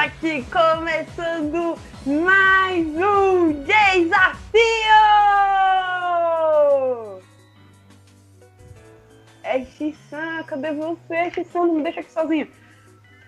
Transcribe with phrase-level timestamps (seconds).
[0.00, 1.76] tá aqui começando
[2.06, 4.50] mais um desafio!
[9.42, 11.66] É Xissan, cadê você, Xissan?
[11.66, 12.48] Não me deixa aqui sozinho.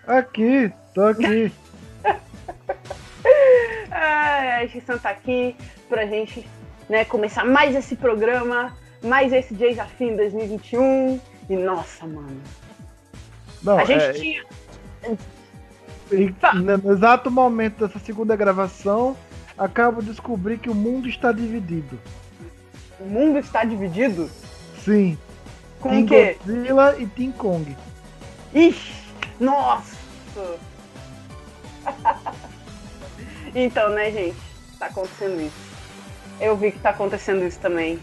[0.07, 1.53] Aqui, tô aqui.
[3.93, 5.55] ah, Xissan tá aqui
[5.91, 6.49] pra gente
[6.89, 11.21] né, começar mais esse programa, mais esse desafio em 2021.
[11.51, 12.41] E nossa, mano.
[13.63, 14.45] Não, a gente é, tinha.
[16.13, 16.35] E
[16.83, 19.17] no exato momento dessa segunda gravação,
[19.57, 21.99] acabo de descobrir que o mundo está dividido.
[23.01, 24.31] O mundo está dividido?
[24.85, 25.19] Sim.
[25.81, 26.37] Com Team o quê?
[26.45, 27.77] Godzilla e Team Kong.
[28.55, 28.93] Ixi,
[29.41, 29.97] nossa!
[33.55, 34.37] então, né, gente?
[34.79, 35.73] Tá acontecendo isso.
[36.41, 37.99] Eu vi que tá acontecendo isso também.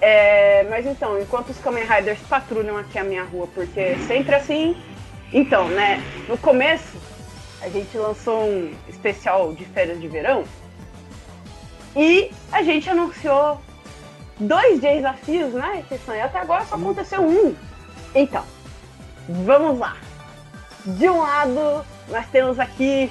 [0.00, 4.34] É, mas então, enquanto os Kamen Riders patrulham aqui a minha rua, porque é sempre
[4.34, 4.76] assim.
[5.32, 6.02] Então, né?
[6.28, 6.96] No começo,
[7.64, 10.44] a gente lançou um especial de férias de verão.
[11.96, 13.58] E a gente anunciou
[14.38, 17.56] dois desafios, né, E até agora só aconteceu um.
[18.14, 18.44] Então,
[19.28, 19.96] vamos lá.
[20.84, 23.10] De um lado, nós temos aqui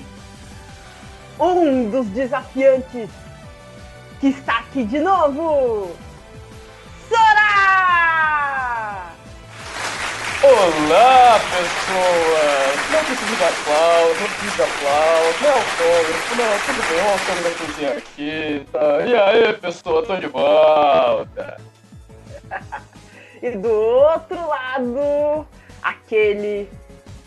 [1.40, 3.10] um dos desafiantes
[4.20, 5.96] que está aqui de novo.
[7.10, 8.63] Sora!
[10.46, 12.92] Olá, pessoas!
[12.92, 17.10] Não precisa de aplausos, não precisa de aplausos, não é autógrafo, não, tudo bem, um
[17.12, 19.06] autógrafozinho aqui, tá?
[19.06, 21.62] E aí, pessoa, tô de volta!
[23.42, 25.48] e do outro lado,
[25.82, 26.70] aquele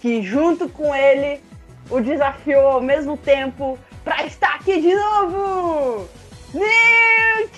[0.03, 1.43] que junto com ele
[1.89, 6.07] o desafiou ao mesmo tempo para estar aqui de novo!
[6.53, 7.57] Newt!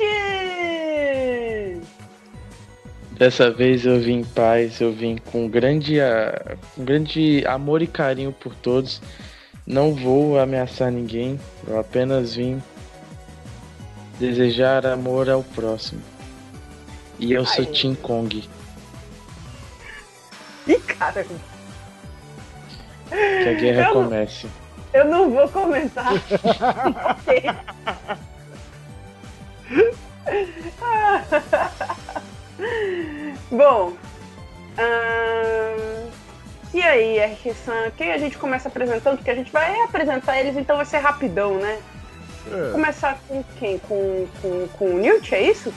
[3.19, 7.87] Dessa vez eu vim em paz, eu vim com grande, a- com grande amor e
[7.87, 9.03] carinho por todos.
[9.67, 12.63] Não vou ameaçar ninguém, eu apenas vim
[14.21, 16.01] desejar amor ao próximo.
[17.19, 17.67] E eu sou.
[17.67, 18.49] Team Kong,
[20.69, 21.29] Ih, caramba!
[23.11, 24.47] que a guerra Eu não- comece.
[24.95, 26.13] Eu não vou comentar.
[27.11, 27.43] Ok.
[33.51, 33.97] Bom,
[34.77, 36.09] ahn,
[36.75, 39.17] e aí, RX-san, quem a gente começa apresentando?
[39.17, 41.81] Porque a gente vai apresentar eles, então vai ser rapidão, né?
[42.47, 43.79] É, Começar com quem?
[43.79, 45.73] Com, com, com o Newt, é isso?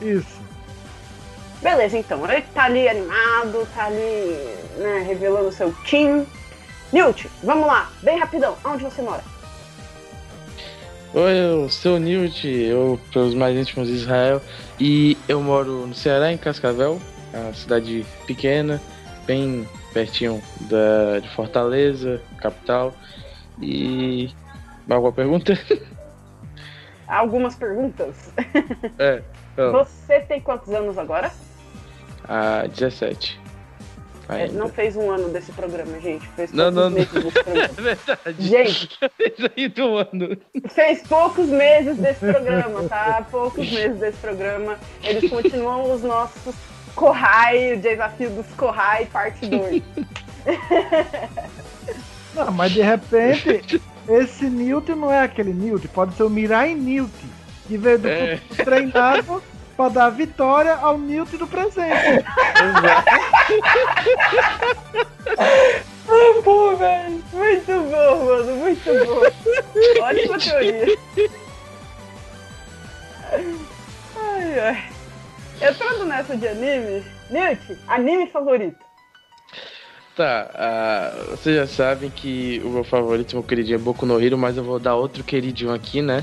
[0.00, 0.42] isso.
[1.62, 2.30] Beleza, então.
[2.30, 6.26] Ele tá ali animado, tá ali, né, revelando seu team.
[6.92, 8.56] Newt, vamos lá, bem rapidão.
[8.64, 9.24] Onde você mora?
[11.14, 14.42] Oi, eu sou o Newt, eu, pelos mais íntimos de Israel,
[14.80, 17.00] e eu moro no Ceará, em Cascavel,
[17.32, 18.80] uma cidade pequena,
[19.24, 22.92] bem pertinho da, de Fortaleza, capital.
[23.62, 24.34] E.
[24.90, 25.52] Alguma pergunta?
[27.06, 28.32] Algumas perguntas.
[28.98, 29.22] é,
[29.56, 31.30] ó, Você tem quantos anos agora?
[32.26, 33.43] a 17.
[34.28, 36.26] É, não fez um ano desse programa, gente.
[36.28, 36.96] Fez Não, poucos não, não.
[36.96, 37.68] meses desse programa.
[37.76, 38.36] É verdade.
[38.38, 38.98] Gente.
[39.20, 40.36] Isso aí do ano.
[40.70, 43.26] Fez poucos meses desse programa, tá?
[43.30, 44.78] Poucos meses desse programa.
[45.02, 46.54] Eles continuam os nossos
[46.94, 49.82] Corrai, o desafio dos Corrai, parte 2.
[52.34, 57.12] Não, mas de repente, esse Newt não é aquele Newt, pode ser o Mirai Newt,
[57.66, 58.40] que veio do É.
[58.64, 59.42] treinado
[59.76, 62.24] para dar vitória ao Newt do presente.
[66.06, 67.24] Muito bom, velho.
[67.32, 68.56] Muito bom, mano.
[68.56, 70.02] Muito bom.
[70.02, 70.98] Ótima teoria.
[74.16, 74.84] Ai, ai.
[75.60, 78.84] Entrando nessa de anime, Newt, anime favorito.
[80.16, 84.38] Tá, ah, vocês já sabem que o meu favorito, meu queridinho é Boku no Hero,
[84.38, 86.22] mas eu vou dar outro queridinho aqui, né?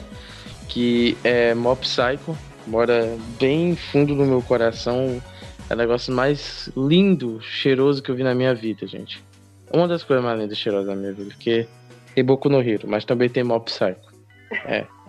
[0.69, 2.37] Que é Mob Psycho.
[2.67, 5.21] Mora bem fundo no meu coração.
[5.69, 9.23] É o negócio mais lindo, cheiroso que eu vi na minha vida, gente.
[9.73, 11.67] Uma das coisas mais lindas e cheirosas da minha vida, porque
[12.13, 14.11] tem Boku no Hero, mas também tem Mob Psycho.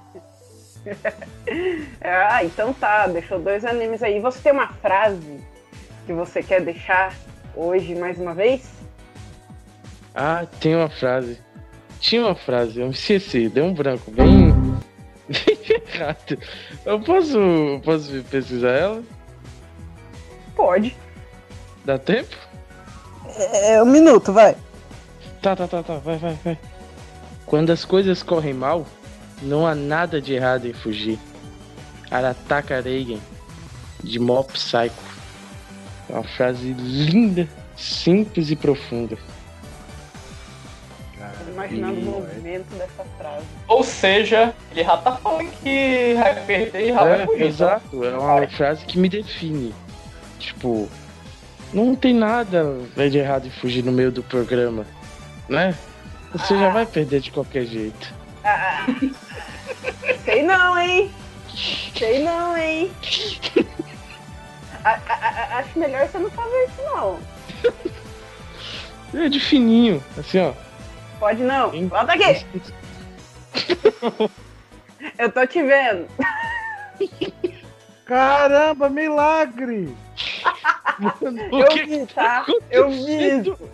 [2.00, 3.06] Ah, então tá.
[3.06, 4.18] Deixou dois animes aí.
[4.18, 5.40] Você tem uma frase
[6.06, 7.14] que você quer deixar
[7.54, 8.68] hoje mais uma vez?
[10.14, 11.38] Ah, tem uma frase.
[12.00, 14.41] Tinha uma frase, eu me esqueci, deu um branco bem.
[16.84, 17.38] Eu posso,
[17.84, 19.02] posso pesquisar ela?
[20.54, 20.96] Pode.
[21.84, 22.36] Dá tempo?
[23.36, 24.56] É um minuto, vai.
[25.40, 26.58] Tá, tá, tá, tá, vai, vai, vai.
[27.46, 28.86] Quando as coisas correm mal,
[29.42, 31.18] não há nada de errado em fugir.
[32.10, 33.20] Arataka Reigen,
[34.02, 35.12] de Mob Psycho.
[36.08, 39.16] É uma frase linda, simples e profunda.
[41.66, 43.44] Imaginando o movimento dessa frase.
[43.68, 47.42] Ou seja, ele já tá falando que vai perder e já vai É, fugir.
[47.46, 49.74] exato, é uma frase que me define.
[50.38, 50.88] Tipo,
[51.72, 52.64] não tem nada
[52.96, 54.84] de errado em fugir no meio do programa,
[55.48, 55.74] né?
[56.32, 58.12] Você já vai perder de qualquer jeito.
[58.44, 58.86] Ah,
[60.24, 61.10] sei não, hein?
[61.96, 62.90] Sei não, hein?
[64.84, 67.18] A- a- a- acho melhor você não fazer isso, não.
[69.14, 70.52] É de fininho, assim, ó.
[71.22, 71.70] Pode não.
[71.88, 72.44] Volta aqui.
[75.16, 76.08] Eu tô te vendo.
[78.04, 79.96] Caramba, milagre!
[81.52, 82.52] O Eu que vi, tá tá?
[82.68, 83.56] Eu vi isso.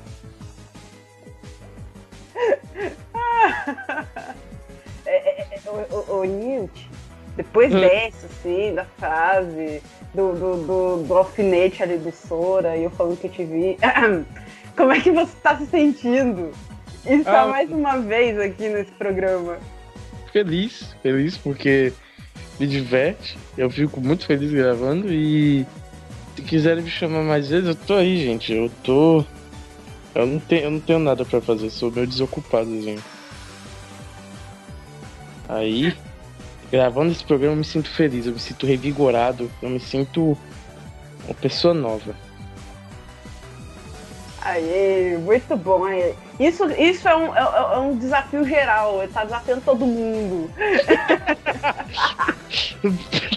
[5.07, 6.91] É, é, é, ô, ô, ô, Newt,
[7.35, 7.81] depois Hum.
[7.81, 13.19] dessa, assim, da frase, do, do, do, do alfinete ali do Sora, e eu falando
[13.19, 13.79] que eu te vi,
[14.77, 16.53] como é que você tá se sentindo?
[17.21, 17.49] Estar Ah.
[17.49, 19.59] mais uma vez aqui nesse programa.
[20.33, 21.93] Feliz, feliz porque
[22.61, 23.39] me diverte.
[23.57, 25.67] Eu fico muito feliz gravando e
[26.37, 28.53] se quiserem me chamar mais vezes, eu tô aí, gente.
[28.53, 29.25] Eu tô.
[30.15, 33.03] Eu não tenho, eu não tenho nada pra fazer, sou meio desocupado, gente.
[35.49, 35.95] Aí,
[36.71, 40.37] gravando esse programa, eu me sinto feliz, eu me sinto revigorado, eu me sinto
[41.25, 42.15] uma pessoa nova.
[44.43, 45.85] Aê, muito bom.
[45.85, 46.15] Aê.
[46.39, 50.49] Isso, isso é, um, é, é um desafio geral, ele tá desafiando todo mundo.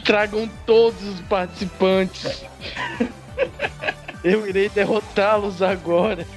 [0.05, 2.45] Tragam todos os participantes.
[4.23, 6.27] Eu irei derrotá-los agora.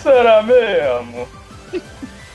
[0.00, 1.26] Será mesmo?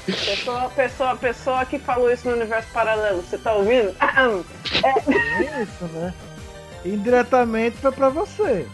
[0.06, 3.96] Pessoa, pessoa, pessoa que falou isso no universo paralelo, você tá ouvindo?
[4.02, 6.14] É isso, né?
[6.84, 8.68] Indiretamente foi pra você.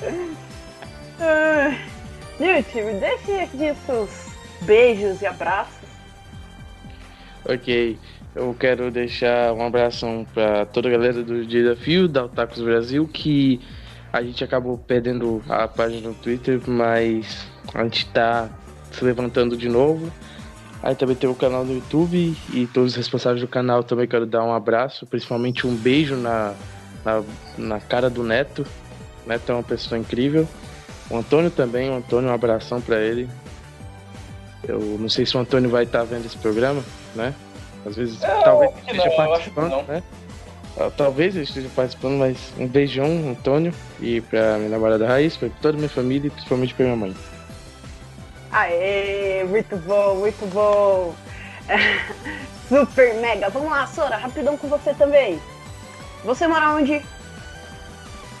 [2.42, 4.10] Me deixe aqui seus
[4.62, 5.88] beijos e abraços.
[7.48, 7.96] Ok,
[8.34, 13.60] eu quero deixar um abração pra toda a galera do Desafio da Otakus Brasil, que
[14.12, 18.50] a gente acabou perdendo a página no Twitter, mas a gente tá
[18.90, 20.12] se levantando de novo.
[20.82, 24.26] Aí também tem o canal no YouTube e todos os responsáveis do canal também quero
[24.26, 26.54] dar um abraço, principalmente um beijo na,
[27.04, 27.22] na,
[27.56, 28.66] na cara do Neto.
[29.24, 30.48] O Neto é uma pessoa incrível.
[31.12, 33.28] O Antônio também, o Antônio, um abração pra ele.
[34.66, 36.82] Eu não sei se o Antônio vai estar vendo esse programa,
[37.14, 37.34] né?
[37.84, 40.02] Às vezes, É, talvez ele esteja não, participando, né?
[40.78, 45.50] Ah, Talvez ele esteja participando, mas um beijão, Antônio, e pra minha namorada Raiz, pra
[45.60, 47.14] toda a minha família e principalmente pra minha mãe.
[48.50, 51.14] Aê, muito bom, muito bom.
[52.68, 53.50] Super mega.
[53.50, 55.38] Vamos lá, Sora, rapidão com você também.
[56.24, 57.02] Você mora onde?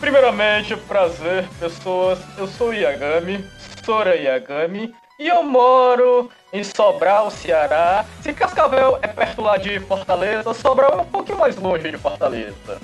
[0.02, 2.18] Primeiramente, prazer, pessoas.
[2.36, 3.44] Eu sou o Yagami,
[3.84, 8.04] Sora Yagami, e eu moro em Sobral, Ceará.
[8.20, 12.80] Se Cascavel é perto lá de Fortaleza, Sobral é um pouquinho mais longe de Fortaleza.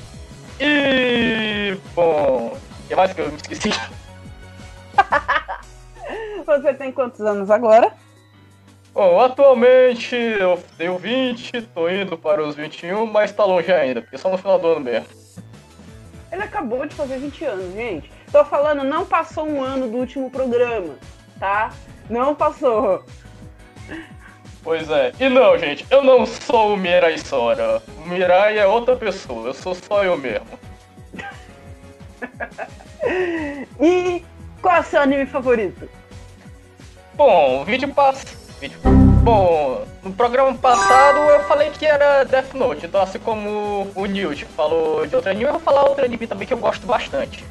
[0.60, 1.76] E.
[1.92, 2.56] Bom.
[2.84, 3.70] O que mais que eu me esqueci?
[6.46, 7.94] Você tem quantos anos agora?
[8.94, 14.16] Bom, atualmente eu tenho 20, tô indo para os 21, mas tá longe ainda, porque
[14.16, 15.27] só no final do ano mesmo.
[16.38, 18.08] Ele acabou de fazer 20 anos, gente.
[18.30, 20.94] Tô falando, não passou um ano do último programa,
[21.40, 21.72] tá?
[22.08, 23.04] Não passou.
[24.62, 25.12] Pois é.
[25.18, 27.82] E não, gente, eu não sou o Mirai Sora.
[27.88, 30.46] O Mirai é outra pessoa, eu sou só eu mesmo.
[33.80, 34.24] E
[34.60, 35.88] qual é o seu anime favorito?
[37.14, 38.24] Bom, vídeo pass...
[38.60, 39.07] vídeo.
[39.28, 44.46] Bom, no programa passado eu falei que era Death Note, então assim como o Newt
[44.46, 47.44] falou de outro anime, eu vou falar outro anime também que eu gosto bastante.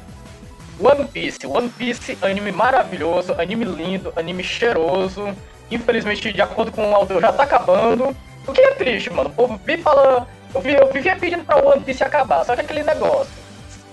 [0.80, 1.46] One Piece.
[1.46, 5.32] One Piece, anime maravilhoso, anime lindo, anime cheiroso.
[5.70, 8.16] Infelizmente, de acordo com o autor, já tá acabando.
[8.44, 9.30] O que é triste, mano.
[9.30, 10.26] O povo falando.
[10.52, 13.30] Eu, vi, eu vivia pedindo pra One Piece acabar, só que aquele negócio.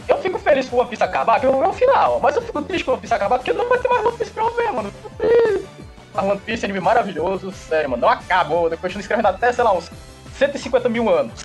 [0.07, 2.35] Eu fico feliz com o One Piece acabar, que eu vou ver o final, mas
[2.35, 4.31] eu fico triste com o One Piece acabar, porque não vai ter mais One Piece
[4.31, 4.91] pra eu ver, mano.
[6.23, 8.01] One Piece é anime maravilhoso, sério, mano.
[8.01, 9.89] Não acabou, eu continuo escrevendo até, sei lá, uns
[10.37, 11.41] 150 mil anos.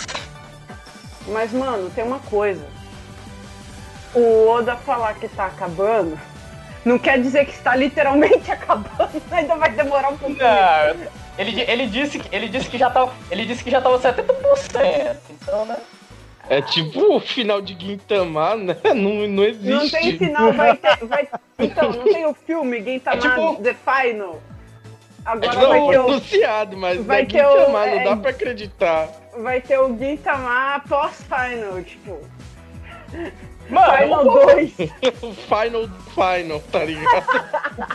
[1.29, 2.65] Mas, mano, tem uma coisa.
[4.15, 6.19] O Oda falar que tá acabando
[6.85, 9.23] não quer dizer que está literalmente acabando.
[9.31, 10.41] Ainda vai demorar um pouquinho.
[10.43, 11.07] Não,
[11.39, 13.13] ele, ele, disse, que- ele disse que já tava.
[13.31, 15.17] Ele disse que já tava 70%.
[15.31, 15.77] Então, né?
[16.49, 18.77] É tipo o final de Gintama, né?
[18.93, 19.69] Não, não existe.
[19.71, 20.97] Não tem final, vai ter.
[21.07, 21.29] Vai...
[21.57, 24.43] Então, não tem o filme Gintama É tipo- The Final.
[25.25, 28.17] Agora Não, vai, ter o, anunciado, mas vai é ter o- Gintama, não é- dá
[28.17, 29.09] pra acreditar.
[29.39, 32.19] vai ter o Gintama pós-Final, tipo.
[33.69, 34.73] Mano, Final o povo, 2.
[35.47, 37.25] Final, final, tá ligado?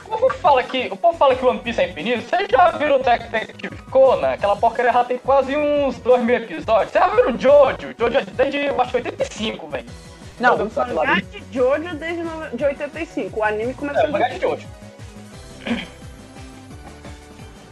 [0.05, 2.21] o povo fala que, o povo fala que One Piece é infinito.
[2.21, 4.31] Vocês já viram o Detective Conan?
[4.33, 6.91] Aquela porcaria já tem quase uns 2 mil episódios.
[6.91, 7.93] Vocês já viram o Jojo?
[7.99, 9.85] Jojo é desde, eu acho que 85, velho.
[10.39, 13.39] Não, Não, o mangá de Jojo desde no- de 85.
[13.39, 14.67] O anime começou É, o em mangá de Jojo.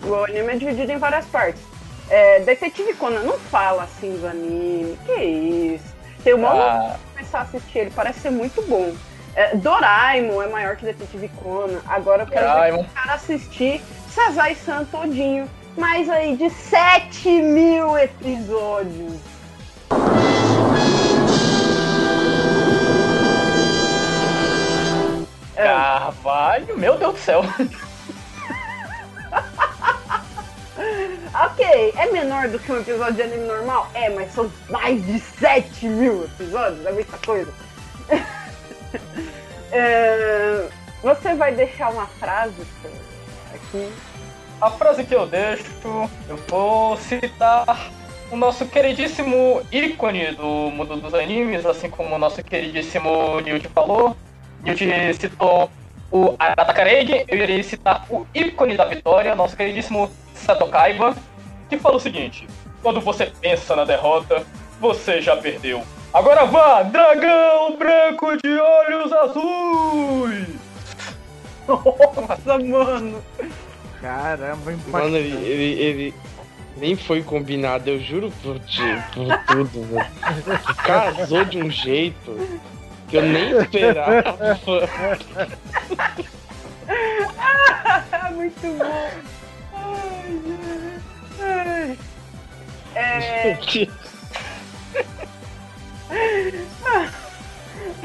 [0.06, 1.62] O anime é dividido em várias partes.
[2.10, 4.98] É, Detetive Conan não fala assim do anime.
[5.06, 5.94] Que isso?
[6.24, 8.94] Tem uma Ah, começar a assistir ele, parece ser muito bom.
[9.36, 11.80] É, Doraemon é maior que Detetive Conan.
[11.88, 12.82] Agora eu quero ver Doraemon.
[12.82, 15.50] o cara assistir Sazai-san todinho.
[15.76, 19.14] Mais aí de 7 mil episódios.
[25.56, 27.42] Carvalho, meu Deus do céu.
[31.46, 33.90] ok, é menor do que um episódio de anime normal?
[33.94, 37.54] É, mas são mais de 7 mil episódios, é muita coisa.
[39.76, 40.68] É,
[41.02, 42.62] você vai deixar uma frase
[43.52, 43.92] aqui?
[44.62, 45.66] A frase que eu deixo,
[46.30, 47.92] eu vou citar
[48.32, 54.16] o nosso queridíssimo ícone do mundo dos animes, assim como o nosso queridíssimo Newt falou.
[54.64, 54.86] Newt
[55.20, 55.70] citou
[56.12, 60.10] o Arata Reigi, eu irei citar o ícone da vitória, nosso queridíssimo
[60.46, 61.16] Sato Kaiba,
[61.70, 62.48] que fala o seguinte:
[62.82, 64.44] Quando você pensa na derrota,
[64.80, 65.84] você já perdeu.
[66.14, 70.48] Agora vá, dragão branco de olhos azuis!
[71.68, 73.24] Nossa, mano!
[74.02, 75.50] Caramba, Mano, ele, impactante.
[75.50, 76.14] ele, ele
[76.78, 78.82] nem foi combinado, eu juro por, ti,
[79.14, 80.06] por tudo, velho.
[80.86, 82.38] Casou de um jeito
[83.08, 84.60] que eu nem esperava.
[88.36, 89.10] Muito bom!
[91.40, 91.98] Ai, ai.
[92.96, 93.90] É, Que-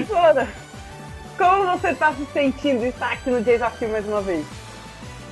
[0.07, 0.49] Sora,
[1.37, 4.47] como você tá se sentindo de estar aqui no desafio mais uma vez?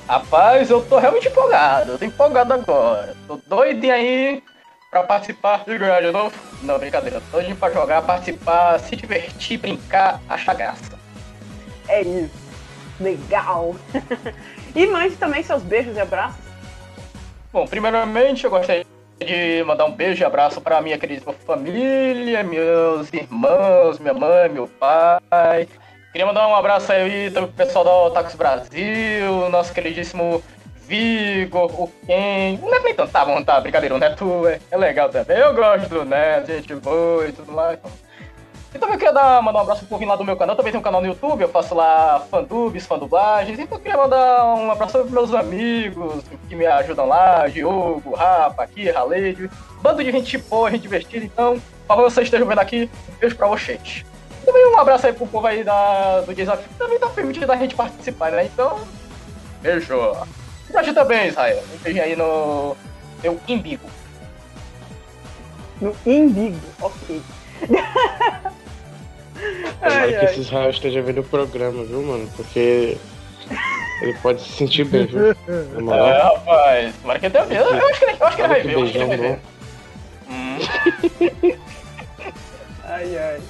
[0.07, 1.93] Rapaz, eu tô realmente empolgado.
[1.93, 3.15] Eu tô empolgado agora.
[3.27, 4.43] Tô doidinho aí
[4.89, 6.33] pra participar de ganhar de novo.
[6.61, 7.21] Não, brincadeira.
[7.31, 10.97] Tô doidinho pra jogar, participar, se divertir, brincar, achar graça.
[11.89, 12.47] É isso.
[12.99, 13.75] Legal.
[14.75, 16.46] e mande também seus beijos e abraços.
[17.51, 18.85] Bom, primeiramente eu gostaria
[19.19, 24.67] de mandar um beijo e abraço pra minha querida família, meus irmãos, minha mãe, meu
[24.67, 25.67] pai.
[26.11, 30.43] Queria mandar um abraço aí também pro pessoal da Otakus Brasil, nosso queridíssimo
[30.87, 32.59] Vigor, o Ken.
[32.61, 35.37] O Neto nem tanto, tá bom, tá, brincadeira, o Neto é, é legal também.
[35.37, 37.79] Eu gosto do Neto, gente boa e tudo mais.
[38.77, 40.55] E também queria dar, mandar um abraço pro povinho lá do meu canal.
[40.55, 43.57] Também tem um canal no YouTube, eu faço lá fandubs, fandublagens.
[43.57, 48.61] Então eu queria mandar um abraço pros meus amigos que me ajudam lá: Diogo, Rafa,
[48.61, 49.49] aqui, Raleide.
[49.81, 51.25] Bando de gente boa, gente divertida.
[51.25, 52.87] Então, por favor, vocês estejam vendo aqui,
[53.19, 54.05] beijo pra vocês.
[54.45, 57.55] Também um abraço aí pro povo aí da, do desafio, que também tá permitindo a
[57.55, 58.45] gente participar, né?
[58.45, 58.79] Então,
[59.59, 60.15] beijo.
[60.69, 61.63] E ti também, Israel.
[61.81, 62.77] Beijinho aí no
[63.23, 63.89] meu imbigo.
[65.81, 67.21] No Imbigo, ok.
[69.79, 70.25] Tomara Ai, que ai.
[70.25, 72.29] esse Israel esteja vendo o programa, viu, mano?
[72.35, 72.97] Porque
[74.01, 75.35] ele pode se sentir bem, viu?
[75.81, 76.95] Na É, rapaz.
[77.01, 77.73] Tomara que ele tenha visto.
[77.73, 79.05] Eu acho que ele, eu acho que ele vai que ver, eu acho que ele
[79.07, 79.39] vai ver.
[80.29, 80.57] Hum.
[82.83, 83.41] Ai, ai.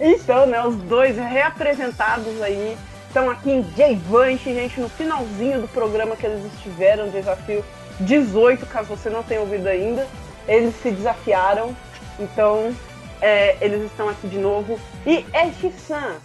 [0.00, 6.16] Então, né, os dois reapresentados aí estão aqui em J-Vance, gente, no finalzinho do programa
[6.16, 7.64] que eles estiveram, desafio
[8.00, 10.06] 18, caso você não tenha ouvido ainda.
[10.48, 11.76] Eles se desafiaram,
[12.18, 12.74] então
[13.22, 14.78] é, eles estão aqui de novo.
[15.06, 16.16] E Ash-san,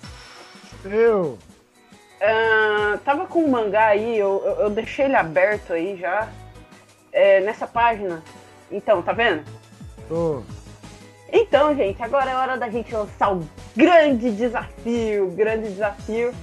[0.83, 1.37] Eu.
[2.19, 6.27] ah, tava com um mangá aí, eu, eu, eu deixei ele aberto aí já,
[7.13, 8.23] é, nessa página.
[8.71, 9.43] Então, tá vendo?
[10.09, 10.41] Tô.
[11.31, 16.33] Então, gente, agora é hora da gente lançar o grande desafio, o grande desafio,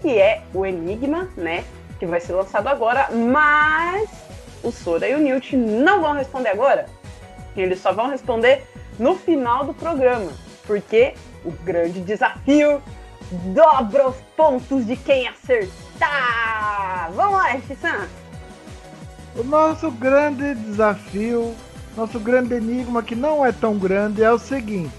[0.00, 1.64] que é o Enigma, né?
[1.98, 4.08] Que vai ser lançado agora, mas
[4.62, 6.86] o Sora e o Newt não vão responder agora.
[7.56, 8.66] Eles só vão responder
[8.98, 10.30] no final do programa,
[10.66, 12.82] porque o grande desafio
[13.54, 17.10] dobra os pontos de quem acertar.
[17.14, 18.08] Vamos lá, Shisan.
[19.36, 21.54] O nosso grande desafio,
[21.96, 24.94] nosso grande enigma, que não é tão grande, é o seguinte: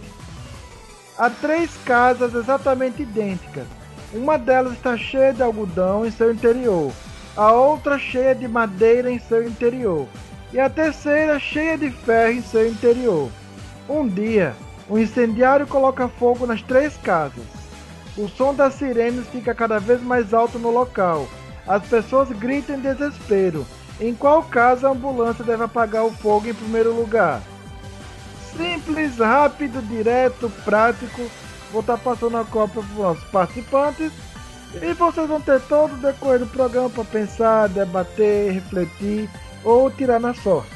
[1.18, 3.66] há três casas exatamente idênticas.
[4.14, 6.92] Uma delas está cheia de algodão em seu interior,
[7.36, 10.08] a outra cheia de madeira em seu interior,
[10.54, 13.30] e a terceira cheia de ferro em seu interior.
[13.88, 14.56] Um dia,
[14.90, 17.46] o incendiário coloca fogo nas três casas.
[18.18, 21.28] O som das sirenes fica cada vez mais alto no local.
[21.68, 23.66] As pessoas gritam em desespero.
[24.00, 27.42] Em qual caso a ambulância deve apagar o fogo em primeiro lugar?
[28.56, 31.30] Simples, rápido, direto, prático.
[31.72, 34.12] Vou estar passando a cópia para os nossos participantes.
[34.82, 39.30] E vocês vão ter todo o decorrer do programa para pensar, debater, refletir
[39.64, 40.72] ou tirar na sorte.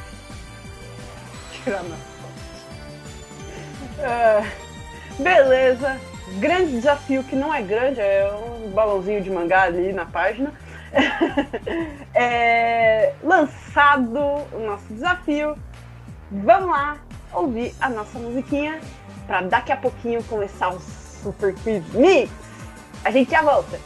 [1.64, 2.09] Tirar na sorte.
[4.02, 4.44] É,
[5.22, 6.00] beleza.
[6.40, 10.54] Grande desafio que não é grande, é um balãozinho de mangá ali na página.
[12.14, 14.20] é, lançado
[14.54, 15.58] o nosso desafio.
[16.32, 16.98] Vamos lá
[17.34, 18.80] ouvir a nossa musiquinha
[19.26, 22.32] para daqui a pouquinho começar o Super Quiz Mix.
[23.04, 23.80] A gente já volta.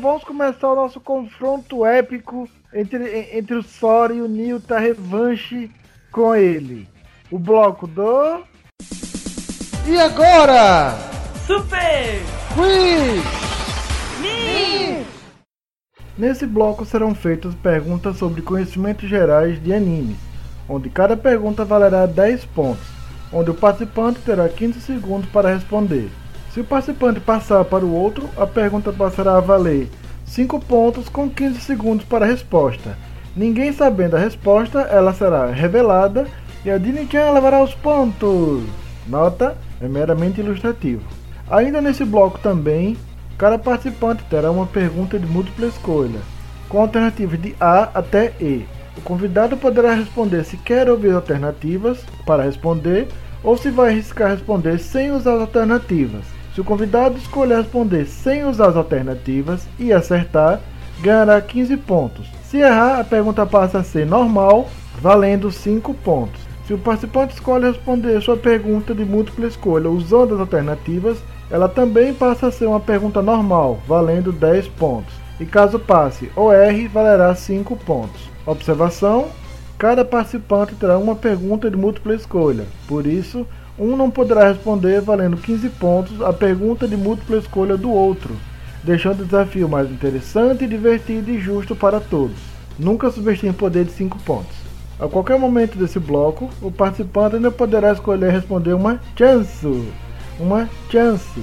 [0.00, 5.70] Vamos começar o nosso confronto épico entre, entre o Sora e o Nilta revanche
[6.10, 6.88] com ele.
[7.30, 8.42] O bloco do.
[9.86, 10.94] E agora?
[11.46, 12.20] Super
[12.54, 13.24] Quiz!
[14.20, 15.04] Me!
[16.16, 20.16] Nesse bloco serão feitas perguntas sobre conhecimentos gerais de animes,
[20.68, 22.86] onde cada pergunta valerá 10 pontos,
[23.32, 26.10] onde o participante terá 15 segundos para responder.
[26.52, 29.88] Se o participante passar para o outro, a pergunta passará a valer
[30.26, 32.96] 5 pontos com 15 segundos para a resposta.
[33.36, 36.26] Ninguém sabendo a resposta, ela será revelada
[36.64, 38.64] e a Dini-chan levará os pontos.
[39.06, 41.02] Nota, é meramente ilustrativo.
[41.48, 42.96] Ainda nesse bloco também,
[43.38, 46.18] cada participante terá uma pergunta de múltipla escolha,
[46.68, 48.66] com alternativas de A até E.
[48.96, 53.06] O convidado poderá responder se quer ouvir alternativas para responder
[53.42, 56.39] ou se vai arriscar responder sem usar as alternativas.
[56.54, 60.60] Se o convidado escolher responder sem usar as alternativas e acertar,
[61.00, 62.26] ganhará 15 pontos.
[62.44, 64.68] Se errar, a pergunta passa a ser normal,
[65.00, 66.40] valendo 5 pontos.
[66.66, 71.18] Se o participante escolhe responder sua pergunta de múltipla escolha usando as alternativas,
[71.50, 75.14] ela também passa a ser uma pergunta normal, valendo 10 pontos.
[75.40, 78.28] E caso passe ou erre, valerá 5 pontos.
[78.44, 79.28] Observação:
[79.78, 83.46] cada participante terá uma pergunta de múltipla escolha, por isso,
[83.80, 88.36] um não poderá responder valendo 15 pontos a pergunta de múltipla escolha do outro,
[88.84, 92.36] deixando o desafio mais interessante, divertido e justo para todos.
[92.78, 94.54] Nunca subestime o poder de 5 pontos.
[95.00, 99.88] A qualquer momento desse bloco, o participante ainda poderá escolher responder uma chance.
[100.38, 101.42] Uma chance.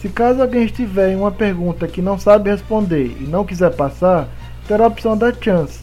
[0.00, 4.28] Se caso alguém estiver em uma pergunta que não sabe responder e não quiser passar,
[4.68, 5.80] terá a opção da chance,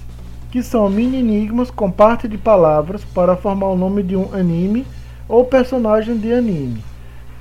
[0.51, 4.85] que são mini enigmas com parte de palavras para formar o nome de um anime
[5.27, 6.83] ou personagem de anime.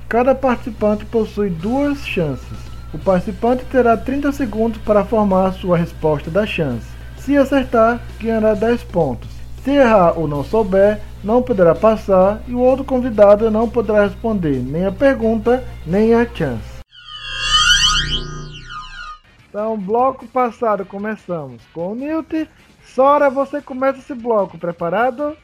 [0.09, 2.57] Cada participante possui duas chances.
[2.93, 6.87] O participante terá 30 segundos para formar sua resposta da chance.
[7.17, 9.29] Se acertar, ganhará 10 pontos.
[9.63, 14.63] Se errar ou não souber, não poderá passar e o outro convidado não poderá responder
[14.63, 16.77] nem a pergunta nem a chance.
[19.49, 22.49] Então, bloco passado começamos com o Newt.
[22.85, 25.35] Sora, você começa esse bloco, preparado?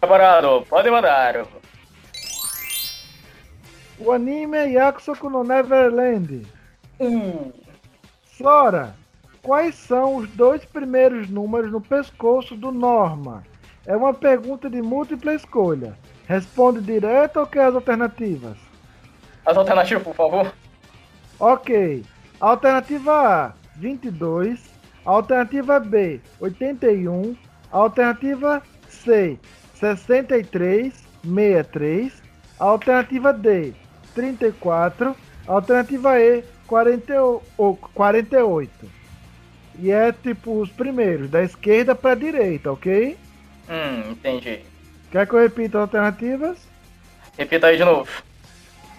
[0.00, 1.46] Preparado, pode mandar.
[3.98, 6.46] O anime é Yakusoku no Neverland.
[7.00, 7.52] Hum.
[8.36, 8.94] Sora,
[9.42, 13.44] quais são os dois primeiros números no pescoço do Norma?
[13.86, 15.96] É uma pergunta de múltipla escolha.
[16.26, 18.56] Responde direto ou quer as alternativas?
[19.44, 20.52] As alternativas, por favor.
[21.38, 22.04] Ok.
[22.40, 24.70] Alternativa A, 22.
[25.04, 27.36] Alternativa B, 81.
[27.70, 29.38] Alternativa C,
[29.74, 32.22] 63, 63.
[32.58, 33.74] Alternativa D,
[34.14, 35.16] 34.
[35.46, 37.12] Alternativa E, 40,
[37.56, 38.70] ou 48.
[39.78, 43.16] E é tipo os primeiros, da esquerda pra direita, ok?
[43.68, 44.60] Hum, entendi.
[45.10, 46.58] Quer que eu repita as alternativas?
[47.36, 48.10] Repita aí de novo.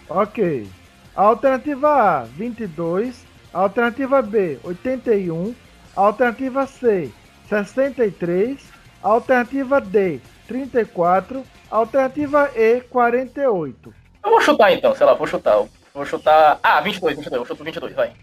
[0.10, 0.68] Ok.
[1.16, 3.26] Alternativa A, 22.
[3.54, 5.54] Alternativa B, 81.
[5.96, 7.12] Alternativa C,
[7.48, 8.58] 63.
[9.02, 11.44] Alternativa D, 34.
[11.70, 13.94] Alternativa E, 48.
[14.24, 15.64] Eu vou chutar então, sei lá, vou chutar.
[15.94, 16.60] Vou chutar.
[16.64, 17.40] Ah, 22, 22.
[17.42, 18.14] Eu chuto 22, vai.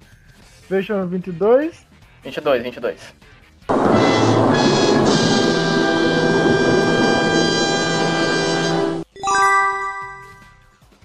[0.68, 1.86] Fecha no 22.
[2.22, 3.14] 22, 22.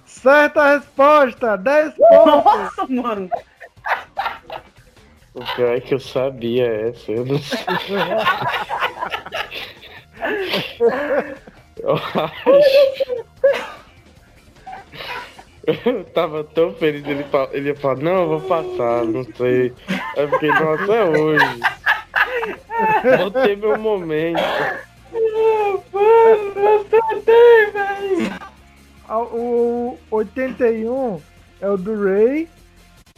[0.06, 2.26] Certa resposta, 10 pontos.
[2.26, 3.30] Nossa, mano.
[5.34, 7.60] O pior é que eu sabia essa, eu não sei.
[11.78, 13.75] Eu acho.
[15.68, 19.74] Eu tava tão feliz, ele, fa- ele ia falar, não, eu vou passar, não sei.
[20.16, 21.60] Aí eu fiquei, nossa, é hoje.
[23.20, 24.40] Vou ter meu momento.
[29.08, 31.22] Ah, O 81
[31.62, 32.48] é o do Ray.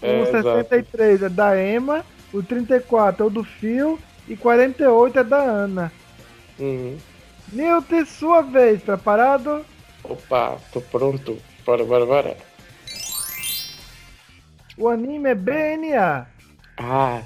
[0.02, 2.06] É, o 63 é da Emma.
[2.34, 4.00] O 34 é o do Phil.
[4.28, 5.92] E 48 é da Ana.
[6.60, 6.98] Uhum.
[7.54, 8.82] Newton, sua vez.
[8.84, 9.66] Preparado?
[10.04, 11.38] Opa, tô pronto.
[11.68, 12.38] Bora, bora, bora.
[14.78, 16.26] O anime é BNA.
[16.78, 17.22] Ah,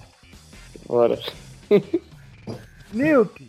[0.88, 1.20] bora.
[2.92, 3.46] Newton,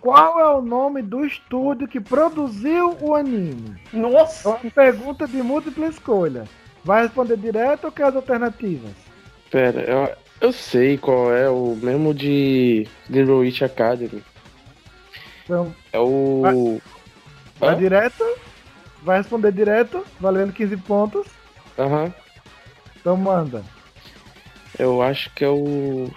[0.00, 3.76] qual é o nome do estúdio que produziu o anime?
[3.92, 4.48] É Nossa.
[4.48, 6.48] uma pergunta de múltipla escolha.
[6.82, 8.90] Vai responder direto ou quer as alternativas?
[9.52, 10.16] Pera, eu,
[10.48, 14.20] eu sei qual é o mesmo de Little Witch Academy.
[15.44, 16.80] Então, É o.
[17.60, 17.78] vai Hã?
[17.78, 18.24] direto?
[19.04, 21.26] Vai responder direto, valendo 15 pontos.
[21.78, 22.12] Aham.
[22.96, 23.62] Então manda.
[24.78, 26.10] Eu acho que é o.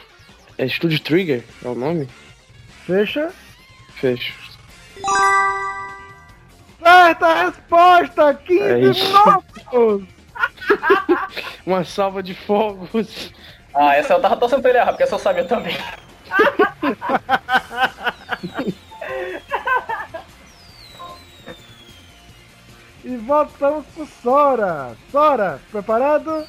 [0.57, 1.43] É Studio Trigger?
[1.63, 2.07] É o nome?
[2.85, 3.31] Fecha.
[3.95, 4.33] Fecho.
[6.81, 8.33] Certa resposta!
[8.33, 8.79] 15 É
[9.11, 10.07] pontos!
[11.67, 13.33] Uma salva de fogos!
[13.73, 15.75] Ah, essa eu tava torcendo pra ele errar, porque essa eu sabia também.
[23.07, 24.93] E voltamos pro Sora.
[25.09, 26.45] Sora, preparado?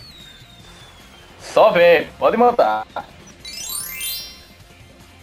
[1.39, 2.85] Só vem, pode mandar.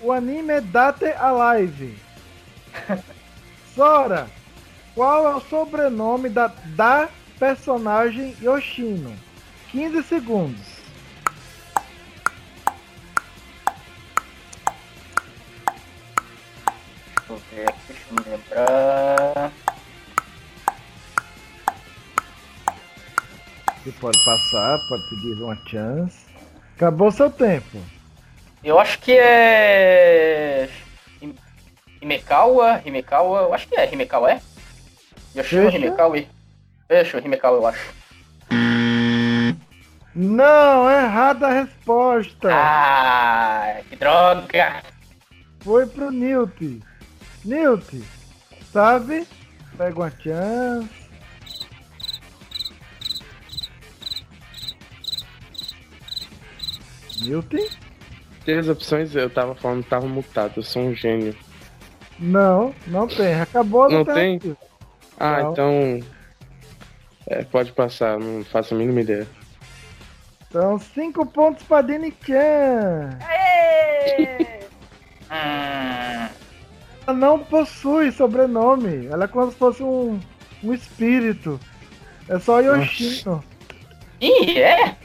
[0.02, 2.00] O anime é Date Alive.
[3.76, 4.30] Sora,
[4.94, 9.14] qual é o sobrenome da, da personagem Yoshino?
[9.72, 10.66] 15 segundos.
[17.28, 19.65] Deixa eu ver aqui, deixa eu me lembrar.
[23.86, 26.26] Você pode passar, pode pedir uma chance.
[26.76, 27.78] Acabou seu tempo.
[28.64, 30.68] Eu acho que é.
[31.22, 31.36] Hime-
[32.02, 32.82] Himekawa?
[32.84, 33.42] Himekawa?
[33.42, 34.42] Eu acho que é Himekawa, é?
[35.36, 35.78] Yoshino Fecha.
[35.78, 36.18] Himekawa.
[36.88, 37.94] Fecha, Himekawa, eu acho.
[40.16, 42.50] Não, errada a resposta.
[42.52, 44.82] Ah, que droga!
[45.60, 46.82] Foi pro Newt.
[47.44, 48.04] Newt,
[48.72, 49.28] sabe?
[49.78, 50.90] Pega uma chance.
[57.22, 57.78] Newt?
[58.46, 61.36] Tem as opções, eu tava falando que tava mutado, eu sou um gênio.
[62.20, 63.34] Não, não tem.
[63.42, 64.34] Acabou a Não tem?
[64.36, 64.58] alternativa.
[65.20, 65.52] Ah, Não.
[65.52, 66.00] então.
[67.28, 69.28] É, pode passar, não faço a mínima ideia.
[70.48, 73.18] Então, cinco pontos pra Dini-chan.
[73.22, 74.60] Aê!
[75.32, 76.30] Hum,
[77.08, 79.08] Ela não possui sobrenome.
[79.08, 80.20] Ela é como se fosse um,
[80.64, 81.60] um espírito.
[82.30, 83.44] É só Yoshino.
[84.22, 84.96] Ih, é?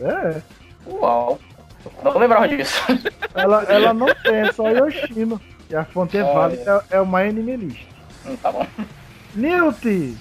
[0.00, 0.42] É.
[0.86, 1.38] Uau.
[2.02, 2.80] Não lembrava disso.
[3.34, 5.40] Ela, ela não tem, é só Yoshino.
[5.70, 7.86] E a fonte é válida, é, é o My Anime List.
[8.26, 8.66] Hum, tá bom.
[9.34, 10.16] Newt,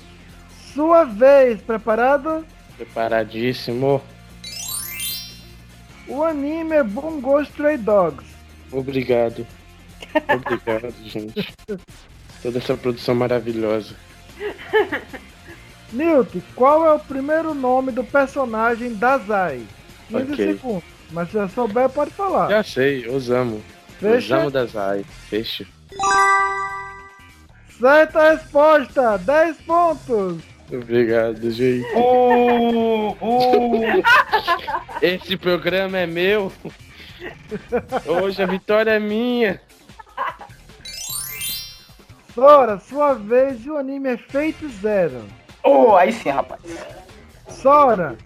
[0.74, 2.46] sua vez, preparado?
[2.78, 4.02] Preparadíssimo.
[6.08, 8.26] O anime é Bungo Stray Dogs.
[8.72, 9.46] Obrigado.
[10.34, 11.54] Obrigado, gente.
[12.42, 13.96] Toda essa produção maravilhosa.
[15.92, 19.62] Newt, qual é o primeiro nome do personagem da Zai?
[20.10, 20.36] 15 Ok.
[20.36, 20.93] segundos.
[21.14, 22.50] Mas se já souber, pode falar.
[22.50, 23.62] Já sei, Osamo.
[24.00, 24.36] Fecha.
[24.36, 25.06] Osamo das Ai.
[25.30, 25.66] Fecha.
[27.80, 30.42] Certa resposta, 10 pontos.
[30.72, 31.86] Obrigado, gente.
[31.96, 34.04] Uh, uh.
[35.02, 36.52] Esse programa é meu.
[38.08, 39.62] Hoje a vitória é minha.
[42.34, 45.24] Sora, sua vez e o anime é Feito Zero.
[45.64, 46.62] Oh, aí sim, rapaz.
[47.48, 48.18] Sora,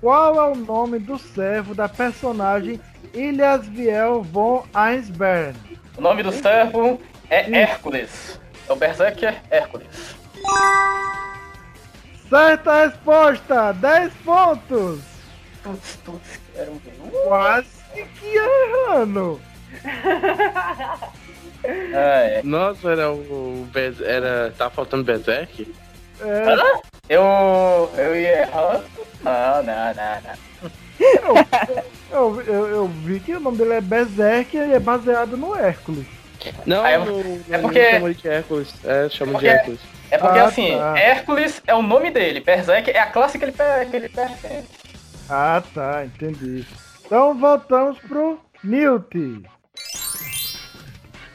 [0.00, 2.80] qual é o nome do servo da personagem
[3.14, 5.56] Ilhas Viel von Einsberg?
[5.96, 8.40] O nome do servo é Hércules.
[8.68, 10.16] É o Berserker Hércules.
[12.28, 15.00] Certa resposta, 10 pontos.
[15.62, 17.20] Tuts, tuts, quero ver.
[17.26, 17.68] Quase
[18.20, 19.40] que errando.
[21.92, 22.40] Ah, é.
[22.44, 23.68] Nossa, era o.
[23.72, 24.54] Bez- Era.
[24.56, 25.74] Tá faltando Berserk?
[26.20, 26.44] É,
[27.08, 27.90] Eu.
[27.96, 28.80] Eu ia errar.
[29.22, 30.38] Não, não, não, não.
[32.10, 36.06] eu, eu, eu vi que o nome dele é Berserk e é baseado no Hércules.
[36.64, 38.74] Não, Ah, é- no, é porque- chama de Hércules.
[38.84, 39.80] É, chama Porque- de Hércules.
[40.10, 40.98] É porque Ah, assim, tá.
[40.98, 44.64] Hércules é o nome dele, Berserk é a classe que ele, que ele pertence.
[45.28, 46.64] Ah, tá, entendi.
[47.04, 49.42] Então voltamos pro Newt.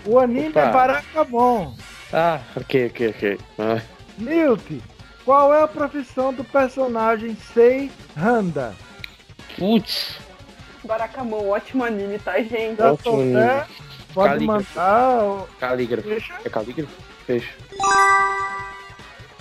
[0.06, 0.60] O anime Opa.
[0.62, 1.76] é Barakamon.
[2.12, 3.40] Ah, ok, ok, ok.
[3.60, 3.82] Ah,
[4.18, 4.82] Newt,
[5.26, 8.74] qual é a profissão do personagem Sei Handa?
[9.58, 10.18] Putz,
[10.84, 12.80] Barakamon, ótimo anime, tá, gente?
[12.80, 13.66] Eu Ótimo souber, anime.
[14.14, 14.70] pode Calígrafo.
[14.76, 15.48] mandar.
[15.60, 16.08] calígrafo.
[16.10, 16.34] Deixa.
[16.44, 16.92] É calígrafo?
[17.26, 17.54] Fecha.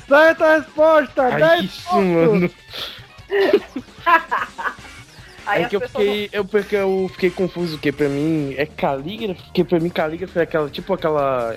[0.06, 2.06] Certa resposta, Ai, 10 isso, pontos.
[2.06, 2.50] mano.
[5.44, 9.42] Aí é que eu fiquei, eu, porque eu fiquei confuso, porque pra mim é calígrafo,
[9.44, 11.56] porque pra mim calígrafo é aquela, tipo aquela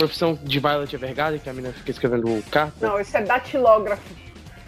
[0.00, 2.86] profissão de Violet Evergarden, que a menina fica escrevendo carta.
[2.86, 4.02] Não, isso é datilógrafo.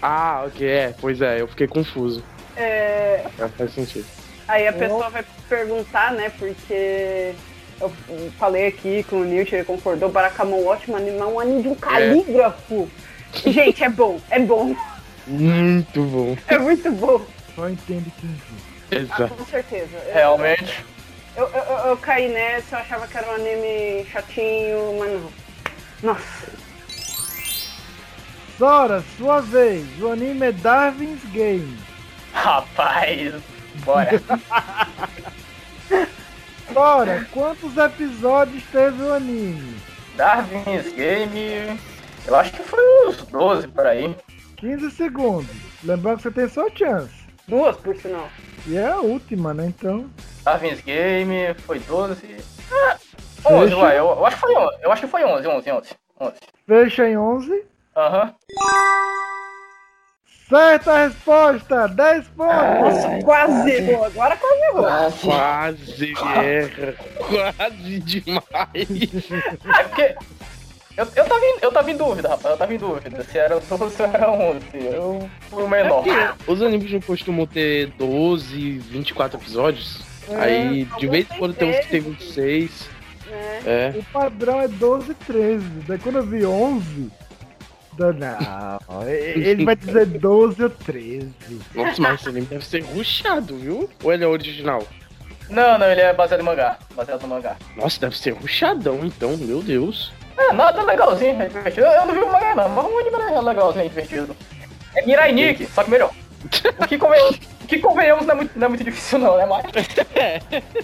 [0.02, 2.22] Ah, ok, é, pois é, eu fiquei confuso.
[2.54, 4.04] É, É, faz sentido.
[4.46, 6.30] Aí a pessoa vai perguntar, né?
[6.38, 7.32] Porque
[7.80, 7.90] eu
[8.38, 11.68] falei aqui com o Newt, ele concordou, Barakamon ótimo anime, mas é um anime de
[11.68, 12.90] um calígrafo.
[13.46, 14.76] Gente, é bom, é bom,
[15.26, 16.36] Muito bom.
[16.46, 17.24] é muito bom.
[17.54, 18.58] Só entende quem viu.
[18.90, 19.34] Ah, Exato.
[19.34, 19.96] com certeza.
[20.12, 20.84] Realmente.
[21.36, 25.32] Eu, eu, eu, eu caí nessa, eu achava que era um anime chatinho, mas não.
[26.02, 26.52] Nossa.
[28.58, 29.86] Sora, sua vez.
[30.00, 31.78] O anime é Darwin's Game.
[32.34, 33.34] Rapaz,
[33.84, 34.22] bora.
[36.72, 39.76] Sora, quantos episódios teve o anime?
[40.16, 41.78] Darwin's Game.
[42.26, 44.14] Eu acho que foi uns 12 por aí.
[44.56, 45.50] 15 segundos.
[45.82, 47.12] Lembrando que você tem só chance.
[47.48, 48.28] Duas, por sinal.
[48.66, 49.66] E é a última, né?
[49.66, 50.08] Então.
[50.44, 52.36] Darwin's Game foi 12.
[52.70, 52.96] Ah,
[53.46, 53.76] 11, Fecha.
[53.76, 53.98] vai.
[53.98, 54.76] Eu, eu acho que foi 11.
[54.82, 55.90] Eu acho que foi 11, 11, 11.
[56.20, 56.32] 11.
[56.66, 57.64] Fecha em 11.
[57.96, 58.34] Aham.
[60.48, 61.88] Certa resposta!
[61.88, 62.54] 10 pontos!
[62.54, 64.04] Nossa, quase errou.
[64.04, 65.12] Agora quase errou.
[65.22, 66.94] Quase erra.
[67.16, 69.30] Quase demais.
[69.78, 70.14] É porque.
[70.94, 72.52] Eu, eu, tava em, eu tava em dúvida, rapaz.
[72.52, 74.60] Eu tava em dúvida se era 12 ou se era 11.
[74.74, 76.04] Eu fui o menor.
[76.46, 80.11] Os animes não costumam ter 12, 24 episódios.
[80.28, 82.10] É, Aí, de vez em quando tem uns que tem 13.
[82.10, 82.88] 26.
[83.26, 83.60] né?
[83.66, 83.92] É.
[83.98, 85.64] O padrão é 12 13.
[85.86, 87.10] Daí quando eu vi 11.
[87.94, 91.28] da- Não, ele vai dizer 12 ou 13.
[91.74, 93.88] Nossa, mas esse anime deve ser ruxado, viu?
[94.02, 94.82] Ou ele é original?
[95.50, 96.78] Não, não, ele é baseado em mangá.
[96.94, 97.56] Baseado no mangá.
[97.76, 100.12] Nossa, deve ser ruxadão, então, meu Deus.
[100.38, 101.86] É, nada legalzinho, é divertido.
[101.86, 104.36] Eu, eu não vi o mangá não, mas o anime é legalzinho, é divertido.
[104.94, 106.10] É Mirai Nikki, só que melhor.
[106.78, 107.20] O que, conven...
[107.28, 109.62] o que convenhamos não é, muito, não é muito difícil não, né, mas...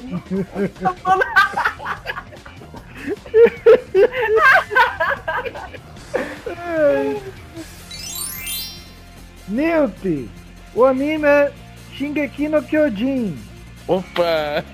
[9.49, 10.29] Newt,
[10.75, 11.53] o anime é
[11.94, 13.38] Shingeki no Kyojin.
[13.87, 14.64] Opa!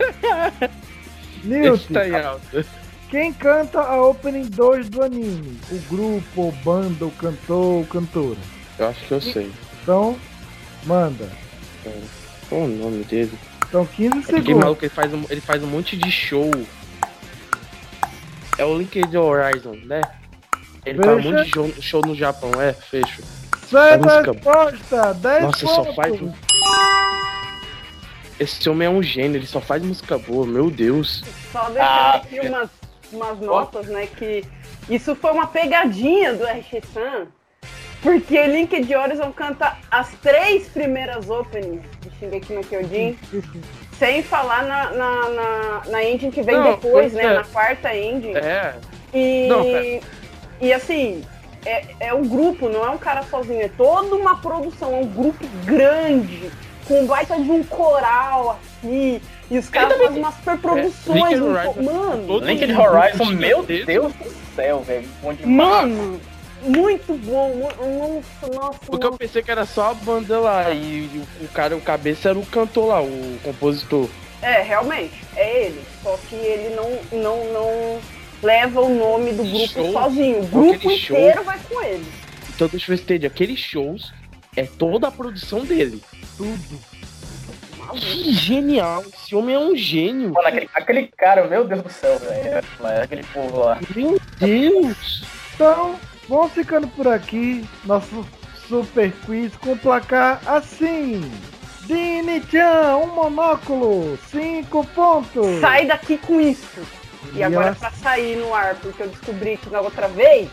[1.44, 2.66] Newt, tá em alta.
[3.08, 5.60] quem canta a opening 2 do anime?
[5.70, 8.40] O grupo, o banda, o cantor, o cantora.
[8.78, 9.52] Eu acho que eu sei.
[9.82, 10.16] Então,
[10.86, 11.28] manda.
[12.48, 13.32] Qual o nome dele?
[13.68, 14.60] Então, 15 É aquele segundos.
[14.64, 16.50] maluco, ele faz, um, ele faz um monte de show.
[18.56, 20.00] É o Linked Horizon, né?
[20.86, 23.22] Ele faz um monte de show, show no Japão, é, fecho.
[23.68, 25.86] Certa música- resposta, 10 Nossa, pontos.
[25.86, 26.20] só faz.
[26.20, 26.32] um-
[28.38, 31.22] Esse homem é um gênio, ele só faz música boa, meu Deus.
[31.52, 32.70] Só deixando Ah, aqui umas,
[33.12, 34.06] umas notas, né?
[34.06, 34.44] Que
[34.88, 37.26] isso foi uma pegadinha do RX-San.
[38.04, 43.16] Porque Link de Horizon canta as três primeiras openings de Shingeki no Kyojin,
[43.98, 47.24] sem falar na, na, na, na engine que vem Não, depois, pois né?
[47.24, 47.34] é.
[47.34, 48.36] Na quarta engine.
[48.36, 48.74] É,
[49.14, 50.00] E, Não, pera.
[50.60, 51.24] e assim,
[51.64, 55.06] é, é um grupo, não é um cara sozinho, é toda uma produção, é um
[55.06, 56.50] grupo grande,
[56.86, 59.18] com baita de um coral assim,
[59.50, 64.12] e os caras fazem umas super produções, Linked um Horizon, mano, Linked Horizon, meu Deus
[64.12, 65.08] do céu, velho.
[65.46, 66.20] Mano,
[66.64, 71.44] muito bom, nossa, nossa, porque eu pensei que era só a banda lá e o,
[71.44, 74.08] o cara, o cabeça era o cantor lá, o compositor.
[74.42, 78.00] É, realmente, é ele, só que ele não, não, não,
[78.42, 79.92] leva o nome do grupo Show.
[79.92, 80.42] sozinho.
[80.42, 81.16] O grupo Aquele show.
[81.16, 82.06] inteiro vai com ele.
[82.54, 83.26] Então deixa eu ver se.
[83.26, 84.12] Aqueles shows
[84.56, 86.02] é toda a produção dele.
[86.36, 86.80] Tudo.
[87.92, 89.04] Que genial.
[89.12, 90.32] Esse homem é um gênio.
[90.32, 92.62] Mano, aquele, aquele cara, meu Deus do céu, velho.
[93.02, 93.78] Aquele povo lá.
[93.94, 95.24] Meu Deus.
[95.54, 97.64] Então, vamos ficando por aqui.
[97.84, 98.26] Nosso
[98.68, 101.30] super quiz com placar assim.
[101.82, 105.60] Dini-chan, um monóculo, cinco pontos.
[105.60, 106.80] Sai daqui com isso.
[107.34, 107.78] E agora Yes.
[107.78, 110.48] pra sair no ar, porque eu descobri que na outra vez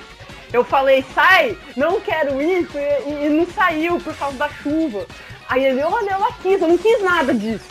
[0.51, 5.05] eu falei, sai, não quero isso, e, e não saiu por causa da chuva.
[5.47, 7.65] Aí ele, olha, ela quis, eu não quis nada disso.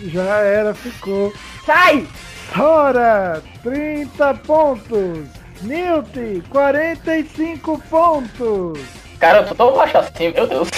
[0.00, 1.32] Já era, ficou.
[1.64, 2.06] Sai!
[2.54, 5.18] Tora, 30 pontos.
[5.62, 8.78] Newt, 45 pontos.
[9.18, 10.68] Cara, eu tô tão baixo assim, meu Deus.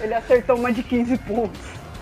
[0.00, 1.60] Ele acertou uma de 15 pontos.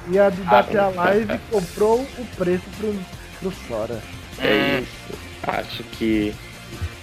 [0.08, 2.94] E a de Ah, Dacia Live comprou o preço pro,
[3.40, 4.00] pro Sora.
[4.38, 5.18] É isso.
[5.42, 6.34] Acho que.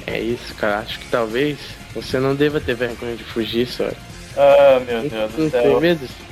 [0.08, 0.80] É isso, cara.
[0.80, 1.58] Acho que talvez
[1.94, 3.90] você não deva ter vergonha de fugir, só.
[4.38, 5.64] Ah, meu Deus do céu.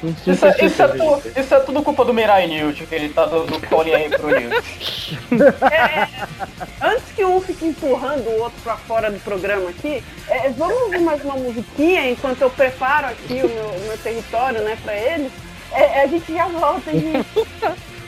[0.01, 3.09] Não Isso, é- isso, é tu- isso é tudo culpa do Mirai Newt, que ele
[3.09, 5.19] tá dando cone aí pro Newt.
[5.71, 6.07] É,
[6.81, 10.99] antes que um fique empurrando o outro pra fora do programa aqui, é, vamos ouvir
[11.01, 15.31] mais uma musiquinha enquanto eu preparo aqui o meu, o meu território, né, pra eles.
[15.71, 17.25] É, a gente já volta, gente.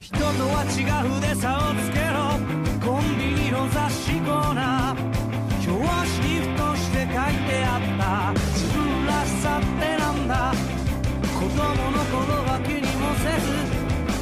[0.00, 2.38] 人とは違うで差をつけろ。
[2.78, 5.02] コンビニの雑誌コーナー。
[5.58, 8.30] 今日はシフトして書いてあった。
[8.54, 10.54] 自分らしさってなんだ。
[11.34, 11.58] 子供
[11.90, 13.50] の頃は気にもせず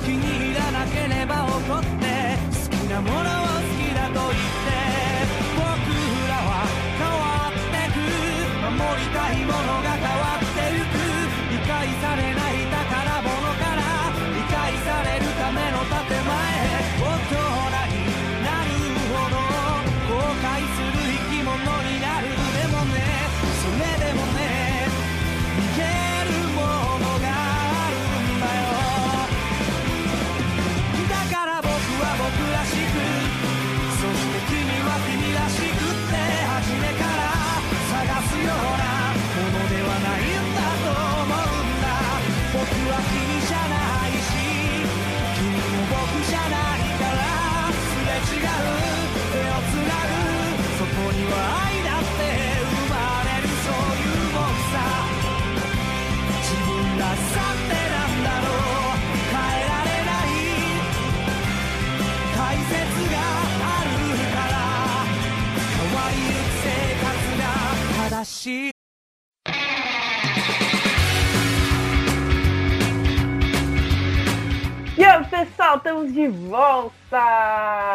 [0.04, 4.72] 気に入らなければ怒って好きなものを好きだと言って
[5.60, 5.60] 僕
[6.24, 6.64] らは
[6.96, 8.00] 変わってく。
[8.64, 10.25] 守りたいものが変わ
[76.16, 77.18] de volta!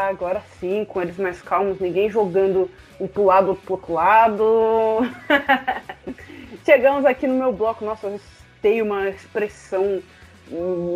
[0.10, 5.00] Agora sim, com eles mais calmos, ninguém jogando um pro lado, outro pro outro lado.
[6.64, 7.84] Chegamos aqui no meu bloco.
[7.84, 8.22] Nossa, eu
[8.62, 10.04] tenho uma expressão,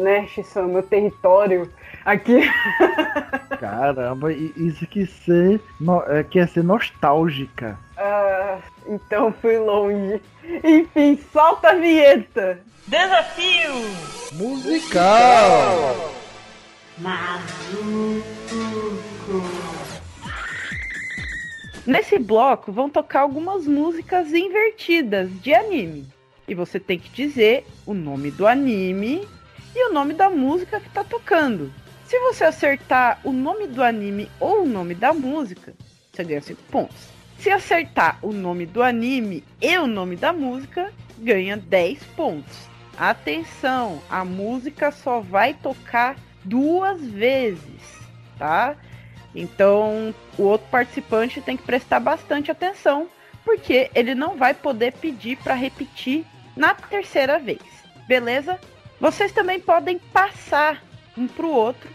[0.04, 1.68] né, Xissan, meu território
[2.06, 2.48] aqui.
[3.60, 5.60] Caramba, isso que ser,
[6.10, 7.76] é, quer ser nostálgica.
[7.98, 10.22] Ah, então fui longe.
[10.64, 12.60] Enfim, solta a vinheta!
[14.34, 16.25] Musical!
[21.86, 26.08] Nesse bloco vão tocar algumas músicas invertidas de anime.
[26.48, 29.28] E você tem que dizer o nome do anime
[29.76, 31.72] e o nome da música que tá tocando.
[32.06, 35.74] Se você acertar o nome do anime ou o nome da música,
[36.14, 37.10] você ganha 5 pontos.
[37.40, 42.70] Se acertar o nome do anime e o nome da música, ganha 10 pontos.
[42.98, 46.16] Atenção, a música só vai tocar
[46.46, 47.82] duas vezes,
[48.38, 48.76] tá?
[49.34, 53.10] Então, o outro participante tem que prestar bastante atenção,
[53.44, 56.26] porque ele não vai poder pedir para repetir
[56.56, 57.62] na terceira vez.
[58.08, 58.60] Beleza?
[59.00, 60.82] Vocês também podem passar
[61.18, 61.90] um pro outro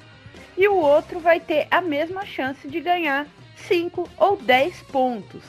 [0.56, 3.26] e o outro vai ter a mesma chance de ganhar
[3.56, 5.42] 5 ou 10 pontos.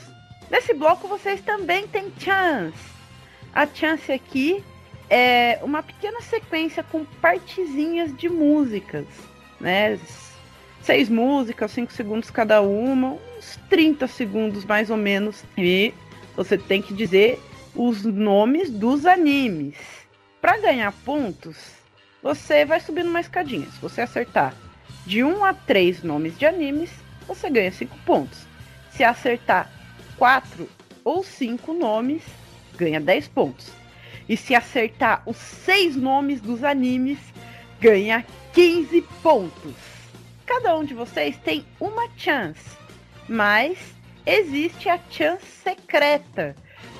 [0.49, 2.91] Nesse bloco vocês também têm chance.
[3.53, 4.63] A chance aqui
[5.11, 9.05] é uma pequena sequência com partezinhas de músicas,
[9.59, 9.99] né?
[10.81, 15.43] Seis músicas, cinco segundos cada uma, uns 30 segundos mais ou menos.
[15.57, 15.93] E
[16.33, 17.37] você tem que dizer
[17.75, 19.75] os nomes dos animes.
[20.39, 21.57] Para ganhar pontos,
[22.23, 23.67] você vai subindo uma escadinha.
[23.69, 24.55] Se você acertar
[25.05, 26.89] de 1 a 3 nomes de animes,
[27.27, 28.47] você ganha 5 pontos.
[28.91, 29.69] Se acertar
[30.17, 30.69] quatro
[31.03, 32.23] ou cinco nomes,
[32.77, 33.80] ganha 10 pontos.
[34.31, 37.17] E se acertar os seis nomes dos animes,
[37.81, 39.75] ganha 15 pontos.
[40.45, 42.77] Cada um de vocês tem uma chance,
[43.27, 43.77] mas
[44.25, 46.55] existe a chance secreta,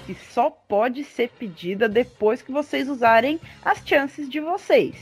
[0.05, 4.97] que só pode ser pedida depois que vocês usarem as chances de vocês.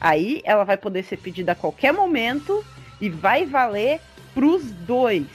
[0.00, 2.64] Aí ela vai poder ser pedida a qualquer momento
[3.00, 4.00] e vai valer
[4.34, 5.28] pros dois.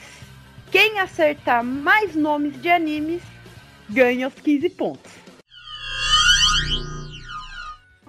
[0.70, 3.22] Quem acertar mais nomes de animes
[3.88, 5.25] ganha os 15 pontos.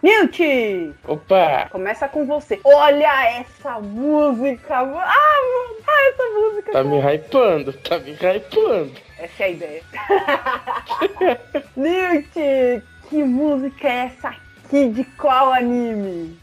[0.02, 0.93] Newt!
[1.08, 1.68] Opa!
[1.72, 2.60] Começa com você.
[2.64, 4.78] Olha essa música!
[4.78, 5.78] Ah, mano!
[5.88, 6.72] Ah, essa música!
[6.72, 8.91] Tá me hypando, tá me hypando.
[9.18, 9.84] Essa é a ideia.
[11.76, 12.84] Newt!
[13.10, 14.89] Que música é essa aqui?
[14.89, 16.38] De qual anime?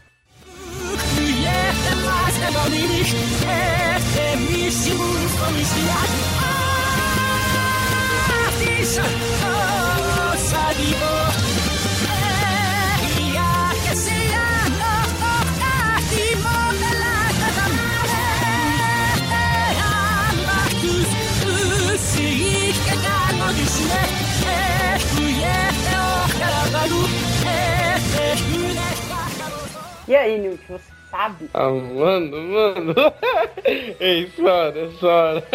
[30.07, 31.49] E aí, Newt, você sabe?
[31.53, 32.93] Ah, mano, mano.
[33.99, 35.43] Ei, Sora, Sora.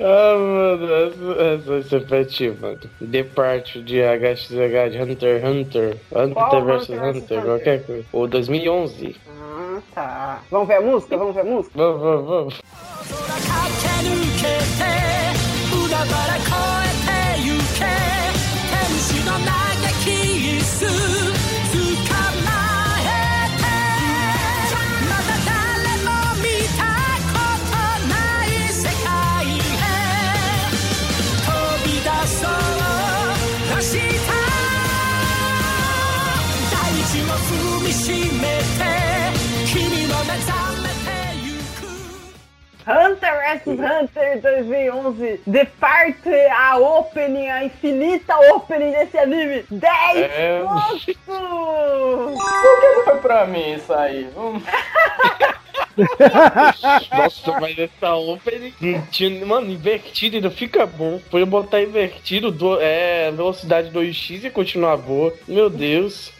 [0.00, 2.78] ah, mano, essa, essa, essa é ti, mano.
[3.00, 5.96] The Part de HXH de Hunter x Hunter.
[6.12, 7.42] Hunter Qual vs Hunter Hunter, Hunter?
[7.42, 8.04] qualquer coisa.
[8.12, 9.16] O 2011.
[9.28, 10.42] Ah, tá.
[10.50, 11.16] Vamos ver a música?
[11.16, 11.72] Vamos ver a música?
[11.74, 12.61] Vamos, vamos, vamos.
[43.22, 50.62] Hunter vs Hunter 2011 The Part, a opening, a infinita opening desse anime 10 É.
[50.62, 51.04] pontos!
[51.04, 54.28] Por que não foi pra mim isso aí?
[57.12, 58.74] Nossa, mas essa opening.
[59.46, 61.20] Mano, invertido ainda fica bom.
[61.30, 65.32] Podia botar invertido, do, é, velocidade 2x e continuar boa.
[65.46, 66.32] Meu Deus.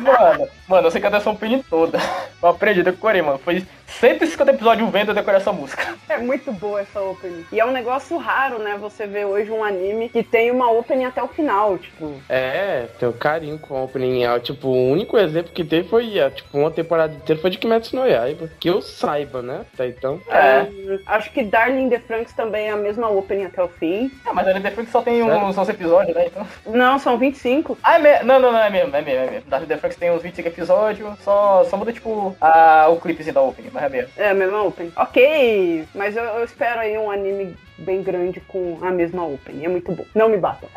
[0.00, 1.98] Mano, mano, eu sei que essa opening toda.
[2.42, 3.38] Eu aprendi, decorei, mano.
[3.38, 3.64] Foi
[4.00, 5.94] 150 episódios vendo eu decorei essa música.
[6.08, 7.44] É muito boa essa opening.
[7.52, 8.76] E é um negócio raro, né?
[8.80, 12.20] Você vê hoje um anime que tem uma opening até o final, tipo.
[12.28, 14.24] É, tenho carinho com a opening.
[14.24, 17.58] É, Tipo, o único exemplo que teve foi, é, tipo, uma temporada inteira foi de
[17.58, 18.50] Kimetsu no Yaiba.
[18.58, 19.64] Que eu saiba, né?
[19.72, 20.20] Até então.
[20.28, 20.62] É.
[20.62, 24.10] hum, acho que Darling in the Franks também é a mesma opening até o fim.
[24.26, 26.26] Ah, mas a Netflix só tem uns 11 episódios, né?
[26.26, 26.46] Então.
[26.66, 27.78] Não, são 25.
[27.82, 28.26] Ah, é mesmo?
[28.26, 29.50] Não, não, não, é mesmo, é mesmo, é mesmo.
[29.50, 33.70] Da Netflix tem uns 25 episódios, só, só muda, tipo, a, o clipezinho da opening,
[33.72, 34.12] mas é mesmo.
[34.16, 34.92] É a mesma opening.
[34.96, 39.64] Ok, mas eu, eu espero aí um anime bem grande com a mesma opening.
[39.64, 40.04] É muito bom.
[40.14, 40.68] Não me batam.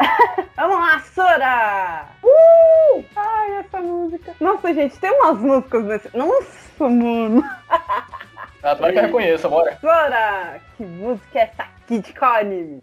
[0.56, 2.06] Vamos lá, Sora!
[2.24, 3.04] Uh!
[3.16, 4.34] Ai, essa música.
[4.40, 6.18] Nossa, gente, tem umas músicas nesse.
[6.18, 7.44] Nossa, mano.
[8.64, 9.78] Agora que eu reconheço, bora.
[9.80, 10.60] Sora!
[10.76, 12.82] Que música é essa aqui de qual anime?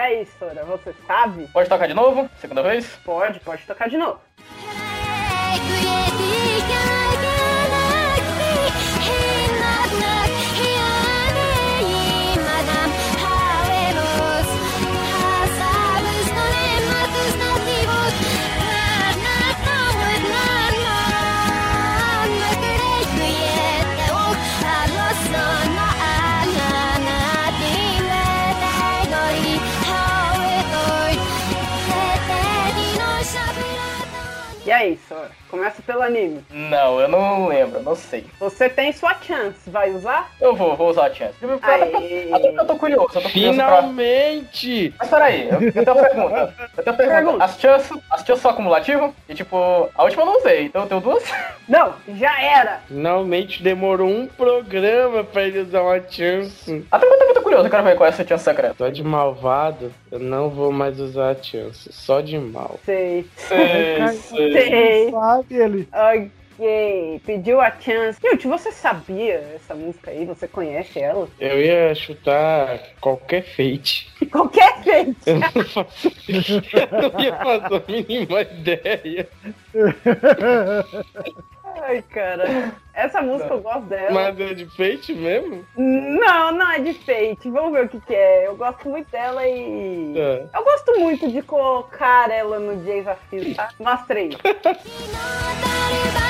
[0.00, 1.46] Aí, Sora, você sabe?
[1.52, 2.28] Pode tocar de novo?
[2.40, 2.86] Segunda vez?
[3.04, 4.20] Pode, pode tocar de novo.
[34.80, 35.39] Aí, Sora?
[35.50, 36.44] Começa pelo anime.
[36.50, 38.24] Não, eu não lembro, não sei.
[38.38, 40.30] Você tem sua chance, vai usar?
[40.40, 41.34] Eu vou, vou usar a chance.
[41.62, 43.80] Até porque eu tô curioso, eu tô curioso pra...
[43.90, 44.94] Finalmente!
[44.98, 46.54] Mas peraí, eu, eu tenho uma pergunta.
[46.76, 47.10] Eu tenho uma pergunta.
[47.20, 47.44] Pergunta.
[47.44, 49.10] As chances, as chances são acumulativas?
[49.28, 49.56] E tipo,
[49.94, 51.24] a última eu não usei, então eu tenho duas.
[51.68, 52.80] Não, já era.
[52.88, 56.84] Finalmente demorou um programa pra ele usar uma chance.
[56.90, 58.74] Até porque eu tô muito curioso, eu quero ver qual é essa chance secreta.
[58.76, 61.92] Só de malvado, eu não vou mais usar a chance.
[61.92, 62.78] Só de mal.
[62.84, 63.24] Sei.
[63.36, 64.52] Sei, sei.
[64.52, 65.10] Sei.
[65.40, 65.88] Sabe ele?
[65.92, 67.20] Ok.
[67.24, 68.20] Pediu a chance.
[68.22, 70.26] Newt, você sabia essa música aí?
[70.26, 71.26] Você conhece ela?
[71.38, 74.10] Eu ia chutar qualquer fate.
[74.30, 75.16] Qualquer jeito.
[75.26, 76.12] Eu não faço.
[76.28, 79.28] Eu não ia fazer a mínima ideia.
[81.82, 82.74] Ai, cara.
[82.92, 84.10] Essa música eu gosto dela.
[84.10, 85.64] Mas é de fate mesmo?
[85.76, 87.50] Não, não é de Fate.
[87.50, 88.46] Vamos ver o que, que é.
[88.46, 90.12] Eu gosto muito dela e.
[90.14, 90.58] Tá.
[90.58, 93.70] Eu gosto muito de colocar ela no desafio, tá?
[93.78, 94.30] Mostra aí.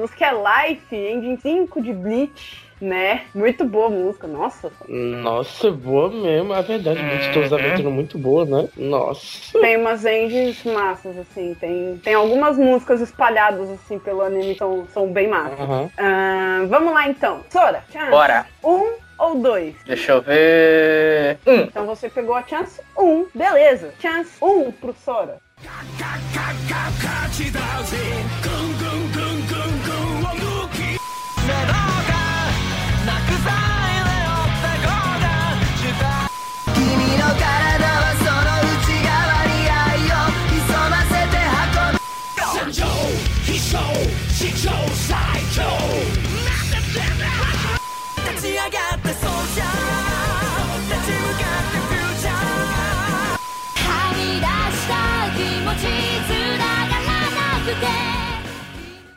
[0.00, 3.22] música é Life, Engine 5 de Bleach, né?
[3.34, 4.72] Muito boa a música, nossa.
[4.88, 6.52] Nossa, boa mesmo.
[6.54, 8.68] A verdade, gente, todas as aventuras muito boa, né?
[8.76, 9.58] Nossa.
[9.60, 11.54] Tem umas engines massas, assim.
[11.60, 15.60] Tem, tem algumas músicas espalhadas, assim, pelo anime que são, são bem massas.
[15.60, 15.90] Aham.
[15.98, 17.44] Ah, vamos lá, então.
[17.50, 18.10] Sora, chance.
[18.10, 18.46] Bora.
[18.64, 19.74] Um ou dois?
[19.84, 21.38] Deixa eu ver.
[21.46, 21.60] Um.
[21.60, 23.92] Então você pegou a chance um, beleza.
[24.00, 25.38] Chance um pro Sora.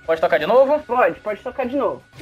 [0.05, 0.79] Pode tocar de novo?
[0.83, 2.13] Pode, pode tocar de novo.「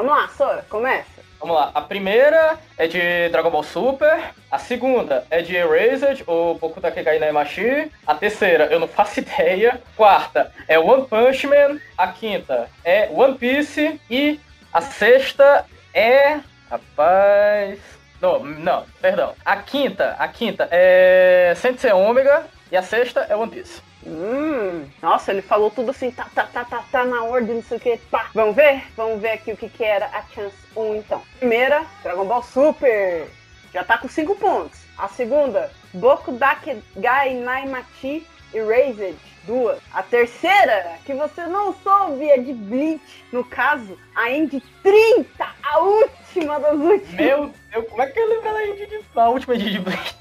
[0.00, 1.20] Vamos lá, Sora, começa.
[1.38, 1.72] Vamos lá.
[1.74, 4.32] A primeira é de Dragon Ball Super.
[4.50, 7.92] A segunda é de Erased, ou Boku Takegai Naimashi.
[8.06, 9.78] A terceira, eu não faço ideia.
[9.98, 11.78] Quarta é One Punch Man.
[11.98, 14.00] A quinta é One Piece.
[14.08, 14.40] E
[14.72, 16.40] a sexta é...
[16.70, 17.78] Rapaz...
[18.22, 19.34] Não, não, perdão.
[19.44, 22.46] A quinta, a quinta é Sensei Omega.
[22.72, 23.82] E a sexta é One Piece.
[24.06, 27.76] Hum, nossa, ele falou tudo assim, tá, tá, tá, tá, tá na ordem, não sei
[27.76, 28.30] o que, pá.
[28.34, 28.84] Vamos ver?
[28.96, 31.22] Vamos ver aqui o que que era a Chance 1, então.
[31.38, 33.28] Primeira, Dragon Ball Super.
[33.72, 34.80] Já tá com 5 pontos.
[34.96, 39.16] A segunda, Boku Dakegai Naimachi Erased.
[39.44, 39.80] Duas.
[39.92, 43.24] A terceira, que você não soube, é de Bleach.
[43.32, 47.14] No caso, a End 30, a última das últimas.
[47.14, 49.02] Meu Deus, como é que eu lembro da Indie de...
[49.14, 50.16] da última de Bleach?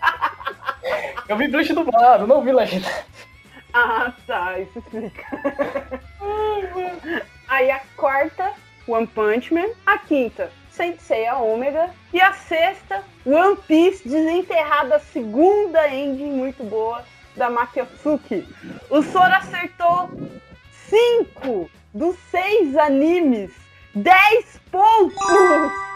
[1.28, 2.88] eu vi Bleach dublado, não vi Legenda.
[3.72, 5.24] Ah, tá, isso explica.
[7.48, 8.52] Aí a quarta,
[8.86, 9.68] One Punch Man.
[9.86, 11.90] A quinta, Sensei a Ômega.
[12.12, 17.02] E a sexta, One Piece desenterrada, a segunda ending muito boa
[17.36, 18.46] da Makiotsuki.
[18.90, 20.10] O Sora acertou
[20.88, 23.61] cinco dos seis animes.
[23.94, 25.16] 10 pontos!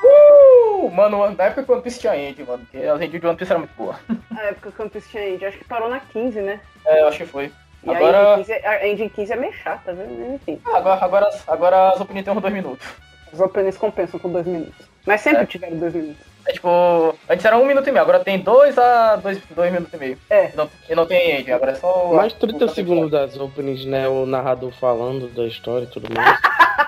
[0.05, 3.27] Uh, mano, na época que o One Piece tinha End, mano, porque as End de
[3.27, 3.99] One Piece era muito boa.
[4.37, 6.61] A época que o One Piece tinha ending, acho que parou na 15, né?
[6.87, 7.51] É, eu acho que foi.
[7.83, 10.35] E Agora, a, ending 15, é- a ending 15 é meio chata, viu?
[10.35, 10.61] Enfim.
[10.67, 12.87] agora, agora, agora as opiniões tem uns dois minutos.
[13.33, 14.87] Os openings compensam com dois minutos.
[15.07, 15.47] Mas sempre É.
[15.47, 16.25] tiveram dois minutos.
[16.49, 19.93] É tipo, antes era um minuto e meio, agora tem dois a dois, dois minutos
[19.95, 20.19] e meio.
[20.31, 20.51] É.
[20.53, 22.13] E não, e não tem End, agora é só.
[22.13, 24.07] Mais 30 segundos das openings, né?
[24.09, 26.39] O narrador falando da história e tudo mais.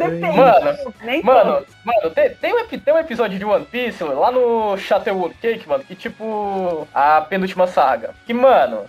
[0.00, 0.36] Depende.
[0.36, 4.76] Mano, Nem Mano, mano, tem, tem, um, tem um episódio de One Piece lá no
[4.78, 8.14] Shatterwood Cake, mano, que tipo a penúltima saga.
[8.26, 8.86] Que, mano,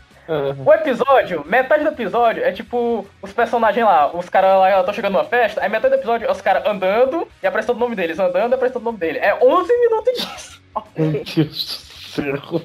[0.65, 5.13] O episódio, metade do episódio é tipo os personagens lá, os caras lá estão chegando
[5.13, 8.17] numa festa, aí metade do episódio é os caras andando e apresentando o nome deles,
[8.17, 9.19] andando e apresentando o nome dele.
[9.19, 10.61] É 11 minutos disso.
[10.95, 12.61] Meu Deus do céu.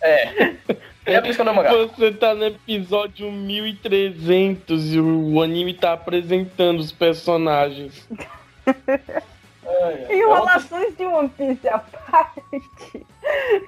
[0.00, 0.52] É.
[1.08, 1.72] É por isso que eu não mangá.
[1.72, 8.06] Você tá no episódio 1300 e o anime tá apresentando os personagens.
[10.10, 13.06] Enrolações de One Piece à parte.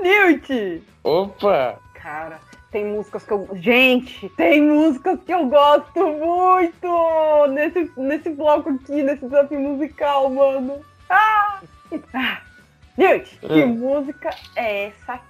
[0.01, 0.83] Newt!
[1.03, 1.79] Opa!
[1.95, 3.49] Cara, tem músicas que eu.
[3.55, 10.81] Gente, tem músicas que eu gosto muito nesse, nesse bloco aqui, nesse desafio musical, mano.
[11.09, 11.61] Ah!
[12.15, 12.41] ah.
[12.97, 13.67] Newt, que Ah.
[13.67, 15.30] música é essa aqui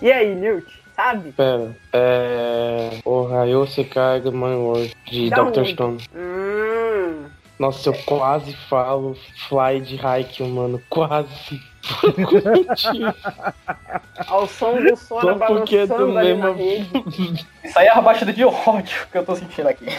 [0.00, 1.32] E aí, Newt, sabe?
[1.32, 2.90] Pera, é.
[3.04, 5.58] O Rayo Sekai My World, de Da Dr.
[5.60, 5.72] onde?
[5.72, 5.98] Stone.
[6.14, 7.24] Hum.
[7.58, 9.16] Nossa, eu quase falo
[9.48, 10.80] Fly de Haikyuu, mano.
[10.88, 11.60] Quase.
[14.28, 17.02] Ao som do Sora Só porque é do balançando ali na mesmo.
[17.10, 17.46] rede.
[17.64, 19.86] Isso aí é a batida de ódio que eu tô sentindo aqui.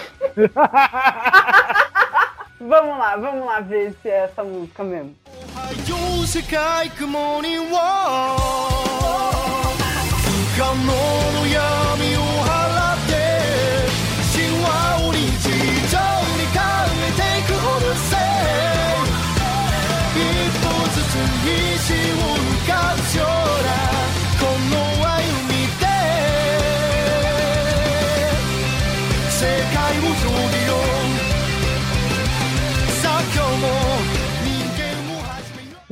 [2.59, 5.15] Vamos lá, vamos lá ver se é essa música mesmo.
[6.29, 6.43] 世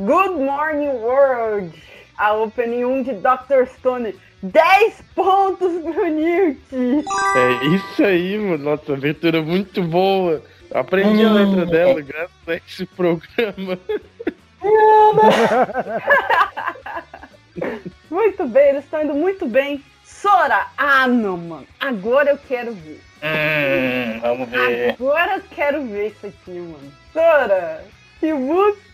[0.08, 1.74] Good Morning World!
[2.18, 3.68] A opening 1 de Dr.
[3.78, 4.16] Stone.
[4.42, 7.04] 10 pontos pro Newt!
[7.36, 8.64] É isso aí, mano.
[8.64, 10.42] Nossa, abertura muito boa.
[10.74, 13.78] Aprendi a letra dela graças a esse programa.
[18.10, 19.84] Muito bem, eles estão indo muito bem.
[20.06, 20.68] Sora!
[20.78, 21.68] Ah, não, mano.
[21.80, 23.02] Agora eu quero ver.
[23.22, 24.92] Hum, vamos ver.
[24.92, 26.94] Agora eu quero ver isso aqui, mano.
[27.12, 27.84] Sora!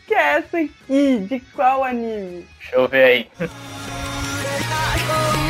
[0.08, 1.20] Que é essa aqui?
[1.30, 2.46] De qual anime?
[2.60, 3.28] Deixa eu ver aí.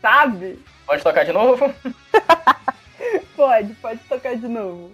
[0.00, 0.58] Sabe?
[0.86, 1.74] Pode tocar de novo?
[3.36, 4.92] Pode, pode tocar de novo.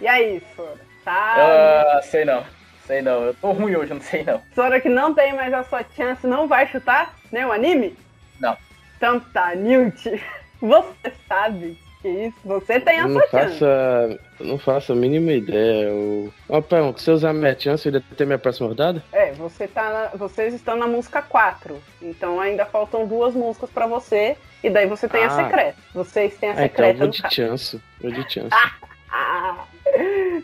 [0.00, 0.74] E aí, Sora?
[1.04, 1.40] Sabe?
[1.40, 2.44] Ah, sei não.
[2.86, 3.24] Sei não.
[3.24, 4.40] Eu tô ruim hoje, não sei não.
[4.54, 7.96] Sora que não tem mais a sua chance, não vai chutar nenhum anime?
[8.40, 8.56] Não.
[8.96, 10.20] Então tá, Newt.
[10.60, 12.36] Você sabe que isso?
[12.44, 13.64] Você tem a Eu não sua faço chance.
[13.64, 15.84] a, eu não faço a mínima ideia.
[15.88, 16.32] Eu...
[16.48, 19.02] Ó, Pão, se eu usar minha chance, eu ainda ter minha próxima rodada?
[19.12, 21.80] É, você tá na- vocês estão na música 4.
[22.02, 24.36] Então ainda faltam duas músicas pra você.
[24.62, 25.30] E daí você tem a Ah.
[25.44, 25.76] secreta.
[25.94, 27.34] Vocês têm a Ah, então eu secreta vou no de caso.
[27.34, 27.80] chance.
[28.02, 28.48] Vou de chance.
[28.52, 28.72] Ah,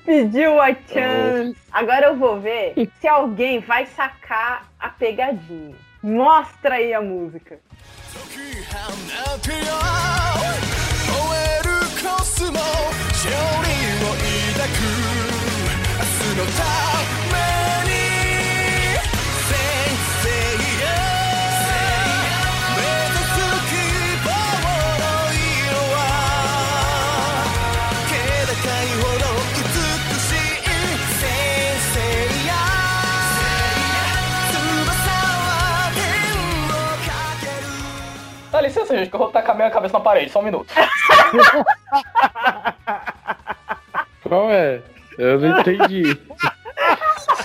[0.06, 1.58] pediu a chance.
[1.72, 5.74] Agora eu vou ver se alguém vai sacar a pegadinha.
[6.02, 7.58] Mostra aí a música.
[38.76, 40.72] Licença, gente, que eu vou tacar minha cabeça na parede, só um minuto.
[44.22, 44.82] Qual é?
[45.18, 46.18] Eu não entendi.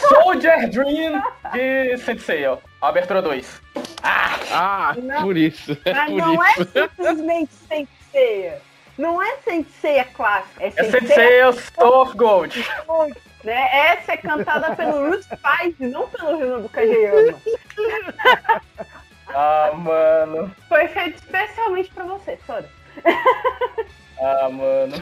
[0.09, 1.21] Soldier Dream
[1.53, 2.57] de Sensei, ó.
[2.82, 3.61] Abertura 2.
[4.03, 5.21] Ah, Não.
[5.21, 5.77] por isso.
[5.86, 6.65] É Mas por não é isso.
[6.73, 8.61] simplesmente Senseiya.
[8.97, 12.69] Não é Senseiya clássica, é É Senseiya Sensei Soul of Gold.
[12.86, 13.69] Gold, né?
[13.93, 15.39] Essa é cantada pelo Root 5,
[15.79, 17.38] não pelo Rino do Kageyama.
[19.34, 20.53] Ah, mano.
[20.67, 22.69] Foi feito especialmente pra você, Sora.
[24.19, 24.93] Ah, mano.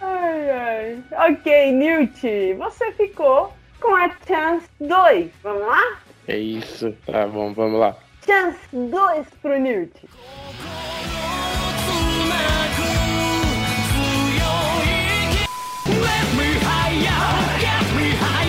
[0.00, 1.04] Ai, ai.
[1.30, 5.30] Ok, Newt, você ficou com a Chance 2.
[5.42, 5.98] Vamos lá?
[6.26, 6.90] É isso.
[7.04, 7.94] Tá bom, vamos lá.
[8.24, 9.92] Chance 2 pro Newt.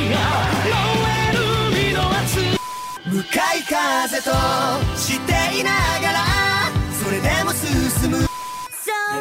[0.04, 0.53] 向か
[3.56, 4.32] い風と
[4.98, 5.72] していな
[6.02, 6.20] がら
[6.92, 8.18] それでも進む。
[8.18, 8.28] そ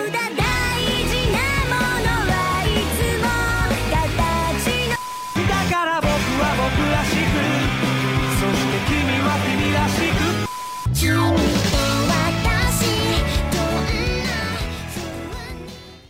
[0.05, 0.42] うだね。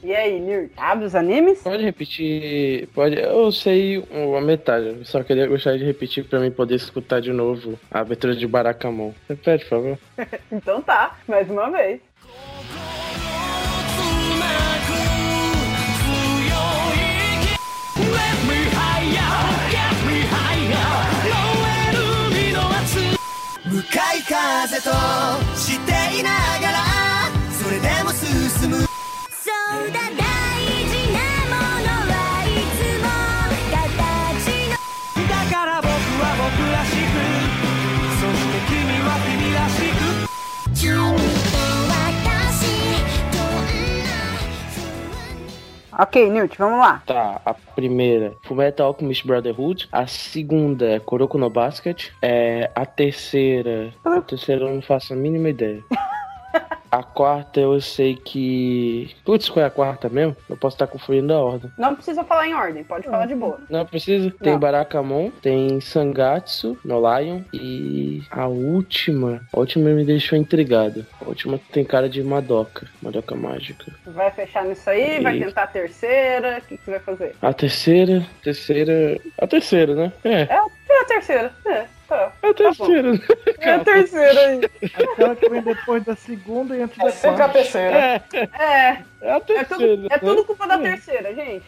[0.02, 0.74] E aí, Newt?
[0.74, 1.60] Sabe os animes?
[1.62, 2.88] Pode repetir.
[2.88, 3.20] Pode.
[3.20, 4.04] Eu sei
[4.36, 4.98] a metade.
[5.04, 9.12] Só queria gostar de repetir pra mim poder escutar de novo a abertura de Barakamon.
[9.28, 9.98] Repete, por favor.
[10.50, 12.00] Então tá, mais uma vez.
[45.98, 47.02] Ok, Newt, vamos lá.
[47.06, 49.88] Tá, a primeira, Fullmetal Alchemist Brotherhood.
[49.92, 52.10] A segunda é Kuroko no Basket.
[52.20, 53.94] É, a terceira.
[54.04, 55.84] A terceira eu não faço a mínima ideia.
[56.92, 59.16] A quarta eu sei que.
[59.24, 60.36] Putz, qual é a quarta mesmo?
[60.46, 61.72] Eu posso estar confundindo a ordem.
[61.78, 63.58] Não precisa falar em ordem, pode falar de boa.
[63.70, 64.30] Não precisa.
[64.42, 64.60] Tem Não.
[64.60, 69.40] Barakamon, tem Sangatsu no Lion e a última.
[69.50, 71.06] A última me deixou intrigado.
[71.18, 72.86] A última tem cara de Madoka.
[73.00, 73.90] Madoka mágica.
[74.08, 75.46] Vai fechar nisso aí, vai Isso.
[75.46, 76.58] tentar a terceira.
[76.58, 77.36] O que, que você vai fazer?
[77.40, 78.26] A terceira.
[78.42, 79.18] Terceira.
[79.38, 80.12] A terceira, né?
[80.24, 80.42] É.
[80.42, 81.54] É, é a terceira.
[81.64, 82.32] É, tá.
[82.42, 83.12] É a terceira.
[83.12, 83.18] né?
[83.58, 84.60] É a terceira aí.
[85.12, 87.52] Aquela que vem depois da segunda e antes É da sempre a quarta.
[87.58, 87.96] terceira.
[87.98, 89.66] É, É, é a é terceira.
[89.96, 91.64] tudo, é tudo culpa da terceira, gente.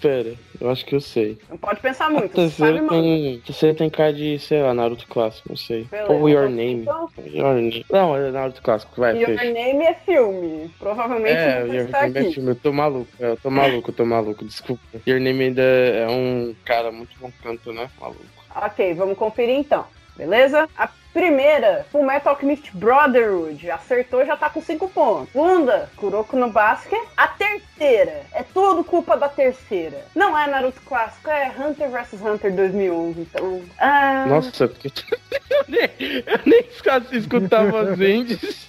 [0.00, 1.38] Pera, eu acho que eu sei.
[1.48, 2.34] Não pode pensar A muito.
[2.34, 3.40] terceira sabe, tem.
[3.42, 5.84] A terceira tem cara de, sei lá, Naruto clássico, não sei.
[5.84, 6.12] Beleza.
[6.12, 6.82] Ou Your Name.
[6.82, 7.86] Então, Your Name.
[7.90, 9.52] Não, é Naruto clássico, vai, Your fecha.
[9.52, 10.70] Name é filme.
[10.78, 12.32] Provavelmente É, não Your está Name é aqui.
[12.34, 12.50] filme.
[12.50, 14.82] Eu tô maluco, é, eu tô maluco, eu tô maluco, desculpa.
[15.06, 17.88] Your Name ainda é um cara muito bom canto, né?
[18.00, 18.37] Maluco.
[18.60, 19.86] Ok, vamos conferir então.
[20.16, 20.68] Beleza?
[20.76, 20.88] A
[21.18, 23.68] primeira, Full Metal Alchemist Brotherhood.
[23.72, 25.32] Acertou, já tá com 5 pontos.
[25.32, 26.96] Segunda, Kuroko no Basket.
[27.16, 30.04] A terceira, é tudo culpa da terceira.
[30.14, 33.20] Não é Naruto clássico, é Hunter vs Hunter 2011.
[33.22, 34.88] Então, ah, Nossa, porque
[35.50, 35.90] eu nem,
[36.24, 38.68] eu nem escu- escutava as endes.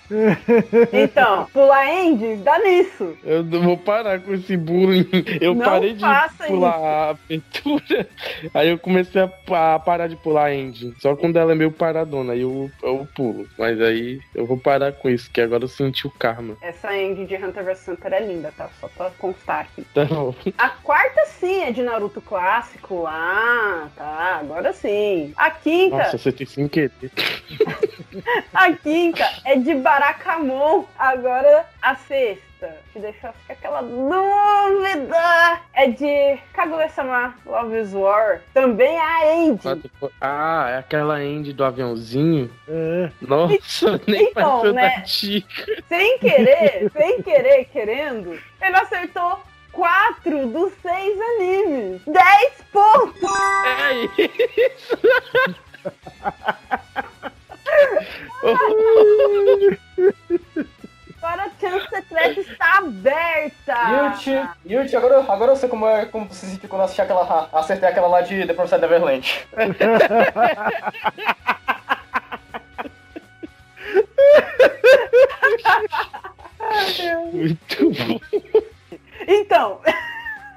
[0.92, 3.16] então, pular Endes, dá nisso.
[3.24, 5.08] Eu vou parar com esse bullying.
[5.40, 6.04] Eu Não parei de
[6.48, 8.08] pular a abertura,
[8.56, 10.96] aí eu comecei a, a parar de pular engine.
[11.00, 13.48] Só quando ela é meio paradona, aí eu, eu pulo.
[13.58, 16.58] Mas aí eu vou parar com isso, que agora eu senti o karma.
[16.62, 18.70] Essa End de Hunter vs Hunter é linda, tá?
[18.80, 19.86] Só pra constar aqui.
[19.92, 23.06] Então, A quarta sim é de Naruto clássico.
[23.06, 24.40] Ah, tá.
[24.42, 25.34] Agora sim.
[25.36, 26.92] A quinta, nossa, você tem sem querer.
[28.54, 30.86] a quinta é de Barakamon.
[30.98, 32.50] Agora a sexta.
[32.92, 35.62] Te deixou ficar aquela dúvida.
[35.74, 38.42] É de Kaguya-sama Love is War.
[38.54, 39.62] Também é a End.
[40.20, 42.52] Ah, é aquela end do aviãozinho?
[42.68, 43.10] É.
[43.22, 44.90] Nossa, nem Então, pareceu né?
[44.98, 45.84] da Tica.
[45.88, 49.40] Sem querer, sem querer, querendo, ele acertou
[49.72, 52.02] quatro dos seis animes.
[52.06, 53.22] 10 pontos!
[53.66, 53.94] É
[54.76, 55.00] isso.
[61.22, 63.76] Agora a chance secreta está aberta!
[64.16, 64.30] Yut,
[64.66, 67.90] Yut, agora, agora eu sei como, é, como você se sentiu quando assisti aquela, acertei
[67.90, 69.46] aquela lá de The Promised Neverland.
[77.34, 78.20] Muito bom.
[79.28, 79.82] Então,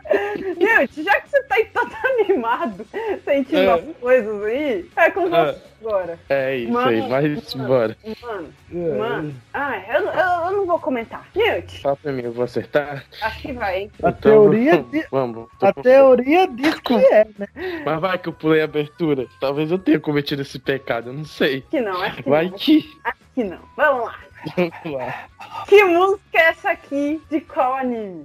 [0.59, 2.86] Newt, já que você tá aí todo animado,
[3.24, 3.72] sentindo É.
[3.72, 5.57] as coisas aí, é com você É.
[5.80, 6.18] agora.
[6.28, 6.88] É isso Mano.
[6.88, 7.96] aí, mas bora.
[8.22, 8.98] Mano, É.
[8.98, 9.34] mano.
[9.53, 11.26] Ah, eu, eu, eu não vou comentar.
[11.34, 13.05] Newt, Fala pra mim, eu vou acertar?
[13.20, 13.90] acho que vai, hein?
[14.03, 15.48] A Então, teoria vamos, de- Vamos.
[15.61, 17.48] A teoria diz que é, né?
[17.84, 19.26] Mas vai que eu pulei a abertura.
[19.40, 21.62] Talvez eu tenha cometido esse pecado, eu não sei.
[21.70, 22.53] Que não, acho que Vai não.
[22.59, 22.90] que.
[23.05, 23.59] Acho que não.
[23.76, 24.18] Vamos lá.
[24.57, 25.28] Vamos lá.
[25.68, 28.24] Que música é essa aqui de qual anime?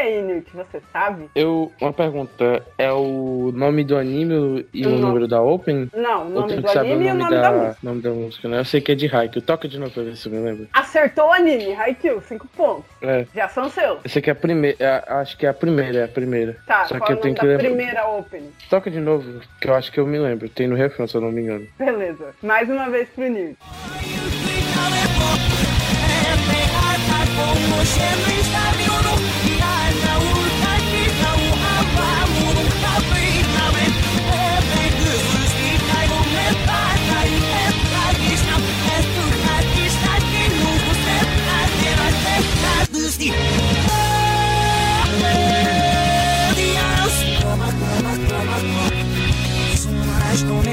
[0.00, 1.28] aí, Newt, você sabe?
[1.34, 4.98] Eu, uma pergunta, é o nome do anime e o Não.
[5.08, 5.88] número da Open?
[5.94, 7.76] Não, o nome do anime o e o nome, da, da, música.
[7.82, 8.58] nome da música, né?
[8.60, 9.42] Eu sei que é de Haikyuu.
[9.44, 10.68] Toca de novo pra ver se eu me lembro.
[10.72, 12.84] Acertou o anime, Haikyuu, 5 pontos.
[13.02, 13.98] É, Já são seus.
[14.04, 16.56] essa aqui é a primeira, é, acho que é a primeira, é a primeira.
[16.66, 17.64] Tá, Só qual que é eu o tenho que lembrar.
[17.64, 18.50] primeira opening?
[18.68, 20.48] Toca de novo, que eu acho que eu me lembro.
[20.48, 21.66] Tem no refrão, se eu não me engano.
[21.78, 22.34] Beleza.
[22.42, 23.20] Mais uma vez pro
[50.40, 50.69] Newt.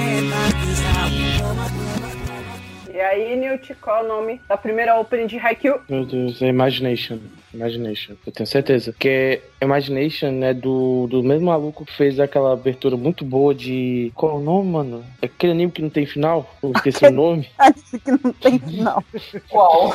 [2.97, 5.81] E aí, Newt, qual é o nome da primeira opening de Haikyuu?
[5.87, 7.19] Meu Deus, é Imagination.
[7.53, 8.91] Imagination, eu tenho certeza.
[8.91, 14.11] Porque Imagination é do, do mesmo maluco que fez aquela abertura muito boa de.
[14.15, 15.05] Qual é o nome, mano?
[15.21, 16.51] É aquele anime que não tem final?
[16.63, 17.47] Eu esqueci o nome.
[17.59, 19.03] Acho que não tem final.
[19.47, 19.93] Qual?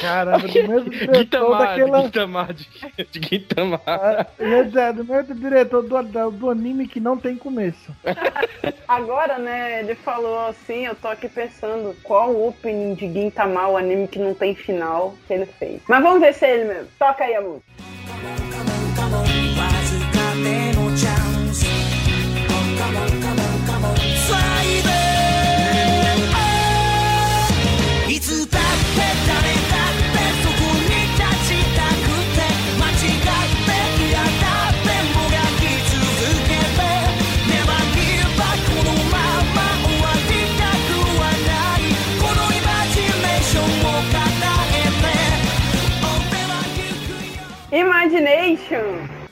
[0.00, 2.02] Caramba, do mesmo diretor Gitamar, daquela.
[2.02, 2.68] Gitamar, de,
[3.10, 3.80] de Gitamar.
[3.86, 7.94] Ah, dizer, do mesmo diretor do, do, do anime que não tem começo.
[8.86, 13.76] Agora, né, ele falou assim, eu tô aqui pensando qual o opening de Gintama, o
[13.76, 15.82] anime que não tem final, que ele fez.
[15.88, 16.88] Mas vamos ver se é ele mesmo.
[16.98, 18.53] Toca aí a música.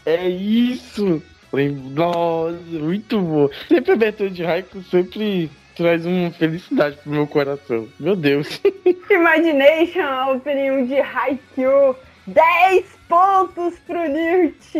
[0.04, 1.22] É isso!
[1.94, 3.48] Nossa, muito bom.
[3.68, 7.86] Sempre a abertura de Raikou sempre traz uma felicidade pro meu coração.
[8.00, 8.60] Meu Deus.
[9.10, 11.96] Imagination, opening de Haikyuu.
[12.26, 14.78] 10 pontos pro Newt!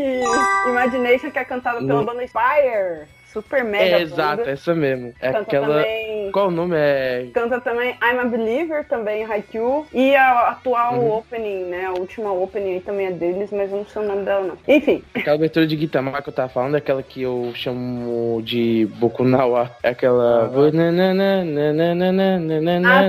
[0.68, 3.08] Imagination que é cantada pela banda Spire.
[3.32, 5.14] Super mega É exato, essa mesmo.
[5.20, 5.66] É Canta aquela.
[5.82, 6.30] também...
[6.32, 6.74] Qual o nome?
[6.76, 7.26] É.
[7.32, 9.86] Canta também I'm a Believer, também Haikyuu.
[9.92, 11.16] E a atual Uhum.
[11.18, 11.86] opening, né?
[11.86, 14.58] A última opening aí também é deles, mas eu não sei o nome dela, não.
[14.68, 18.86] Enfim, Aquela abertura de Gitamar que eu tava falando, é aquela que eu chamo de
[18.96, 19.70] Boku Nawa.
[19.82, 20.44] É aquela.
[20.44, 20.48] Ah,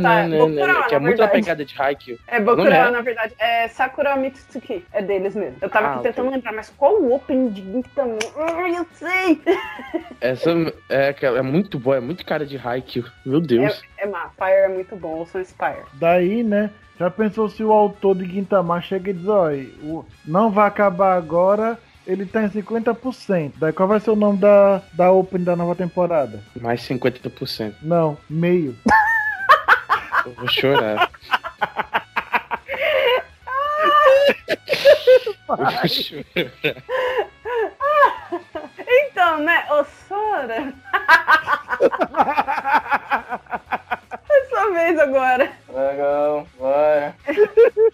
[0.02, 0.28] tá.
[0.30, 2.18] Boku Nawa, Que é muito a pegada de Haikyuu.
[2.28, 2.90] é Bokura, é?
[2.92, 3.34] na verdade.
[3.40, 4.86] É Sakura Mitsuki.
[4.94, 5.58] É deles mesmo.
[5.62, 8.18] Eu tava Ah, tentando lembrar, mas qual o opening de Gintama?
[8.38, 9.42] Ah, eu sei!
[10.22, 10.52] Essa
[10.90, 13.06] é, é muito boa, é muito cara de Haikyuu.
[13.26, 13.82] Meu Deus.
[13.98, 15.84] É má, Fire é muito bom, ouçam Spire.
[15.94, 16.70] Daí, né?
[17.00, 19.68] Já pensou se o autor de Gintama chega e diz, olha,
[20.26, 23.54] não vai acabar agora, ele tá em 50%.
[23.58, 26.44] Daí qual vai ser o nome da, da Open da nova temporada?
[26.62, 27.74] Mais 50%.
[27.82, 28.76] Não, meio.
[30.26, 31.10] Eu vou chorar.
[35.50, 36.84] Eu vou chorar.
[38.96, 40.72] Então, né, ô Sora?
[44.30, 45.52] é sua vez agora.
[45.70, 47.14] Legal, vai.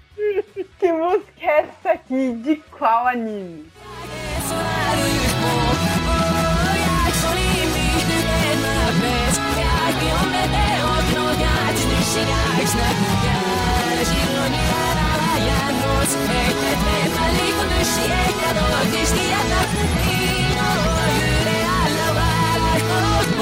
[0.78, 2.34] Que música é essa aqui?
[2.34, 3.72] De qual anime?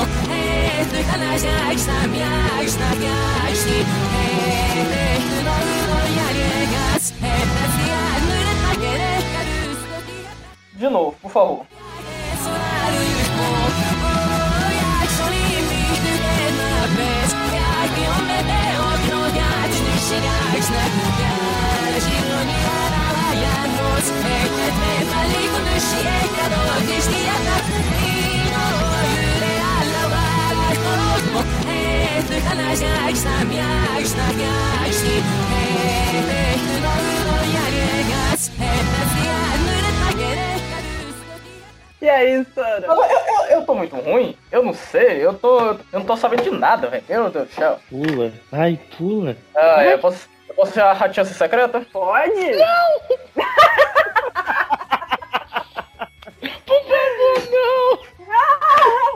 [0.02, 3.80] Etnik alacak samyaş nakyaşni
[4.78, 7.78] Etnik dolar yalegas Etnik
[8.28, 9.82] nüret agere karüs
[10.82, 11.66] De novo, por favor.
[42.00, 42.86] E aí, Sora?
[42.86, 44.38] Eu, eu, eu tô muito ruim?
[44.52, 45.60] Eu não sei, eu tô.
[45.60, 47.04] Eu não tô sabendo de nada, velho.
[47.10, 47.80] Meu Deus do céu.
[47.90, 48.32] Pula.
[48.52, 49.36] Ai, pula.
[49.56, 50.30] Ah, eu posso.
[50.48, 51.82] Eu posso ser a ratinha secreta?
[51.92, 52.34] Pode?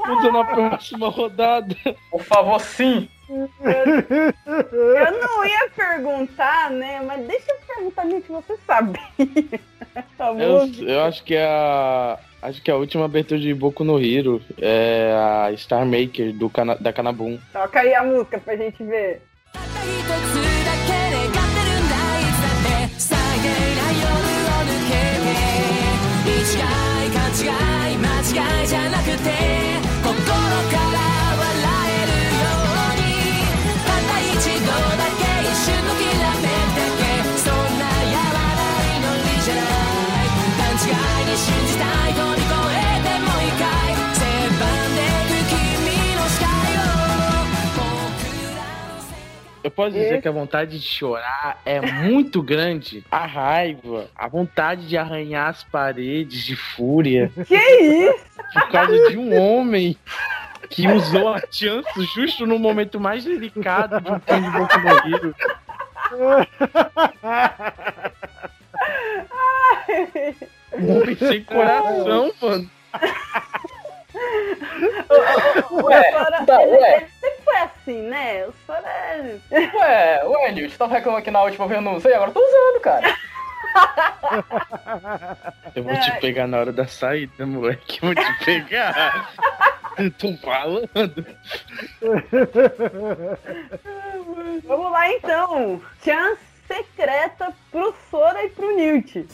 [0.07, 1.75] Muda na próxima rodada.
[2.09, 3.07] Por favor, sim.
[3.29, 7.01] Eu não ia perguntar, né?
[7.05, 9.01] Mas deixa eu perguntar, gente, você sabia?
[9.95, 12.17] Essa Eu, eu acho que é a.
[12.41, 16.49] Acho que é a última abertura de Boku no Hero é a Star Maker do
[16.49, 17.37] Kana, da Kanabun.
[17.53, 19.21] Toca aí a música pra gente ver.
[27.31, 27.47] 違い
[27.97, 29.31] 間違いじゃなくて
[30.03, 30.99] 心から
[31.39, 31.47] 笑
[31.87, 33.07] えるように
[33.87, 34.67] ただ一度
[34.97, 36.10] だけ一瞬の君
[49.71, 53.05] Eu posso dizer que a vontade de chorar é muito grande.
[53.09, 58.25] A raiva, a vontade de arranhar as paredes de fúria Que isso?
[58.53, 59.95] por causa de um homem
[60.69, 65.33] que usou a chance justo no momento mais delicado do filme de Boku no Hero.
[70.73, 72.69] Um homem sem coração, mano.
[75.71, 76.97] Ué, Sora, tá, ele, ué.
[76.97, 78.45] ele sempre foi assim, né?
[78.45, 79.39] O Sora é...
[79.51, 82.33] Ué, ué, Nil, você tava reclamando aqui na última vez, eu não usei, agora eu
[82.33, 83.15] tô usando, cara.
[85.75, 87.99] Eu vou te pegar na hora da saída, moleque.
[88.01, 89.31] Eu vou te pegar.
[89.97, 91.25] Eu tô falando.
[94.63, 95.81] Vamos lá então.
[96.03, 99.27] Chance secreta pro Sora e pro Newt.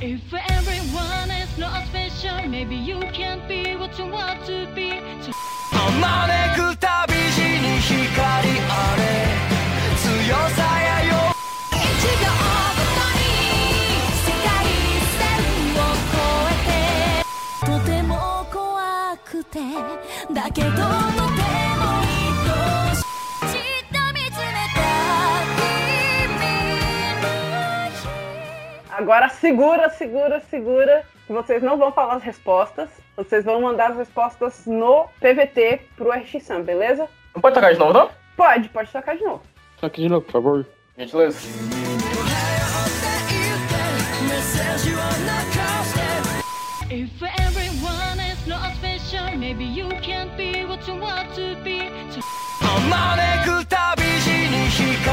[0.00, 4.90] If everyone is not special, maybe you can't be what you want to be.
[5.22, 5.32] So
[6.00, 9.02] 招くたび地に光あれ
[9.96, 11.12] 強さやよ
[11.70, 11.76] 1
[12.20, 12.24] 秒
[12.78, 13.22] ごとに
[14.24, 14.48] 世界
[15.10, 15.22] 線
[15.76, 16.16] を越
[16.50, 18.12] えてとても
[18.50, 19.58] 怖くて
[20.32, 21.43] だけどとても
[28.93, 31.03] Agora segura, segura, segura.
[31.27, 32.89] Que vocês não vão falar as respostas.
[33.15, 37.07] Vocês vão mandar as respostas no PVT pro RX-Sam, beleza?
[37.35, 38.09] Não pode tocar de novo, não?
[38.35, 39.41] Pode, pode tocar de novo.
[39.79, 40.65] Só que de novo, por favor.
[40.97, 41.39] Gentileza.
[44.29, 45.03] メッセージを残
[45.85, 45.99] して
[46.91, 51.89] if everyone is not special, maybe you can't be what you want to be.
[52.11, 52.21] So
[52.89, 55.12] 招くたび地に光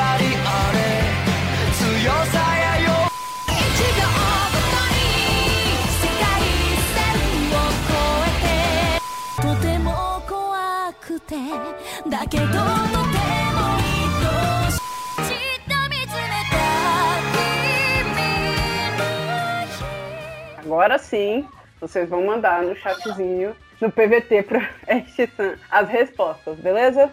[20.71, 21.45] Agora sim,
[21.81, 24.57] vocês vão mandar no chatzinho, no PVT pro
[24.87, 27.11] RX-Sam as respostas, beleza?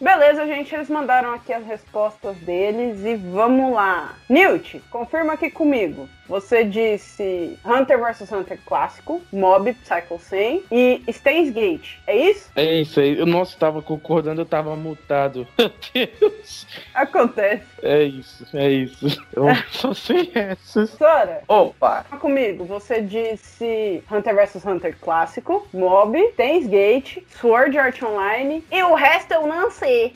[0.00, 4.14] Beleza, gente, eles mandaram aqui as respostas deles e vamos lá.
[4.30, 6.08] Newt, confirma aqui comigo.
[6.26, 12.50] Você disse Hunter vs Hunter clássico, Mob Psycho 100 e Stains Gate, é isso?
[12.54, 13.18] É isso aí.
[13.18, 15.46] Eu, nossa, tava concordando, eu tava mutado.
[15.58, 16.68] Meu Deus.
[16.94, 17.64] Acontece.
[17.82, 19.20] É isso, é isso.
[19.34, 20.90] Eu só sei essas.
[20.90, 22.04] Sora, Opa!
[22.20, 28.94] Comigo, você disse Hunter vs Hunter clássico, Mob, Stains Gate, Sword Art Online e o
[28.94, 29.48] resto eu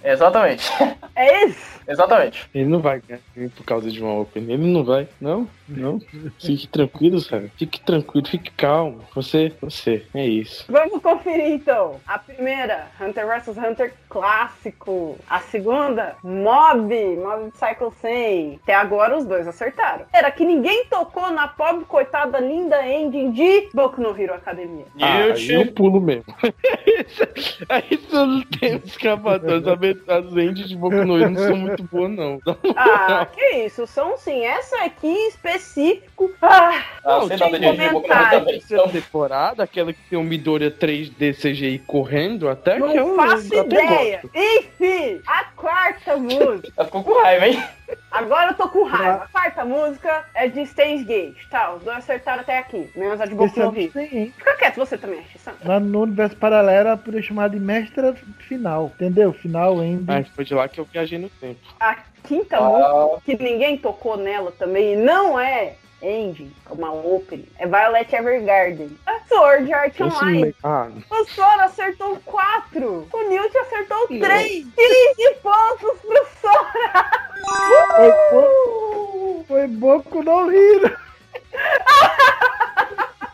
[0.04, 0.70] Exatamente.
[1.14, 1.80] É isso?
[1.86, 2.48] Exatamente.
[2.54, 3.20] Ele não vai ganhar
[3.56, 4.44] por causa de uma Open.
[4.44, 5.08] Ele não vai.
[5.20, 6.00] Não, não.
[6.38, 7.50] Fique tranquilo, sabe?
[7.56, 9.00] Fique tranquilo, fique calmo.
[9.14, 10.06] Você, você.
[10.14, 10.64] É isso.
[10.68, 12.00] Vamos conferir então.
[12.06, 15.18] A primeira, Hunter vs Hunter clássico.
[15.28, 18.60] A segunda, Mob, Mob Psycho 100.
[18.62, 20.06] Até agora os dois acertaram.
[20.12, 24.86] Era que ninguém tocou na pobre coitada linda ending de Boku no Hero Academia.
[25.00, 25.52] Ah, aí Newt.
[25.52, 26.24] eu pulo mesmo.
[27.68, 29.66] aí só não tem escapatórios.
[29.66, 32.38] As ends de Boku no Hero não são muito boas, não.
[32.76, 34.44] Ah, que isso, são sim.
[34.44, 36.30] Essa aqui, específico.
[36.42, 38.38] Ah, Ah, Não, você tem não deixa de Boku no Hero comentário.
[38.40, 38.54] também.
[38.58, 43.16] terceira Então, temporada, aquela que tem o Midoriya 3D CGI correndo, até não que eu
[43.16, 44.20] faço eu até ideia.
[44.34, 46.72] Enfim, a quarta música.
[46.76, 47.62] ela ficou com raiva, hein?
[48.10, 49.24] Agora eu tô com raiva.
[49.24, 51.36] A quarta música é de Stains Gate.
[51.50, 52.90] Tá, os dois acertaram até aqui.
[52.94, 53.92] Menos a de Boku no Hero.
[53.92, 55.22] Sim, Fica quieto, você também.
[55.64, 58.92] Lá no universo paralelo, eu podia chamar de mestra final.
[58.94, 59.32] Entendeu?
[59.32, 60.04] Final, end.
[60.08, 61.60] Ah, foi de lá que eu viajei no tempo.
[61.80, 62.60] A quinta Ah.
[62.70, 68.14] música, que ninguém tocou nela também, e não é ending, é uma opening, é Violet
[68.14, 68.96] Evergarden.
[69.06, 70.54] A Sword Art Online.
[70.62, 73.08] Ah, O Sora acertou 4.
[73.12, 74.64] O Newt acertou 3.
[74.76, 77.24] 15 pontos pro Sora.
[77.44, 80.96] Foi, Bo- foi Boku no Hero.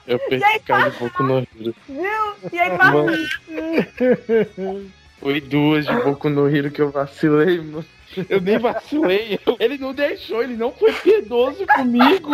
[0.07, 1.75] eu perdi cara de Boku no Hero.
[1.89, 2.51] Viu?
[2.53, 3.07] E aí, passou.
[3.07, 4.91] Mano,
[5.21, 7.85] foi duas de Boku no Hero que eu vacilei, mano.
[8.29, 9.39] Eu nem vacilei.
[9.61, 12.29] Ele não deixou, ele não foi piedoso comigo.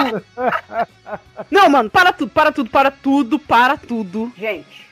[1.50, 4.32] Não, mano, para tudo, para tudo, para tudo, para tudo.
[4.38, 4.85] Gente,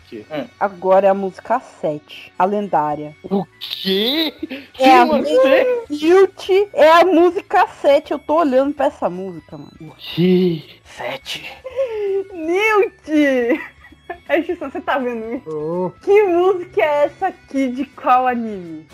[0.61, 3.15] Agora é a música 7, a lendária.
[3.25, 4.33] O quê?
[4.79, 5.85] É a você?
[5.89, 8.13] Tilt é a música 7.
[8.13, 9.73] Eu tô olhando pra essa música, mano.
[9.81, 10.63] O quê?
[10.85, 11.45] Sete.
[12.33, 13.61] Newt!
[14.29, 15.49] Ash-san, você tá vendo isso?
[15.49, 18.87] Oh, Que música é essa aqui de qual anime?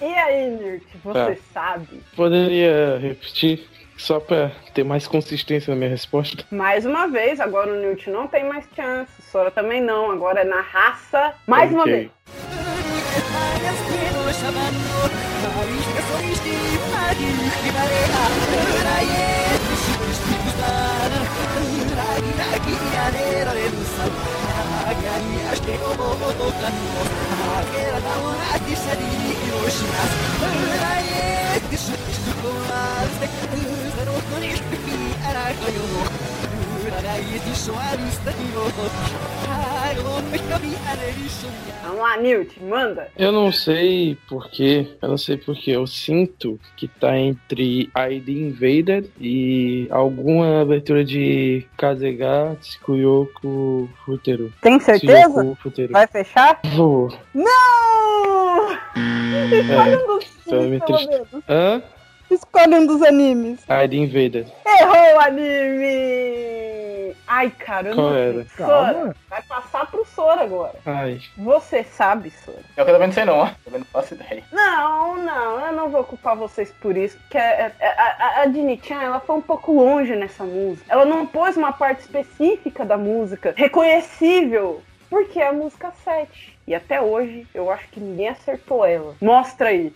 [0.00, 2.02] E aí, Newt, você sabe?
[2.16, 3.71] Poderia repetir?
[4.02, 6.44] Só pra ter mais consistência na minha resposta.
[6.50, 9.12] Mais uma vez, agora o Newt não tem mais chance.
[9.30, 11.32] Sora também não, agora é na raça.
[11.46, 11.92] Mais uma Ok.
[11.92, 12.10] vez.
[41.82, 43.08] Vamos lá, Newt, manda.
[43.18, 45.72] Eu não sei porquê, eu não sei porquê.
[45.72, 54.52] Eu sinto que tá entre ID Invader e alguma abertura de Kazega Tsukuyoku Futeru.
[54.60, 55.56] Tem certeza?
[55.60, 55.92] Futeru.
[55.92, 56.60] Vai fechar?
[56.74, 57.12] Vou.
[57.34, 58.72] Não!
[59.52, 61.20] Escolhe um dos Tô me triste.
[61.48, 61.82] Hã?
[62.32, 63.60] Escolhe um dos animes.
[63.68, 64.46] ID Invader.
[64.66, 67.14] Errou o anime!
[67.26, 67.94] Ai, caramba.
[67.96, 68.46] Qual era?
[68.56, 69.16] Sora, calma.
[69.28, 70.74] vai passar pro Sora agora.
[70.84, 71.20] Ai.
[71.38, 72.58] Você sabe, Sora.
[72.76, 73.50] Eu também não sei não, ó.
[73.64, 74.42] Também não faço ideia.
[74.52, 78.46] Não, não, eu não vou culpar vocês por isso, porque é- é- a, a, a
[78.46, 80.84] Dini-chan, ela foi um pouco longe nessa música.
[80.92, 86.51] Ela não pôs uma parte específica da música reconhecível, porque é a música 7.
[86.66, 89.14] E até hoje, eu acho que ninguém acertou ela.
[89.20, 89.92] Mostra aí.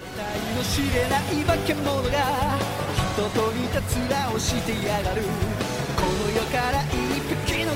[7.65, 7.75] の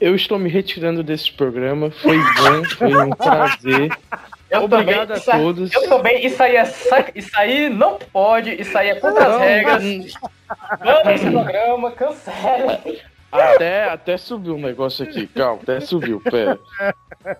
[0.00, 1.90] Eu estou me retirando desse programa.
[1.90, 3.90] Foi bom, foi um prazer.
[4.50, 5.72] Eu Obrigado também, a isso aí- todos.
[5.72, 6.62] Eu também, isso aí é.
[7.14, 9.82] Isso aí não pode, isso aí é contra as Não, regras.
[10.84, 12.80] Manda esse programa, cancela.
[13.30, 16.58] Até, até subiu um negócio aqui, calma, até subiu, pera.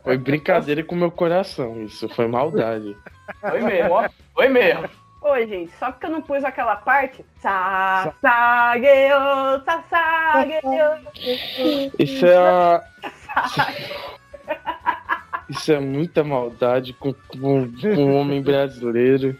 [0.04, 2.96] Foi brincadeira com o meu coração, isso foi maldade.
[3.40, 4.08] Foi mesmo, ó.
[4.32, 4.88] Foi mesmo.
[5.22, 7.24] Oi, gente, só porque eu não pus aquela parte.
[7.40, 8.10] Sasageo,
[9.64, 10.60] sasageo.
[11.98, 12.82] Isso é a...
[15.48, 19.36] Isso é muita maldade com, com, com o homem brasileiro.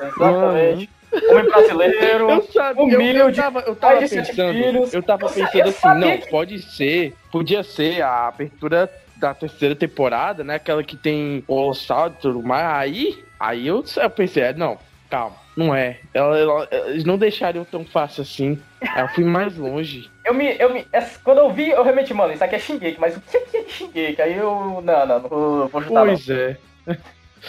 [0.00, 0.88] Exatamente.
[1.28, 2.30] Homem brasileiro.
[2.30, 4.94] Eu sabia, eu, eu humilde, tava, eu tava pensando, filhos.
[4.94, 8.88] eu tava Você- pensando eu assim, sabia não, que- pode ser, podia ser a abertura
[9.16, 10.54] da terceira temporada, né?
[10.54, 12.64] Aquela que tem o Olossauro e tudo mais.
[12.66, 14.78] Aí, aí eu, eu pensei, é, não,
[15.10, 15.98] calma, não é.
[16.14, 18.58] Ela, ela- eles não deixariam tão fácil assim.
[18.96, 20.08] Eu fui mais longe.
[20.24, 20.86] Eu me, eu me,
[21.24, 23.64] quando eu vi, eu realmente, mano, isso aqui é Shingeki, mas o que que é
[23.68, 24.22] Shingeki?
[24.22, 26.06] Aí eu, não, não, não vou, chutar não.
[26.06, 26.56] Pois é.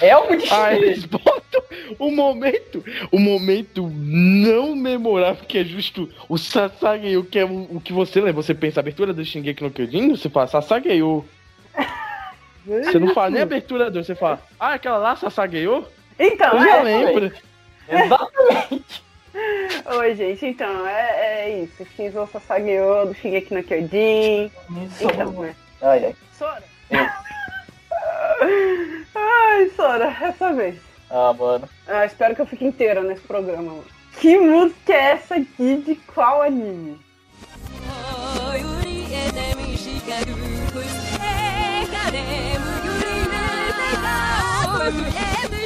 [0.01, 1.61] É algo de Aí eles botam
[1.99, 7.81] o momento, o momento não memorável, que é justo o Sasageyo, que é o, o
[7.81, 8.41] que você lembra.
[8.41, 11.25] Você pensa a abertura do Shingeki no Kyojin, você fala Sasageyo.
[12.63, 15.83] Você não fala nem abertura do, você fala, ah, aquela lá, Sasageyo?
[16.19, 17.31] Então, Eu já é, lembro.
[17.91, 19.03] Exatamente.
[19.97, 21.85] Oi, gente, então, é, é isso.
[21.95, 24.51] Shizo Sasageyo do Shingeki no Kyojin.
[24.85, 25.03] Isso.
[25.03, 25.55] Então, é.
[25.81, 26.15] Ai, ai.
[26.37, 26.63] Sora.
[26.89, 27.07] Eu.
[29.15, 30.75] Ai, Sora, essa vez.
[31.09, 31.67] Ah, mano.
[31.87, 33.63] Ah, espero que eu fique inteira nesse programa.
[33.63, 33.85] mano.
[34.19, 36.99] Que música é essa aqui de qual anime?
[45.49, 45.60] 売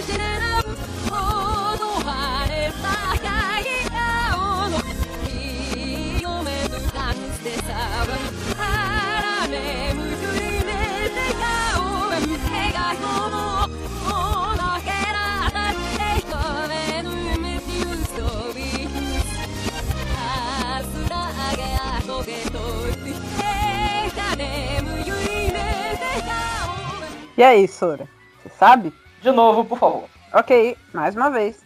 [27.38, 28.08] E aí, Sora?
[28.42, 28.94] Você sabe?
[29.22, 30.10] De novo, por favor.
[30.34, 31.65] Ok, mais uma vez.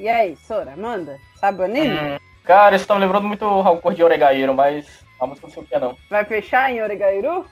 [0.00, 1.18] E aí, Sora, manda?
[1.38, 1.94] Sabe o anime?
[1.94, 4.86] Hum, Cara, isso tá me lembrando muito o Rancor de Oregairo, mas
[5.20, 5.94] a música não sei o que é não.
[6.08, 7.44] Vai fechar em Oregairu?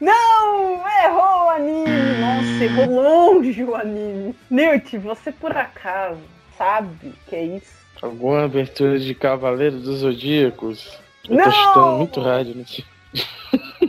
[0.00, 0.82] Não!
[1.04, 2.18] Errou o anime!
[2.20, 4.34] Nossa, errou longe o anime.
[4.50, 6.20] Newt, você por acaso
[6.58, 7.72] sabe que é isso?
[8.02, 10.98] Alguma abertura de Cavaleiro dos Zodíacos?
[11.28, 11.44] Eu Não!
[11.44, 12.84] tô chutando muito rádio nesse.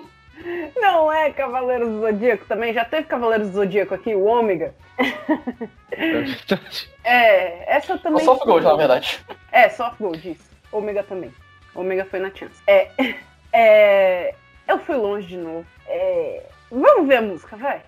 [0.83, 2.73] Não é Cavaleiro do Zodíaco também?
[2.73, 4.75] Já teve Cavaleiro do Zodíaco aqui, o Ômega?
[5.91, 6.91] É verdade.
[7.05, 8.23] É, essa É o também.
[8.23, 9.19] Soft Gold, na verdade.
[9.51, 10.49] É, Soft Gold, isso.
[10.71, 11.33] Ômega também.
[11.75, 12.61] Ômega foi na Chance.
[12.65, 12.87] É,
[13.51, 14.35] é.
[14.65, 15.65] Eu fui longe de novo.
[15.85, 16.43] É.
[16.71, 17.81] Vamos ver a música, vai.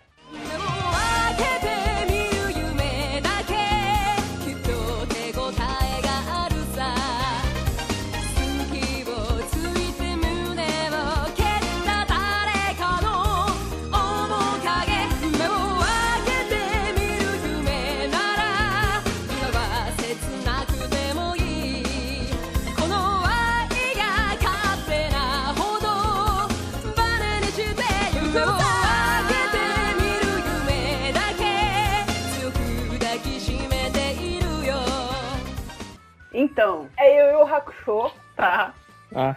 [36.56, 38.73] Então, é Yu Yu Hakusho, tá?
[39.14, 39.36] Ah,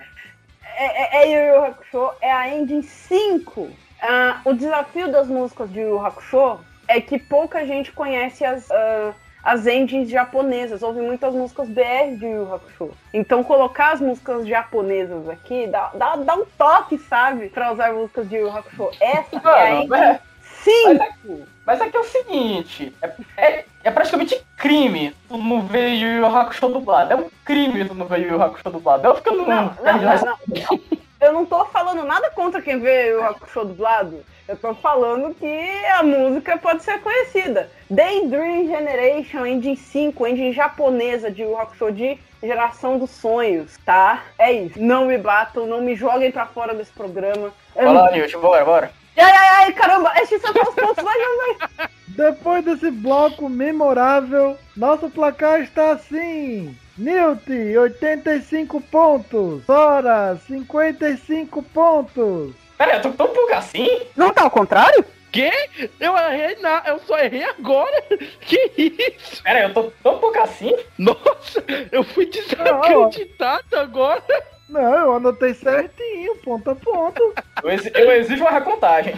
[0.76, 3.70] É, é, é Yu Yu Hakusho, é a Engine 5.
[4.00, 8.70] Ah, o desafio das músicas de Yu Yu Hakusho é que pouca gente conhece as,
[8.70, 9.12] ah,
[9.42, 10.80] as engines japonesas.
[10.80, 12.92] Houve muitas músicas BR de Yu Hakusho.
[13.12, 17.48] Então colocar as músicas japonesas aqui dá, dá, dá um toque, sabe?
[17.48, 18.90] Pra usar músicas de Yu Hakusho.
[19.00, 20.20] Essa é a é,
[20.62, 21.48] 5.
[21.68, 26.24] Mas aqui é o seguinte, é, é, é praticamente crime tu não ver Yu Yu
[26.24, 27.12] Hakusho dublado.
[27.12, 29.06] É um crime tu não ver Yu Yu Hakusho dublado.
[29.06, 29.46] Eu fico no...
[29.46, 30.80] Não, não, não, não.
[31.20, 34.24] Eu não tô falando nada contra quem vê o Hakusho dublado.
[34.48, 37.70] Eu tô falando que a música pode ser conhecida.
[37.90, 44.22] Daydream Generation, engine 5, engine japonesa de Yu Yu Hakusho de geração dos sonhos, tá?
[44.38, 44.80] É isso.
[44.80, 47.52] Não me batam, não me joguem pra fora desse programa.
[47.76, 48.90] Lá, Nilton, bora, bora.
[49.18, 51.88] Ai, ai, ai, caramba, esses são os pontos, vai, vai, vai.
[52.08, 56.76] Depois desse bloco memorável, nosso placar está assim.
[56.96, 59.64] Newt, 85 pontos.
[59.64, 62.54] Sora, 55 pontos.
[62.76, 64.02] Pera eu tô tão pouco assim?
[64.16, 65.04] Não tá ao contrário?
[65.30, 65.52] quê?
[66.00, 66.82] Eu errei na.
[66.86, 68.02] Eu só errei agora?
[68.40, 69.42] Que isso?
[69.42, 70.74] Pera aí, eu tô tão pouco assim?
[70.96, 71.62] Nossa,
[71.92, 74.22] eu fui desacreditado agora.
[74.68, 77.34] Não, eu anotei certinho, ponto a ponto.
[77.62, 79.14] Eu, exi- eu exijo uma recontagem.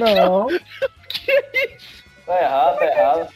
[0.00, 0.46] Não,
[1.08, 1.32] Que
[1.76, 2.04] isso?
[2.26, 3.28] Tá errado, tá errado.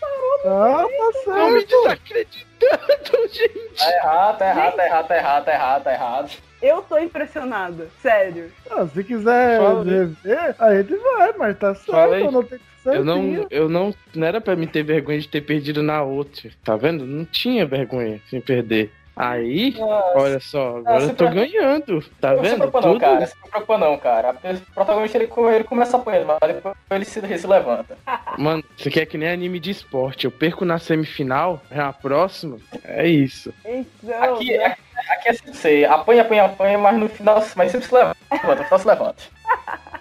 [0.45, 1.83] não, tá Tô me certo.
[1.83, 3.77] desacreditando, gente.
[3.79, 6.31] Tá errado, tá errado, tá errado, tá errado, tá errado, tá errado.
[6.63, 8.51] Eu tô impressionada, sério.
[8.71, 13.69] Ah, se quiser rever, a gente vai, mas tá certo, eu anotei Eu não, eu
[13.69, 16.51] não, não era pra me ter vergonha de ter perdido na outra.
[16.65, 17.05] Tá vendo?
[17.07, 18.91] Não tinha vergonha sem perder.
[19.19, 20.19] Aí, Nossa.
[20.19, 22.05] olha só, agora se eu tô ganhando.
[22.21, 22.59] Tá não se vendo?
[22.59, 23.01] preocupa não, Tudo.
[23.01, 23.21] cara.
[23.21, 24.31] Não se preocupa não, cara.
[24.31, 27.99] O protagonista ele, ele começa apanhando, mas depois ele se, ele se levanta.
[28.39, 30.25] Mano, você quer que nem anime de esporte.
[30.25, 32.59] Eu perco na semifinal, é a próxima.
[32.85, 33.53] É isso.
[33.65, 34.65] Então, Aqui, né?
[34.67, 34.81] aqui,
[35.11, 38.17] aqui é assim, você apanha, apanha, apanha, mas no final, mas sempre se levanta,
[38.65, 39.23] final se levanta.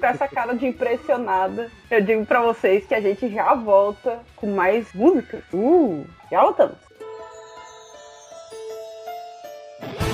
[0.00, 4.48] com essa cara de impressionada, eu digo pra vocês que a gente já volta com
[4.48, 5.42] mais músicas.
[5.52, 6.76] Uh, já voltamos.
[9.82, 10.11] Yeah.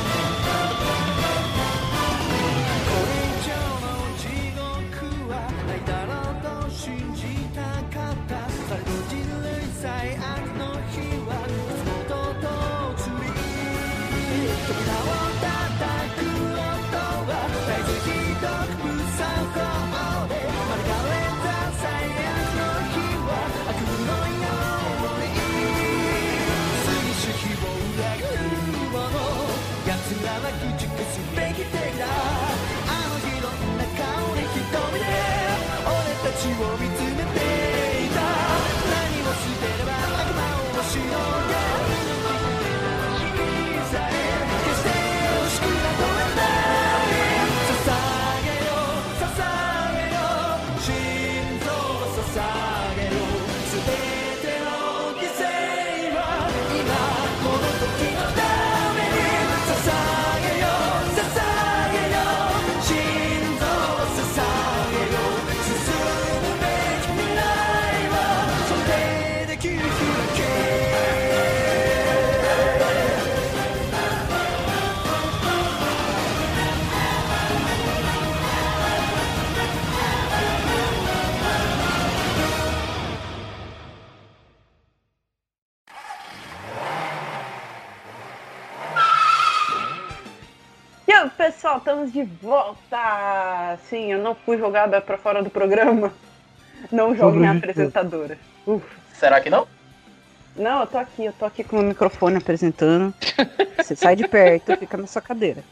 [91.48, 93.78] Pessoal, estamos de volta!
[93.88, 96.12] Sim, eu não fui jogada pra fora do programa.
[96.92, 97.80] Não jogue minha Sobrevivi.
[97.88, 98.38] apresentadora.
[98.66, 98.84] Uf.
[99.14, 99.66] Será que não?
[100.54, 103.14] Não, eu tô aqui, eu tô aqui com o microfone apresentando.
[103.78, 105.64] Você sai de perto, fica na sua cadeira.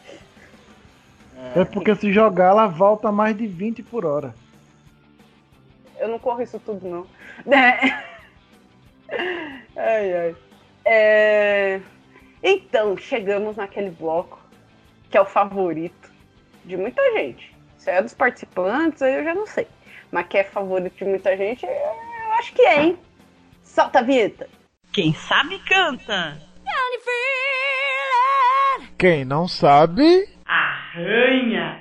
[1.54, 4.34] É porque se jogar, ela volta a mais de 20 por hora.
[5.98, 7.06] Eu não corro isso tudo, não.
[9.12, 9.76] É.
[9.76, 10.36] Ai, ai.
[10.86, 11.80] É,
[12.42, 14.45] Então, chegamos naquele bloco
[15.10, 16.10] que é o favorito
[16.64, 17.54] de muita gente.
[17.78, 19.66] Se é dos participantes, aí eu já não sei.
[20.10, 22.98] Mas que é favorito de muita gente, eu acho que é, hein?
[23.62, 24.48] Solta a vinheta.
[24.92, 26.38] Quem sabe canta.
[28.98, 31.80] Quem não sabe, Arranha.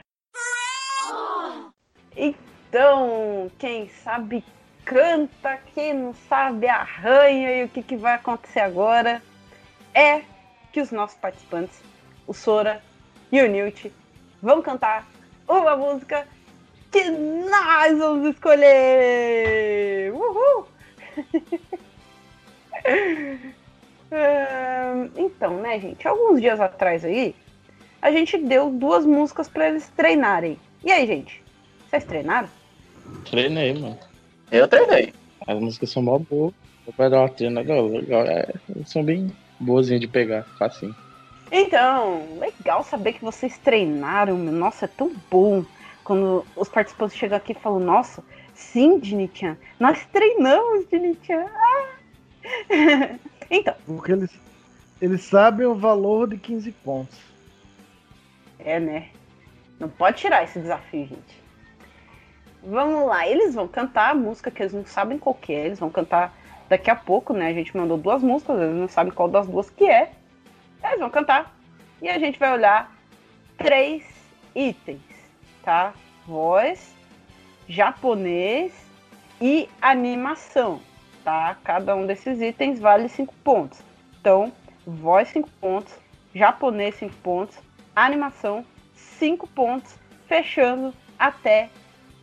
[2.16, 4.44] Então, quem sabe
[4.84, 7.62] canta, quem não sabe arranha.
[7.62, 9.22] E o que, que vai acontecer agora
[9.94, 10.22] é
[10.72, 11.82] que os nossos participantes,
[12.28, 12.84] o Sora
[13.36, 13.92] e o Newt,
[14.42, 15.08] vão cantar
[15.48, 16.28] uma música
[16.92, 20.14] que nós vamos escolher.
[20.14, 20.68] Uhul!
[25.18, 26.08] Então, né, gente?
[26.08, 27.36] Alguns dias atrás aí,
[28.02, 30.58] a gente deu duas músicas pra eles treinarem.
[30.84, 31.44] E aí, gente?
[31.90, 32.48] Vocês treinaram?
[33.30, 34.00] Treinei, mano.
[34.52, 35.12] Eu treinei.
[35.46, 36.54] As músicas são mó boas.
[36.98, 37.88] Vai dar uma treina legal.
[37.88, 38.26] legal.
[38.26, 38.54] É,
[38.86, 40.96] são bem boazinhas de pegar, facinho.
[41.52, 44.38] Então, legal saber que vocês treinaram.
[44.38, 45.64] Nossa, é tão bom
[46.04, 48.24] quando os participantes chegam aqui e falam: Nossa,
[48.54, 51.46] sim, Dini-chan, nós treinamos, Dini-chan.
[51.46, 51.96] Ah!
[53.50, 54.32] então, porque eles,
[55.02, 57.18] eles sabem o valor de 15 pontos.
[58.60, 59.10] é, né?
[59.80, 61.44] Não pode tirar esse desafio, gente.
[62.64, 65.68] Vamos lá, eles vão cantar a música que eles não sabem qual que é.
[65.68, 66.36] Eles vão cantar
[66.68, 67.50] daqui a pouco, né?
[67.50, 70.12] A gente mandou duas músicas, eles não sabem qual das duas que é.
[70.88, 71.54] Eles vão cantar
[72.02, 72.92] e a gente vai olhar
[73.58, 74.04] três
[74.54, 75.02] itens,
[75.64, 75.94] tá?
[76.26, 76.96] Voz,
[77.68, 78.74] japonês
[79.42, 80.82] e animação,
[81.24, 81.58] tá?
[81.64, 83.80] Cada um desses itens vale cinco pontos.
[84.20, 84.52] Então,
[84.86, 85.94] voz 5 pontos,
[86.34, 87.58] japonês 5 pontos,
[87.96, 89.96] animação 5 pontos,
[90.28, 91.70] fechando até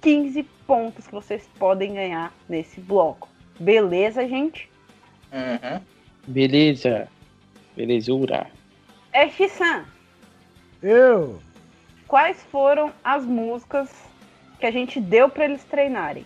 [0.01, 3.29] 15 pontos que vocês podem ganhar nesse bloco.
[3.59, 4.69] Beleza, gente?
[5.33, 5.81] Uhum.
[6.27, 7.09] Beleza.
[7.77, 8.51] Belezura.
[9.13, 9.85] É Shisan,
[10.83, 11.41] Eu,
[12.09, 13.91] quais foram as músicas
[14.59, 16.25] que a gente deu para eles treinarem?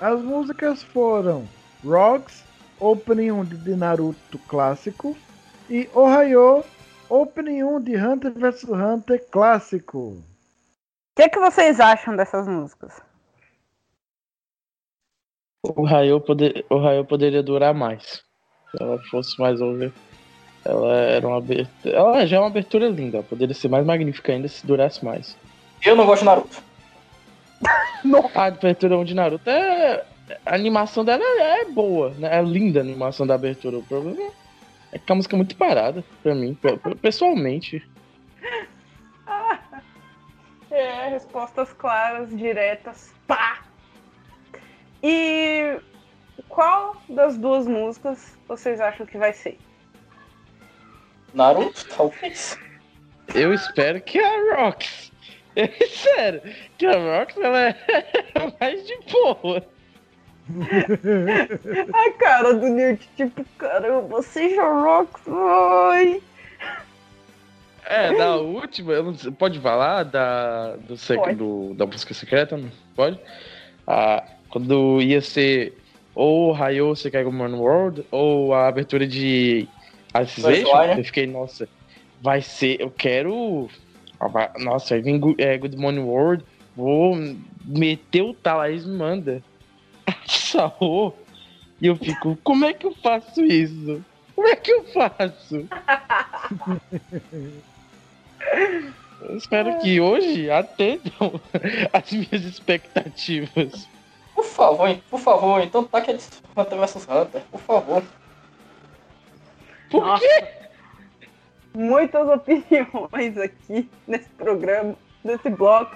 [0.00, 1.46] as músicas foram
[1.84, 2.44] Rocks,
[2.80, 5.16] Opening 1 de Naruto clássico,
[5.70, 6.64] e Ohio,
[7.08, 9.98] Opening 1 de Hunter vs Hunter clássico.
[9.98, 10.24] O
[11.14, 13.00] que, que vocês acham dessas músicas?
[15.62, 16.66] O Raio, poder,
[17.08, 18.24] poderia durar mais.
[18.72, 19.92] Se ela fosse mais over.
[20.64, 21.94] Ela era uma abertura.
[21.96, 23.22] Ela já é uma abertura linda.
[23.22, 25.36] Poderia ser mais magnífica ainda se durasse mais.
[25.84, 26.62] Eu não gosto de Naruto.
[28.34, 30.04] A abertura 1 de Naruto é.
[30.46, 32.38] A animação dela é boa, né?
[32.38, 33.76] É linda a animação da abertura.
[33.78, 34.30] O problema
[34.92, 37.82] é que a música é muito parada, pra mim, pe- pe- pessoalmente.
[40.70, 43.12] É, respostas claras, diretas.
[43.26, 43.58] Pá!
[45.02, 45.76] E
[46.48, 49.58] qual das duas músicas vocês acham que vai ser?
[51.34, 52.58] Naruto, talvez.
[53.34, 55.10] Eu espero que a Rox.
[55.54, 56.42] É sério,
[56.78, 57.76] que a Rox ela é
[58.60, 59.64] mais de boa.
[61.94, 66.22] A cara do Newt, tipo, caramba, seja Rox, ai.
[67.84, 71.34] É, da última, eu não sei- pode falar da, do, sec- Pode.
[71.36, 72.56] do- da música secreta?
[72.56, 73.18] Não pode?
[73.86, 75.76] Ah, quando ia ser
[76.14, 79.66] ou Rayo Sekai Goemon World ou a abertura de
[80.12, 80.98] Alicization, Slider.
[80.98, 81.68] eu fiquei, nossa,
[82.20, 83.68] vai ser, eu quero.
[84.20, 86.44] ah, vai- Nossa, aí vem Gu- é, Good Morning World,
[86.76, 87.16] vou
[87.64, 89.42] meter o Talais manda.
[90.26, 91.14] Saô.
[91.80, 94.04] E eu fico, como é que eu faço isso?
[94.36, 95.66] Como é que eu faço?
[99.20, 101.40] Eu espero que hoje atendam
[101.92, 103.88] as minhas expectativas.
[104.42, 105.02] Por favor, hein?
[105.08, 106.24] por favor, então taque a de
[106.56, 108.02] Hunter vs Hunter, por favor.
[109.90, 110.20] Por Nossa.
[110.24, 110.46] quê?
[111.74, 115.94] Muitas opiniões aqui nesse programa, nesse bloco.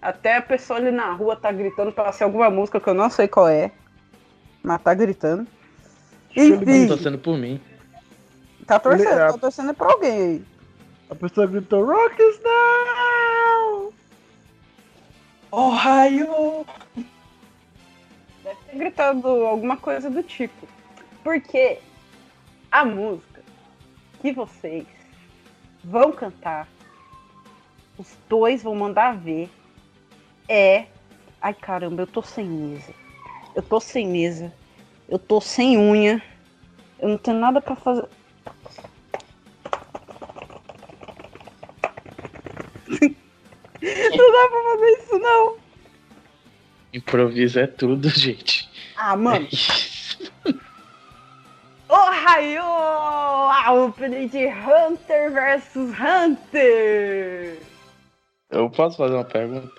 [0.00, 3.10] Até a pessoa ali na rua tá gritando pra ser alguma música que eu não
[3.10, 3.70] sei qual é.
[4.62, 5.46] Mas tá gritando.
[6.34, 7.60] Enfim, Tô sendo por mim.
[8.66, 10.44] tá torcendo, Ele- tá torcendo pra alguém aí.
[11.10, 13.92] A pessoa gritou, Rockets now!
[15.50, 16.57] Ohio!
[18.72, 20.66] Gritado alguma coisa do tipo.
[21.22, 21.78] Porque
[22.70, 23.42] a música
[24.20, 24.86] que vocês
[25.82, 26.68] vão cantar,
[27.96, 29.50] os dois vão mandar ver,
[30.48, 30.86] é.
[31.40, 32.92] Ai caramba, eu tô sem mesa.
[33.54, 34.52] Eu tô sem mesa.
[35.08, 36.22] Eu tô sem unha.
[36.98, 38.08] Eu não tenho nada pra fazer.
[42.88, 45.57] não dá pra fazer isso, não.
[46.92, 48.68] Improviso é tudo, gente.
[48.96, 49.46] Ah, mano.
[51.88, 52.62] Ohio!
[52.62, 57.58] A opening de Hunter vs Hunter!
[58.50, 59.70] Eu posso fazer uma pergunta?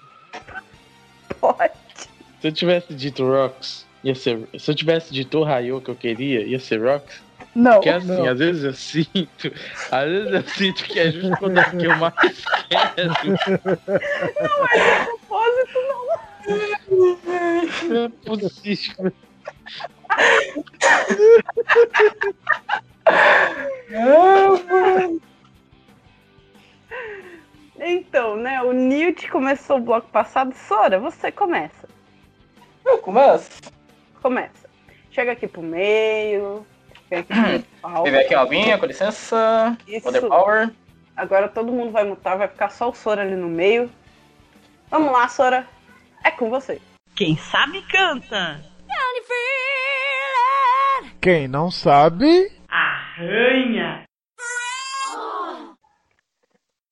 [1.40, 1.74] Pode.
[2.42, 4.48] Se eu tivesse dito Rocks, ia ser.
[4.58, 7.22] Se eu tivesse dito o Rayo que eu queria, ia ser Rocks?
[7.56, 7.74] Não.
[7.74, 8.28] Porque assim, não.
[8.28, 9.52] às vezes eu sinto.
[9.92, 12.14] Às vezes eu sinto que é justo quando é que eu mais
[12.70, 13.14] quero.
[15.06, 16.79] propósito, não.
[17.00, 19.14] É possível.
[27.80, 28.62] Então, né?
[28.62, 30.54] O Newt começou o bloco passado.
[30.54, 31.88] Sora, você começa.
[32.86, 33.62] Eu começo.
[34.22, 34.70] Começa.
[35.12, 36.66] Chega aqui pro meio.
[37.10, 37.34] Vem aqui
[38.18, 39.78] aqui uma aguinha, com licença.
[39.88, 40.04] Isso.
[40.04, 40.72] Poder Power.
[41.16, 43.90] Agora todo mundo vai mutar, vai ficar só o Sora ali no meio.
[44.90, 45.68] Vamos lá, Sora.
[46.24, 46.82] É com você.
[47.20, 48.64] Quem sabe canta.
[51.22, 54.06] Quem não sabe, Arranha.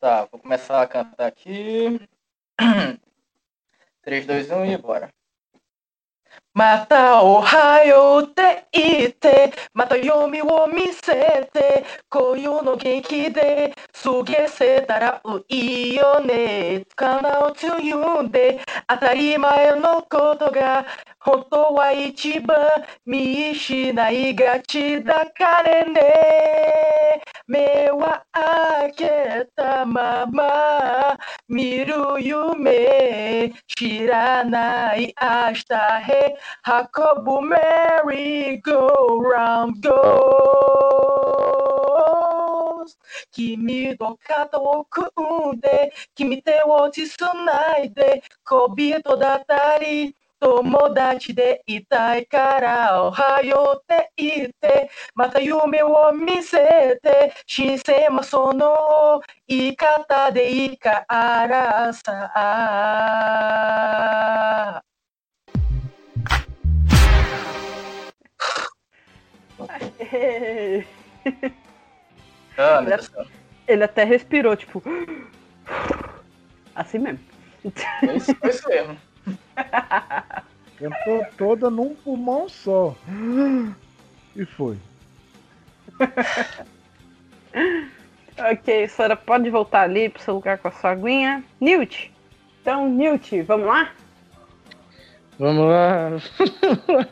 [0.02, 2.02] Tá, vou começar a cantar aqui.
[4.04, 5.10] 3, 2, 1 e bora.
[6.58, 16.84] またおはようって言って、また読みを見せて、今夜の元気で過げせたらいいよね。
[16.96, 20.84] かなうつゆうんで、当たり前のことが
[21.28, 22.58] ことは一番
[23.06, 31.18] 見失いがちだからね目は開けたまま
[31.50, 35.76] 見る夢知らない明日
[36.14, 36.38] へ
[36.94, 37.58] コブメ
[38.10, 39.90] リーゴーラウンド
[43.34, 47.02] 君と肩を組んで君手をつ
[47.46, 54.10] ないで小人だったり Tomodachi de itai kara ohayo te
[55.16, 59.22] Mata yume wo misete Shinsema sono
[60.34, 60.50] de
[73.68, 74.82] ele, até respirou, tipo...
[76.74, 77.20] Assim mesmo.
[77.66, 79.07] Isso mesmo.
[80.78, 82.96] cantou toda num pulmão só.
[84.36, 84.78] E foi.
[88.38, 91.44] ok, Sora, pode voltar ali pro seu lugar com a sua aguinha.
[91.60, 92.12] Newt!
[92.62, 93.92] Então, Newt, vamos lá?
[95.40, 96.10] Vamos lá.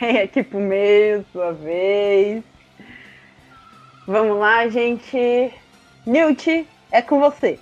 [0.00, 2.44] Vem aqui pro meio, sua vez.
[4.06, 5.52] Vamos lá, gente.
[6.06, 7.58] Newt, é com você.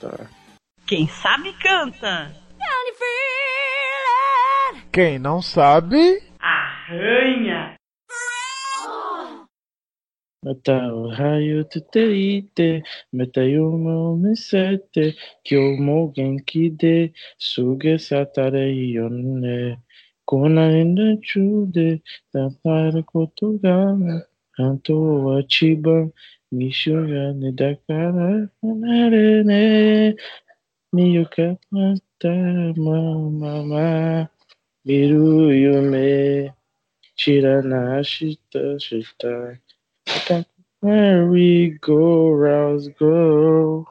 [0.00, 0.26] Tá.
[0.86, 2.32] Quem sabe canta.
[4.92, 7.76] Quem não sabe, Arranha.
[10.44, 12.82] Mata o raio te teite,
[13.12, 18.66] meta yumo misete, kyomo genki de, suge satare
[18.96, 19.78] yonne.
[20.26, 22.02] Kona inda chude,
[22.32, 24.22] tapare kotogama,
[24.58, 24.94] hanto
[25.24, 26.10] wa chiba,
[26.50, 30.16] misho ga ne dakara, hanare ne,
[30.92, 34.30] miyuka mata mama
[34.86, 36.52] Miru Yume
[37.18, 37.62] shita.
[38.80, 40.44] Shita
[40.80, 43.86] where we go rouse go.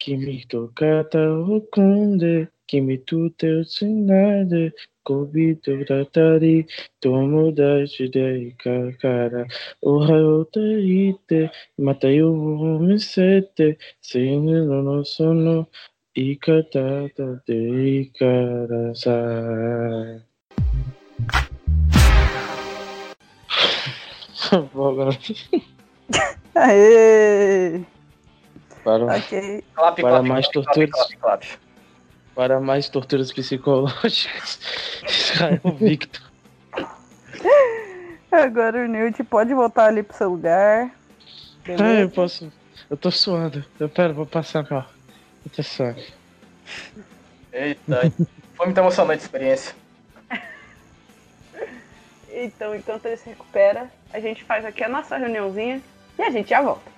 [0.00, 4.72] Kimi to kata okunde kimi to te tsunade
[5.04, 6.66] kobi to tatari,
[7.02, 9.46] tomodachi de ikakara,
[9.84, 15.66] ohayo te ite, mata yo wo misete, seinu no no sono,
[16.16, 17.58] ikatata de
[18.00, 20.22] ikara sai.
[24.72, 25.18] Bom, agora
[26.54, 27.84] Aê!
[28.82, 29.62] para, Ok.
[29.74, 31.08] Clap, Para clap, mais clap, torturas.
[32.34, 34.58] Para mais torturas psicológicas,
[35.08, 36.22] Israel Victor.
[38.30, 40.90] Agora o Newt pode voltar ali pro seu lugar.
[41.66, 42.12] Ah, eu Beleza?
[42.12, 42.52] posso.
[42.88, 43.64] Eu tô suando.
[43.78, 44.86] Eu, pera, vou passar mal.
[45.44, 46.00] Eu tô suando.
[47.52, 48.12] Eita,
[48.54, 49.74] foi muito emocionante a experiência.
[52.32, 55.82] Então, enquanto ele se recupera, a gente faz aqui a nossa reuniãozinha
[56.16, 56.90] e a gente já volta.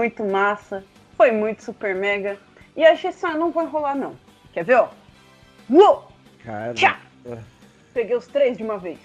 [0.00, 0.82] Muito massa.
[1.16, 2.38] Foi muito super mega.
[2.74, 4.16] E a Xissan não vai rolar, não.
[4.52, 4.88] Quer ver, ó?
[5.68, 6.10] Uou!
[6.42, 6.72] cara.
[6.72, 6.98] Tchá!
[7.92, 8.98] Peguei os três de uma vez.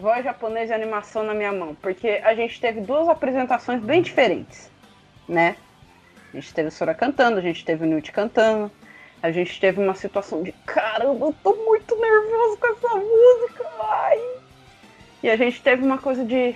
[0.00, 1.74] Voz japonesa e animação na minha mão.
[1.76, 4.70] Porque a gente teve duas apresentações bem diferentes,
[5.26, 5.56] né?
[6.34, 8.70] A gente teve o Sora cantando, a gente teve o Newt cantando.
[9.22, 14.20] A gente teve uma situação de caramba, eu tô muito nervoso com essa música, ai.
[15.22, 16.54] E a gente teve uma coisa de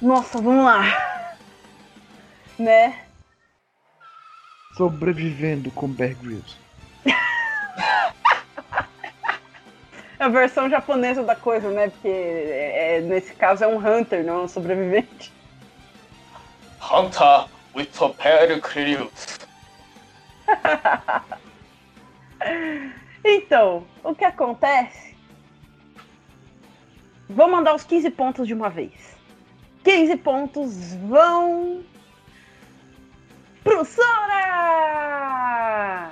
[0.00, 1.09] nossa, vamos lá.
[2.60, 3.06] Né?
[4.76, 6.58] Sobrevivendo com Bear Grylls.
[10.18, 11.88] A versão japonesa da coisa, né?
[11.88, 15.32] Porque é- é- nesse caso é um hunter, não é um sobrevivente.
[16.92, 19.38] Hunter with a pair crews.
[23.22, 25.14] Então, o que acontece?
[27.28, 28.92] Vou mandar os 15 pontos de uma vez.
[29.84, 31.84] 15 pontos vão
[33.62, 34.40] pro Sora!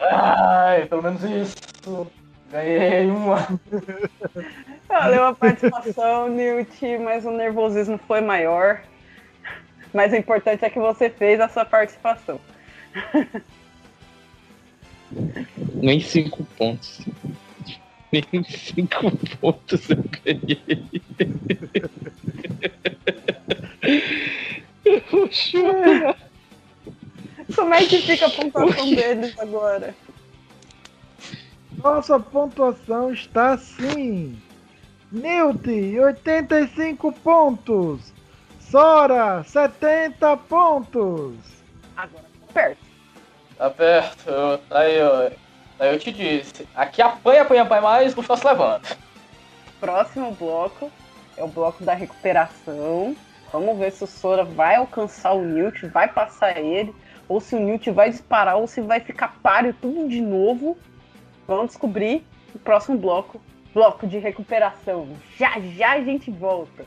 [0.00, 1.56] Ai, pelo menos isso.
[2.50, 3.46] Ganhei uma.
[4.88, 8.80] Valeu a participação, Newt, mas o nervosismo foi maior.
[9.92, 12.40] Mas o importante é que você fez a sua participação.
[15.74, 17.00] Nem cinco pontos.
[18.12, 19.10] Nem cinco
[19.40, 21.02] pontos eu ganhei.
[24.84, 26.16] Eu vou chorar.
[27.54, 29.94] Como é que fica a pontuação deles agora?
[31.82, 34.40] Nossa pontuação está assim.
[35.10, 35.68] Newt,
[35.98, 38.12] 85 pontos.
[38.60, 41.34] Sora, 70 pontos.
[41.96, 42.78] Agora tô perto.
[43.56, 44.28] Tá perto.
[44.28, 45.16] eu- Aí eu,
[45.80, 46.68] aí eu te disse.
[46.74, 48.96] Aqui apanha, apanha, apanha mais, no final se levanta.
[49.80, 50.90] Próximo bloco
[51.36, 53.16] é o bloco da recuperação.
[53.50, 56.94] Vamos ver se o Sora vai alcançar o Newt, vai passar ele,
[57.28, 60.76] ou se o Newt vai disparar, ou se vai ficar páreo tudo de novo.
[61.46, 63.40] Vamos descobrir no próximo bloco.
[63.74, 65.08] Bloco de recuperação.
[65.36, 66.84] Já já a gente volta.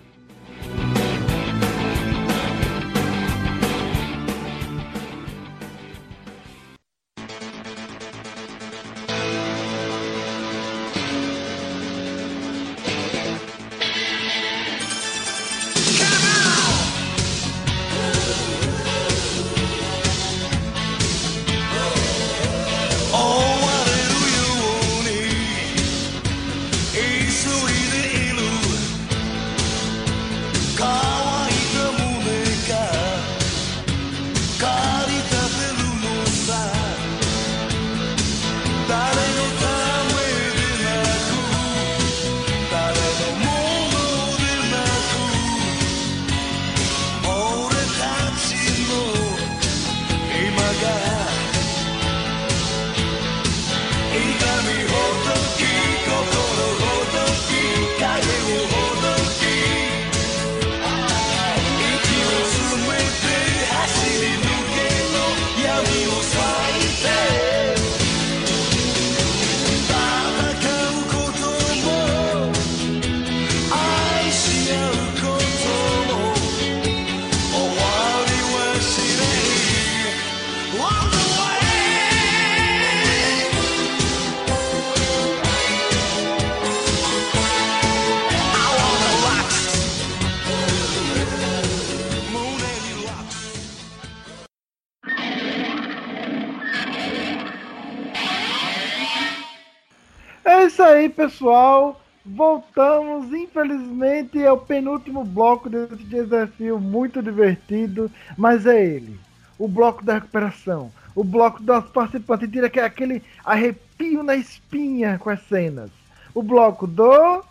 [101.22, 102.02] Pessoal.
[102.26, 109.20] Voltamos, infelizmente, ao penúltimo bloco desse desafio muito divertido, mas é ele.
[109.58, 110.92] O bloco da recuperação.
[111.16, 115.90] O bloco dos participantes tira que- aquele arrepio na espinha com as cenas.
[116.34, 117.44] O bloco do.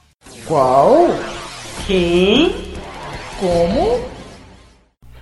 [0.47, 1.09] Qual?
[1.87, 2.51] Quem?
[3.39, 4.09] Como?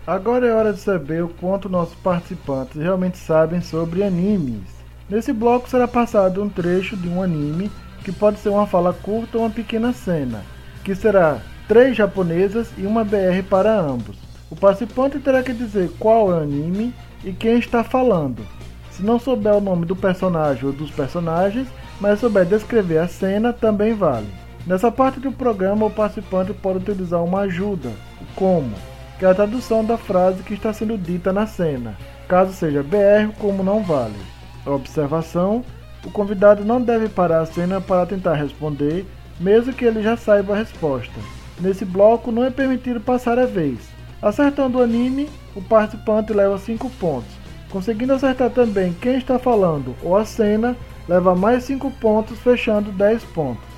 [0.07, 4.63] Agora é hora de saber o quanto nossos participantes realmente sabem sobre animes.
[5.09, 7.71] Nesse bloco será passado um trecho de um anime,
[8.09, 10.43] que pode ser uma fala curta ou uma pequena cena,
[10.83, 14.17] que será três japonesas e uma BR para ambos.
[14.51, 18.47] O participante terá que dizer qual é o anime e quem está falando.
[18.91, 21.69] Se não souber o nome do personagem ou dos personagens,
[22.01, 24.29] mas souber descrever a cena, também vale.
[24.67, 27.91] Nessa parte do programa, o participante pode utilizar uma ajuda,
[28.35, 28.73] como
[29.19, 31.95] que é a tradução da frase que está sendo dita na cena.
[32.27, 34.17] Caso seja BR, como não vale.
[34.65, 35.63] Observação:
[36.05, 39.07] o convidado não deve parar a cena para tentar responder,
[39.41, 41.15] mesmo que ele já saiba a resposta.
[41.61, 43.79] Nesse bloco, não é permitido passar a vez.
[44.23, 47.31] Acertando o anime, o participante leva 5 pontos.
[47.71, 50.77] Conseguindo acertar também quem está falando ou a cena,
[51.09, 53.69] leva mais 5 pontos, fechando 10 pontos.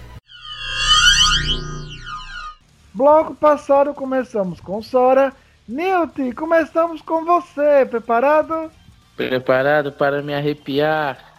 [2.93, 5.33] Bloco passado começamos com Sora.
[5.69, 7.87] Newt, começamos com você.
[7.89, 8.71] Preparado?
[9.17, 11.30] Preparado para me arrepiar?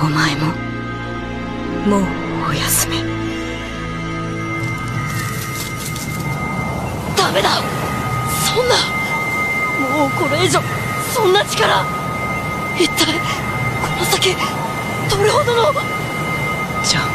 [0.00, 0.46] お前も
[1.86, 2.98] もうお休み
[7.16, 7.48] ダメだ
[8.44, 8.74] そんな
[9.98, 10.60] もうこれ以上
[11.12, 11.84] そんな力
[12.78, 14.30] 一体この先
[15.10, 15.72] どれほどの
[16.84, 17.13] じゃあ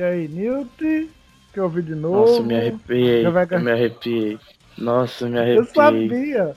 [0.00, 1.10] E aí, Newt?
[1.52, 2.20] Que eu ouvi de novo?
[2.20, 3.22] Nossa, me arrepiei.
[3.28, 4.38] Vai Eu me arrepiei.
[4.78, 5.66] Nossa, me Eu arrepiei.
[5.74, 6.56] sabia.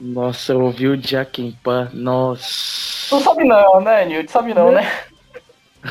[0.00, 1.88] Nossa, eu ouvi o Jack em Pan.
[1.92, 3.14] Nossa.
[3.14, 4.32] Não sabe não, né, Nilton?
[4.32, 4.90] Sabe não, né?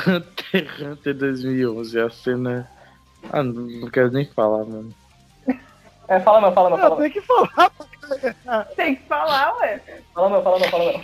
[0.06, 2.02] Hunter x Hunter 2011.
[2.02, 2.70] A cena.
[3.32, 4.94] Ah, não, não quero nem falar, mano.
[6.10, 7.02] É, fala não, fala não, Eu fala não.
[7.02, 7.72] tenho que falar.
[8.76, 9.82] Tem que falar, ué.
[10.14, 11.02] Fala não, fala não, fala não.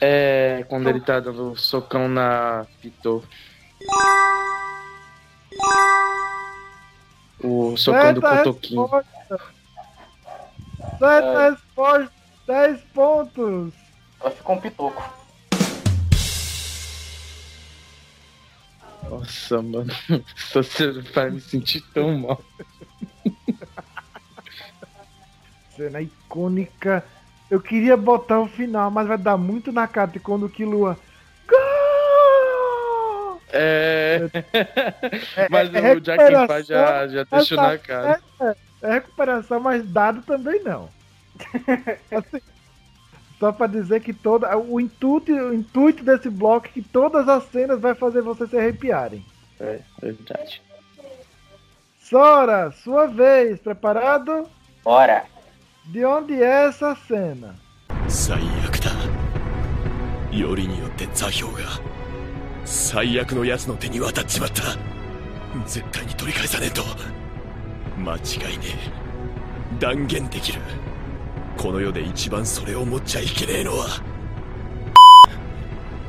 [0.00, 3.22] É quando ele tá dando socão na Pitô.
[7.42, 8.82] O socão do Certa cotoquinho.
[8.86, 9.40] resposta.
[10.98, 12.12] Certa resposta.
[12.46, 13.72] 10 pontos.
[14.20, 15.14] Ela ficou um pitoco.
[19.08, 19.92] Nossa, mano.
[20.52, 22.40] Você faz me sentir tão mal.
[25.76, 27.04] Cena icônica.
[27.50, 30.98] Eu queria botar o final, mas vai dar muito na cara de quando o Killua.
[31.48, 31.83] Gol!
[33.53, 34.29] É.
[35.35, 38.21] É- Mas é o Jack Pá recuperação, já, já deixou essa na cara.
[38.41, 40.89] É, é recuperação, mas dado também não.
[42.11, 42.41] Assim,
[43.39, 47.43] só pra dizer que toda, o, intuito, o intuito desse bloco é que todas as
[47.45, 49.25] cenas vai fazer vocês se arrepiarem.
[49.59, 50.61] É, verdade.
[52.01, 54.49] Sora, sua vez, preparado?
[54.83, 55.23] Bora!
[55.85, 57.55] De onde é essa cena?
[58.07, 58.89] 最悪だ
[60.31, 61.59] よりによって座標が
[62.64, 64.62] 最悪の奴の手に渡っちまった
[65.66, 66.82] 絶対に取り返さねえと。
[67.98, 68.64] 間違いね
[69.76, 69.78] え。
[69.80, 70.60] 断言できる。
[71.56, 74.02] この世で一番それを持っちゃいけねえのは。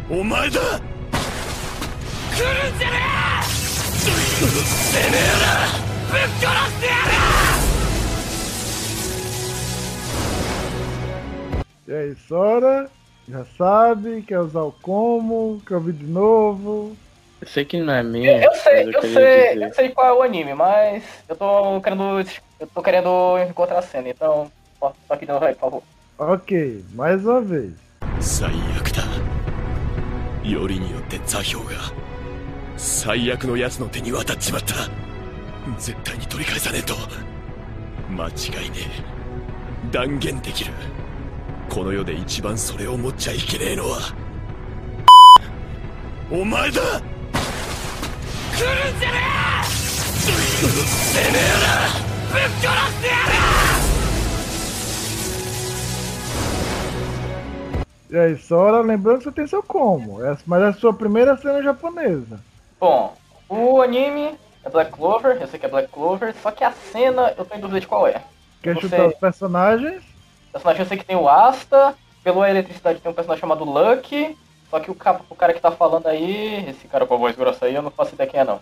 [0.09, 0.59] お前だ！
[2.35, 3.45] 来るんじゃねえ
[4.01, 5.47] てめえら
[6.11, 6.91] ぶっ殺してや
[11.87, 12.89] る！E aí, Sora?
[13.28, 16.96] Já sabe, quer usar o como, quer ouvir de novo?
[17.40, 18.42] Eu sei que não é minha.
[18.42, 19.62] Eu sei, mas eu queria sei, dizer.
[19.62, 22.24] eu sei qual é o anime, mas eu tô querendo.
[22.58, 24.50] Eu tô querendo encontrar a cena, então.
[24.78, 25.82] Só aqui no por favor.
[26.18, 27.72] Ok, mais uma vez.
[28.20, 29.02] 最悪だ
[30.44, 31.70] よりによって座標が
[32.76, 34.74] 最悪の奴の手に渡っちまった
[35.78, 36.94] 絶対に取り返さねえと
[38.10, 38.76] 間違いね
[39.88, 40.72] え断言できる
[41.68, 43.98] この世で一番それを持っちゃいけねえのは
[46.30, 46.96] お前だ来る
[48.96, 49.18] んじゃね
[49.62, 50.66] え
[51.24, 51.88] てめえら
[52.32, 53.30] ぶっ殺してやる
[58.12, 61.36] E aí, Sora, lembrando que você tem seu como, essa- mas é a sua primeira
[61.36, 62.40] cena japonesa.
[62.80, 63.16] Bom,
[63.48, 67.32] o anime é Black Clover, eu sei que é Black Clover, só que a cena
[67.38, 68.20] eu tô em dúvida de qual é.
[68.64, 70.02] Quer Você- chutar os personagens?
[70.55, 74.37] O personagem eu sei que tem o Asta, pela eletricidade tem um personagem chamado Lucky,
[74.69, 77.35] só que o, ca- o cara que tá falando aí, esse cara com a voz
[77.35, 78.61] grossa aí, eu não faço ideia quem é não.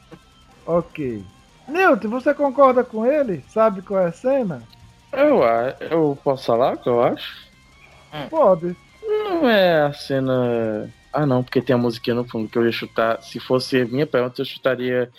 [0.66, 1.24] Ok.
[1.68, 3.46] Newton, você concorda com ele?
[3.48, 4.64] Sabe qual é a cena?
[5.12, 5.42] Eu,
[5.80, 7.48] eu posso falar o que eu acho?
[8.30, 8.76] Pode.
[9.08, 10.90] Não é a cena.
[11.14, 13.22] Ah, não, porque tem a musiquinha no fundo que eu ia chutar.
[13.22, 15.12] Se fosse minha pergunta, eu chutaria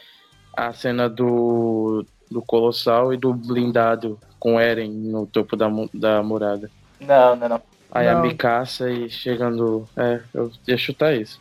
[0.56, 6.70] a cena do, do Colossal e do blindado com Eren no topo da, da murada.
[7.00, 7.62] Não, não, não.
[7.90, 8.22] Aí a Não.
[8.22, 9.86] Mikasa e chegando.
[9.96, 11.40] É, eu ia chutar isso.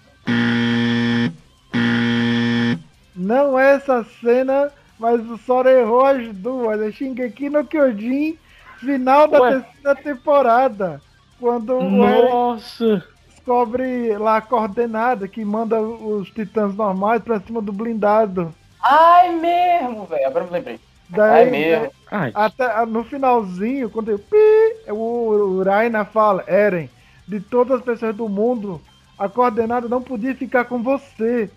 [3.16, 6.82] Não é essa cena, mas o Sora errou as duas.
[6.82, 8.38] É Shingeki no Kyojin,
[8.80, 9.52] final da Ué.
[9.52, 11.02] terceira temporada.
[11.40, 13.04] Quando o Eren Nossa!
[13.30, 18.54] descobre lá a coordenada que manda os titãs normais pra cima do blindado.
[18.84, 20.80] Ai mesmo, velho, agora eu me lembrei.
[21.10, 21.92] Daí, Ai mesmo.
[22.12, 26.90] Ai, Até no finalzinho, quando eu pi, o, o Raina fala, Eren,
[27.28, 28.82] de todas as pessoas do mundo,
[29.18, 31.50] a coordenada não podia ficar com você.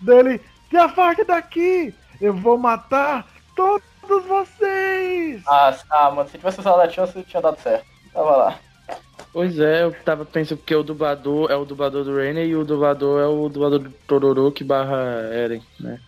[0.00, 1.94] Dele, se afaste daqui!
[2.20, 3.82] Eu vou matar todos
[4.26, 5.42] vocês!
[5.46, 7.86] Ah, ah, mano, se tivesse usado a chance, tinha dado certo.
[8.12, 8.58] Tava lá.
[9.32, 12.64] pois é, eu tava pensando porque o dublador é o dublador do Rainer e o
[12.64, 14.96] dublador é o dublador do Tororoki barra
[15.32, 16.00] Eren, né?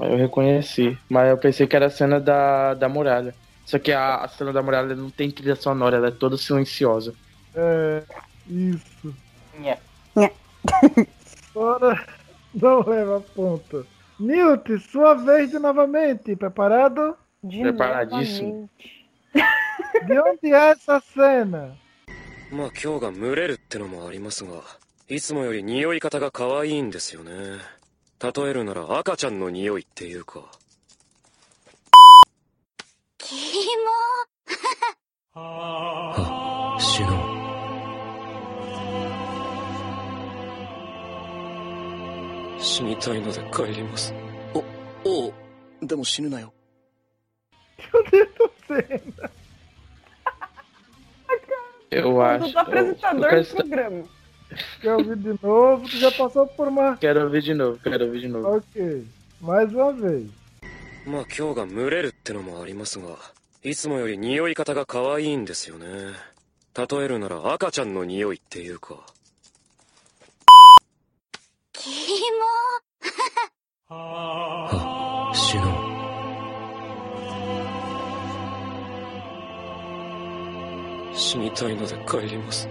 [0.00, 0.98] Aí eu reconheci.
[1.08, 3.34] Mas eu pensei que era a cena da, da muralha.
[3.66, 7.14] Só que a, a cena da muralha não tem trilha sonora, ela é toda silenciosa.
[7.54, 8.02] É,
[8.48, 9.14] isso.
[9.58, 9.78] Nhé.
[11.52, 12.06] Fora,
[12.54, 13.86] não leva ponto.
[14.18, 16.36] Newt, sua vez de novamente.
[16.36, 17.16] Preparado?
[17.42, 18.48] De Preparadíssimo.
[18.48, 19.00] novamente.
[20.06, 21.76] De onde é essa cena?
[22.52, 24.50] まあ今日が群れるってのもありますが、
[25.08, 27.30] いつもより匂い方が可愛いんですよね。
[28.21, 30.41] 例えるなら赤ちゃんの匂いっていうか。
[33.17, 33.35] キ
[35.35, 37.07] モあ、死の
[42.57, 42.61] う。
[42.61, 44.13] 死にたいので帰ります。
[44.53, 44.63] お、
[45.03, 45.33] おう、
[45.81, 46.53] でも死ぬなよ。
[47.77, 49.29] 去年のせいだ。
[51.91, 52.47] Eu acho.
[52.47, 53.99] Eu tô apresentador do programa.
[53.99, 54.24] Está...
[54.81, 55.87] Quer ouvir de novo?
[55.87, 56.97] Tu já passou por uma.
[56.97, 58.57] quero ouvir de novo, quero ouvir de novo.
[58.57, 59.05] Ok.
[59.41, 60.29] Mais uma vez.
[61.05, 63.17] まあ今日が群れるってのもありますが、
[63.63, 65.85] いつもより匂い方が可愛いんですよね。
[66.75, 69.05] 例えるなら赤ちゃんの匂いっていうか。
[73.87, 75.63] あ死の
[81.11, 82.67] う死にたいので帰ります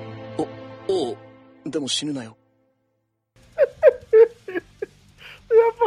[0.88, 1.16] おう
[1.65, 2.35] でも死ぬなよ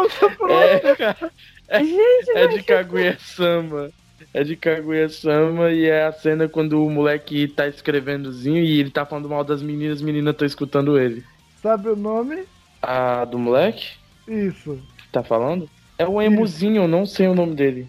[0.51, 1.33] É, cara,
[1.81, 3.91] Gente, é mas de Kaguya-sama.
[4.35, 9.07] É de Kaguya-sama e é a cena quando o moleque tá escrevendozinho e ele tá
[9.07, 11.25] falando mal das meninas, as meninas estão escutando ele.
[11.63, 12.45] Sabe o nome?
[12.81, 13.93] A do moleque?
[14.27, 14.79] Isso.
[14.99, 15.69] que tá falando?
[15.99, 17.89] É o emuzinho, eu não sei o nome dele.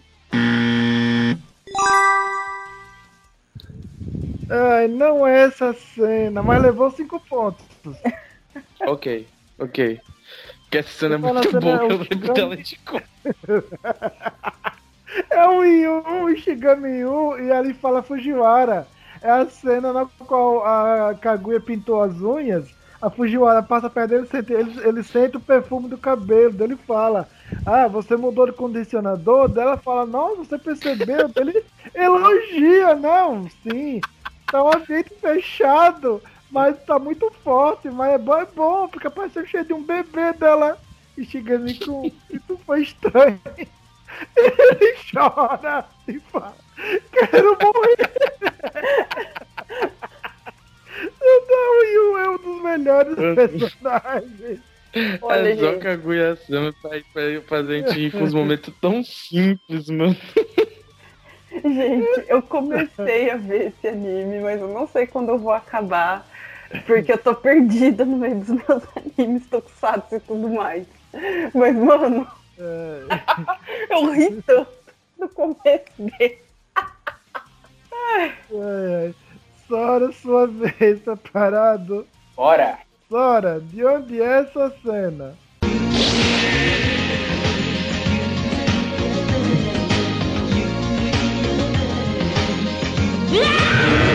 [4.49, 7.65] Ai, não é essa cena, mas levou cinco pontos.
[8.86, 9.26] Ok,
[9.58, 10.00] ok.
[10.62, 13.02] Porque essa cena é muito boa, é o eu lembro dela de cor.
[15.30, 18.86] É o Yu, o Ishigami Yu, e ali fala Fujiwara.
[19.22, 22.68] É a cena na qual a Kaguya pintou as unhas.
[23.00, 26.52] A Fujiwara passa perto dele, sente, ele, ele sente o perfume do cabelo.
[26.52, 27.28] Daí Ele fala:
[27.64, 29.48] Ah, você mudou de condicionador?
[29.48, 31.30] Daí ela fala: Não, você percebeu?
[31.36, 34.00] Ele elogia: Não, sim.
[34.50, 37.90] Tá um ambiente fechado, mas tá muito forte.
[37.90, 40.78] Mas é bom, é bom, porque pareceu cheio de um bebê dela.
[41.16, 42.10] Ishigami Kun.
[42.30, 43.40] Isso foi estranho.
[44.36, 46.56] Ele chora e fala:
[47.12, 48.10] Quero morrer.
[51.20, 54.60] Não, o Yu é um dos melhores personagens.
[55.22, 55.82] Olha, é só gente.
[55.82, 60.16] Kaguya-sama pra, pra fazer a gente rir com os momentos tão simples, mano.
[61.50, 66.26] Gente, eu comecei a ver esse anime, mas eu não sei quando eu vou acabar.
[66.86, 68.82] Porque eu tô perdida no meio dos meus
[69.18, 70.86] animes, tokusatsu e tudo mais.
[71.54, 72.26] Mas, mano,
[72.58, 73.02] É,
[73.94, 74.68] eu ri tanto
[75.18, 76.38] no começo dele.
[76.76, 79.14] ai, ai.
[79.66, 82.06] Sora, sua vez, tá parado?
[82.34, 82.78] Bora!
[83.08, 85.34] Sora, de onde é essa cena?
[93.80, 94.07] E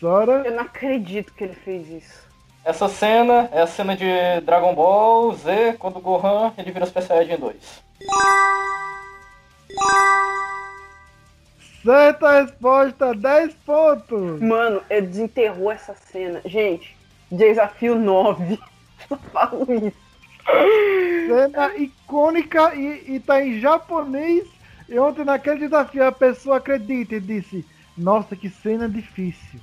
[0.00, 0.42] Sora?
[0.46, 2.26] Eu não acredito que ele fez isso.
[2.64, 4.06] Essa cena é a cena de
[4.46, 7.82] Dragon Ball Z, quando o Gohan ele vira Super Saiyajin 2.
[11.84, 14.40] Certa resposta, 10 pontos!
[14.40, 16.40] Mano, ele desenterrou essa cena.
[16.46, 16.96] Gente,
[17.30, 18.58] desafio 9.
[19.06, 19.96] Só falo isso.
[21.26, 24.48] Cena icônica e, e tá em japonês.
[24.88, 27.66] E ontem naquele desafio a pessoa acredita e disse:
[27.96, 29.60] Nossa, que cena difícil.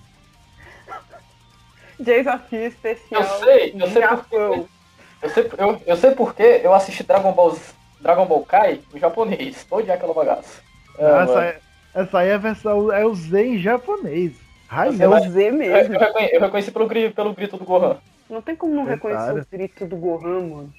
[1.99, 3.21] Desafio especial.
[3.21, 4.67] Eu sei, eu sei Japão.
[5.21, 7.57] Eu sei, eu, eu sei porque eu assisti Dragon Ball,
[7.99, 9.65] Dragon Ball Kai em japonês.
[9.67, 10.61] Todo dia aquela bagaça.
[10.97, 11.41] É, essa, mano.
[11.41, 11.59] é-
[11.95, 14.33] essa aí é a versão, é o Z em japonês.
[14.69, 15.93] Ai, É o Z eu, mesmo.
[15.95, 17.97] eu reconheci, eu reconheci pelo, pelo grito do Gohan.
[18.29, 19.41] Não tem como não reconhecer Claro.
[19.41, 20.73] o grito do Gohan, mano.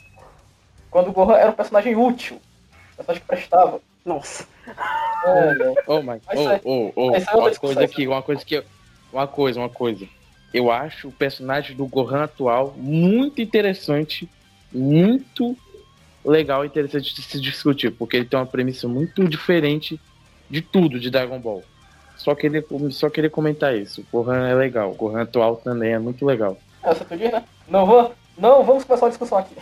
[0.90, 2.36] Quando o Gohan era um personagem útil.
[2.36, 3.80] Um personagem que prestava.
[4.04, 4.46] Nossa.
[4.66, 5.74] É, é.
[5.86, 8.54] Oh, oh, é- oh, oh, mas isso é outra uma coisa aqui, uma coisa que
[8.54, 8.64] eu,
[9.12, 10.06] uma coisa, uma coisa.
[10.52, 14.28] Eu acho o personagem do Gohan atual muito interessante,
[14.72, 15.56] muito
[16.24, 20.00] legal e interessante de se discutir, porque ele tem uma premissa muito diferente
[20.48, 21.62] de tudo de Dragon Ball.
[22.16, 24.00] Só queria, só queria comentar isso.
[24.12, 26.58] O Gohan é legal, o Gohan atual também é muito legal.
[26.82, 27.44] É, você podia, né?
[27.68, 29.54] Não, vou, não vamos começar a discussão aqui.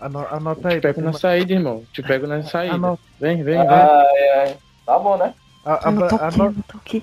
[0.00, 0.76] ano- anota aí.
[0.76, 1.84] Te pego na tu- saída, irmão.
[1.92, 2.74] Te pego na saída.
[2.74, 3.02] Anota.
[3.20, 3.66] Vem, vem, vem.
[3.66, 4.56] Ai, ai.
[4.84, 5.34] Tá bom, né?
[5.64, 7.02] a- a- Eu não tô aqui, ano- eu não tô aqui.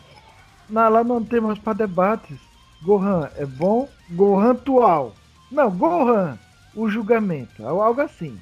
[0.72, 2.40] Não, lá não temos para debates.
[2.82, 3.90] Gohan é bom?
[4.10, 5.14] Gohan atual.
[5.52, 6.40] Não, Gohan,
[6.74, 7.68] o julgamento.
[7.68, 8.40] Algo assim.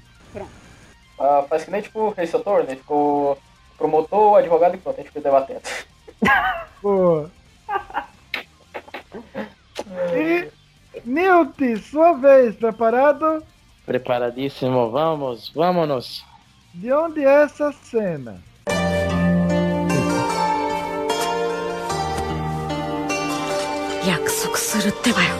[1.19, 2.76] Ah, faz que nem tipo o Saturn, né?
[2.76, 3.38] Ficou
[3.77, 5.61] promotor, advogado e pronto, a gente fica debatendo.
[6.81, 7.27] Pô.
[10.14, 10.51] E
[11.03, 13.43] Newt, sua vez, preparado?
[13.88, 16.23] Preparadíssimo, vamos, vámonos.
[16.76, 18.39] De onde é essa cena?
[24.10, 25.36] 約束するってばよ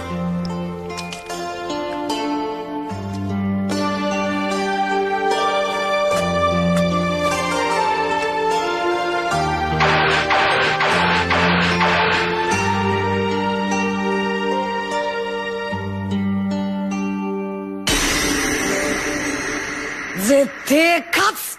[20.28, 21.58] 絶対勝つ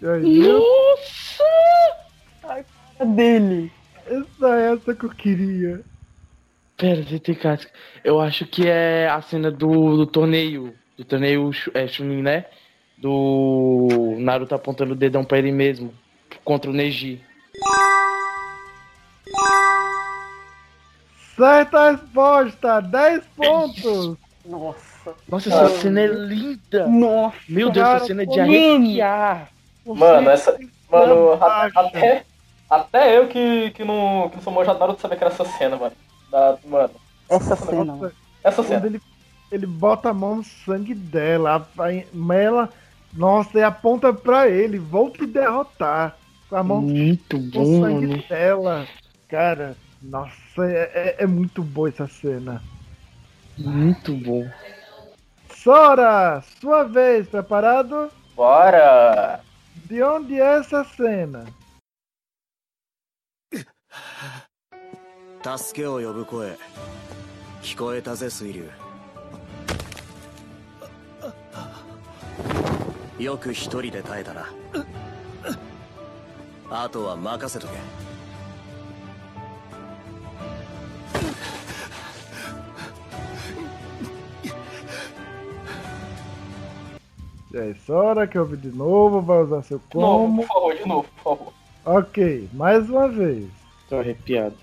[0.00, 0.62] E aí, Newt?
[2.98, 3.75] A dele.
[4.36, 5.80] Essa é essa que eu queria.
[6.76, 7.70] Pera, ZT Casca.
[8.04, 10.74] Eu acho que é a cena do, do torneio.
[10.96, 12.44] Do torneio é, Chunin, né?
[12.98, 15.92] do Naruto apontando o dedão pra ele mesmo
[16.42, 17.20] contra o Neji.
[21.36, 24.16] Certa resposta, 10 pontos.
[24.46, 25.14] Nossa.
[25.28, 26.86] Nossa, essa cena é linda.
[26.86, 27.36] Nossa.
[27.48, 28.50] Meu Deus, Cara, essa cena é de mano.
[28.54, 29.48] arrepiar.
[29.84, 30.58] Mano, essa.
[30.90, 31.80] Mano, a- Baixa.
[31.80, 32.24] até,
[32.68, 35.76] até eu que, que, não, que não sou manjado Naruto sabia que era essa cena,
[35.76, 35.92] mano.
[36.30, 36.90] Da, mano,
[37.28, 37.84] Essa cena.
[37.84, 38.12] Nossa,
[38.42, 38.86] essa quando cena.
[38.86, 39.00] ele,
[39.52, 42.68] ele bota a mão no sangue dela, a- a- ela,
[43.12, 46.16] nossa, e aponta pra ele, vou te derrotar.
[46.48, 48.22] Com a mão Muito no bom, sangue mano.
[48.28, 48.86] dela.
[49.28, 52.62] Cara, nossa, é, é- é muito boa essa cena.
[53.58, 54.48] Muito bom.
[55.54, 58.10] Sora, sua vez, preparado?
[58.36, 59.40] Bora!
[59.86, 61.44] De onde é essa cena?
[65.42, 66.58] 助けを呼ぶ声
[67.62, 68.68] 聞こえたぜ水流
[73.18, 74.46] よく一人で耐えたな
[76.70, 77.74] あとは任せとけ
[87.54, 90.36] E aí, Sora, que ouve de novo, vai usar seu novo, como.
[90.42, 91.52] por favor, de novo, por favor.
[91.86, 93.48] Ok, mais uma vez.
[93.88, 94.56] Tô arrepiado.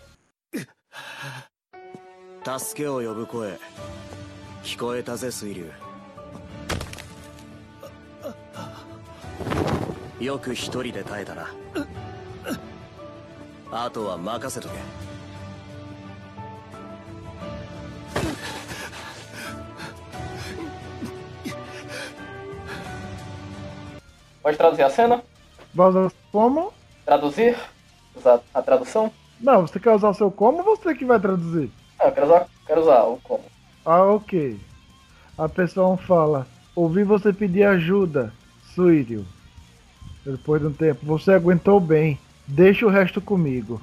[2.44, 3.58] Tasque o yobu koe.
[4.64, 5.72] Kikoeta ze, Suiryu.
[10.24, 11.48] よく一人で耐えたな
[13.72, 14.76] あとは任せとけ
[24.42, 25.22] ポイトラズヤセナ
[25.76, 26.72] Vamos como?
[27.06, 27.58] Traduzir?
[28.16, 29.12] Usar a tradução?
[29.40, 31.70] Não, você quer usar o seu como ou você que vai traduzir?
[32.00, 33.44] Ah, eu quero usar, quero usar o como.
[33.86, 34.60] Ah, ok.
[35.38, 38.34] A pessoa fala: Ouvi você pedir ajuda,
[38.74, 39.26] Suírio.
[40.26, 42.18] Depois de um tempo, você aguentou bem.
[42.48, 43.82] Deixa o resto comigo.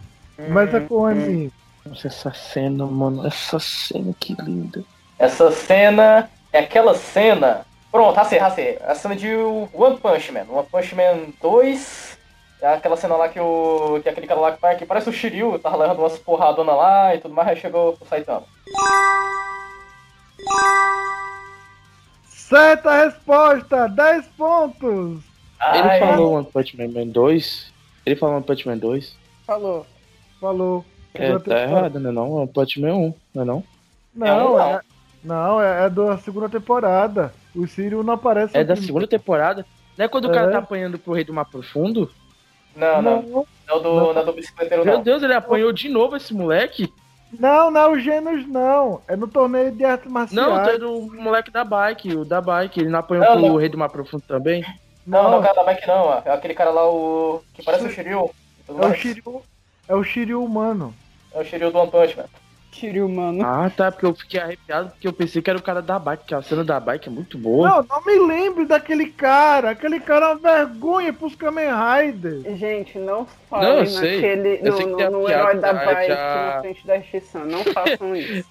[0.48, 1.52] Mas é com o anime.
[1.84, 3.26] Nossa, essa cena, mano.
[3.26, 4.82] Essa cena que linda.
[5.18, 7.66] Essa cena é aquela cena.
[7.90, 8.78] Pronto, racei, racei.
[8.86, 10.46] A cena de One Punch Man.
[10.48, 12.18] One Punch Man 2.
[12.62, 14.00] É aquela cena lá que o.
[14.02, 17.18] que aquele cara lá que, que parece o Shiryu, tava levando umas porradonas lá e
[17.18, 18.42] tudo mais, aí chegou o Saitama.
[22.26, 23.88] Certa resposta!
[23.88, 25.22] 10 pontos!
[25.72, 27.72] Ele Ai, falou One Punch Man Man 2?
[28.06, 29.16] Ele falou One Punch Man 2?
[29.46, 29.86] Falou.
[30.40, 30.84] Falou.
[31.14, 32.30] É, tá errado, né não?
[32.32, 33.64] One Punch Man 1, não é não?
[34.14, 34.60] Não, É não.
[34.60, 34.80] é,
[35.22, 37.32] não, é, é da segunda temporada.
[37.54, 38.56] O Sírio não aparece.
[38.56, 38.86] É da primeiro.
[38.86, 39.66] segunda temporada?
[39.96, 40.52] Não é quando o cara É.
[40.52, 42.10] tá apanhando pro Rei do Mar Profundo?
[42.76, 43.22] Não, não.
[43.22, 44.20] Não, Não, do, não.
[44.20, 45.02] é do bicicleteiro, Meu não.
[45.02, 46.92] Deus, ele apanhou de novo esse moleque?
[47.38, 49.00] não, não é o Genos, não.
[49.06, 50.48] É no torneio de artes marciais.
[50.48, 52.80] Não, tem do moleque da bike, o da bike.
[52.80, 53.56] Ele não apanhou Não, pro não.
[53.56, 54.64] Rei do Mar Profundo também?
[55.06, 56.12] Não, não, é o cara da bike não.
[56.24, 57.42] É aquele cara lá, o.
[57.54, 58.30] que parece o Shiryu.
[58.68, 58.94] É o.
[58.94, 59.42] Shiryu,
[59.88, 60.94] é o Shiryu humano.
[61.32, 62.24] É o Shiryu do One Punch Man.
[63.08, 63.44] Mano.
[63.44, 66.24] Ah, tá, porque eu fiquei arrepiado, porque eu pensei que era o cara da bike,
[66.24, 67.68] que a cena da bike é muito boa.
[67.68, 69.70] Não, não me lembre daquele cara.
[69.70, 72.58] Aquele cara é uma vergonha pros Kamen Riders.
[72.58, 74.14] Gente, não Não, falem sei.
[74.16, 74.60] naquele.
[74.62, 76.94] Eu no, sei que no, no piada herói da da- bike já- na frente da
[77.02, 77.44] X-San.
[77.44, 78.48] Não façam isso.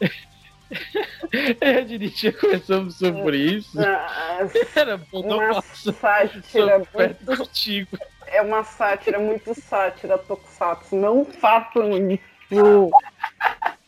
[1.62, 3.80] a gente conversado sobre isso.
[3.82, 4.40] Ah,
[4.76, 7.38] Era bom não uma sátira muito.
[7.38, 7.98] contigo.
[8.28, 10.96] É uma sátira muito sátira, Tokusatsu.
[10.96, 12.20] Não façam isso.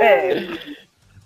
[0.00, 0.46] É,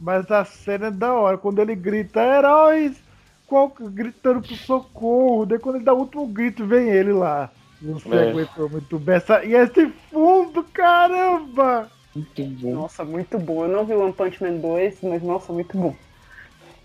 [0.01, 1.39] Mas a cena é da hora.
[1.39, 3.02] Quando ele grita, heróis!
[3.47, 5.47] Qual, gritando pro socorro.
[5.47, 7.51] Daí quando ele dá o último grito, vem ele lá.
[7.81, 8.31] Você É.
[8.31, 9.16] aguentou muito bem.
[9.16, 11.89] Essa, e esse fundo, caramba!
[12.15, 12.74] Muito bom.
[12.74, 13.65] nossa, muito bom.
[13.65, 15.94] Eu não vi One Punch Man 2, mas nossa, muito bom.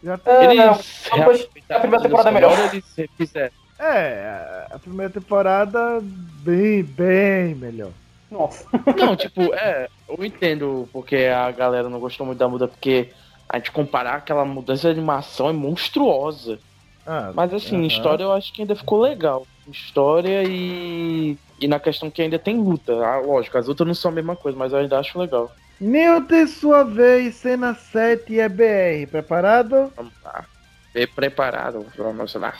[0.03, 2.73] Já tá- Eles One Punch- a primeira temporada é melhor.
[2.73, 3.51] Eles fizeram.
[3.79, 5.99] É, a primeira temporada
[6.43, 7.91] bem, bem melhor.
[8.29, 8.65] Nossa.
[8.97, 13.09] Não, tipo, é, eu entendo porque a galera não gostou muito da mudança, porque
[13.47, 16.59] a gente comparar aquela mudança de animação é monstruosa.
[17.05, 17.87] Ah, Mas assim, aham.
[17.87, 19.47] história eu acho que ainda ficou legal.
[19.67, 21.37] História e.
[21.59, 22.93] E na questão que ainda tem luta.
[23.03, 25.51] Ah, lógico, as lutas não são a mesma coisa, mas eu ainda acho legal.
[25.81, 29.09] Newton, sua vez, cena 7 é BR.
[29.09, 29.91] Preparado?
[29.95, 30.45] Vamos lá.
[30.93, 32.53] Bem preparado, vamos lá.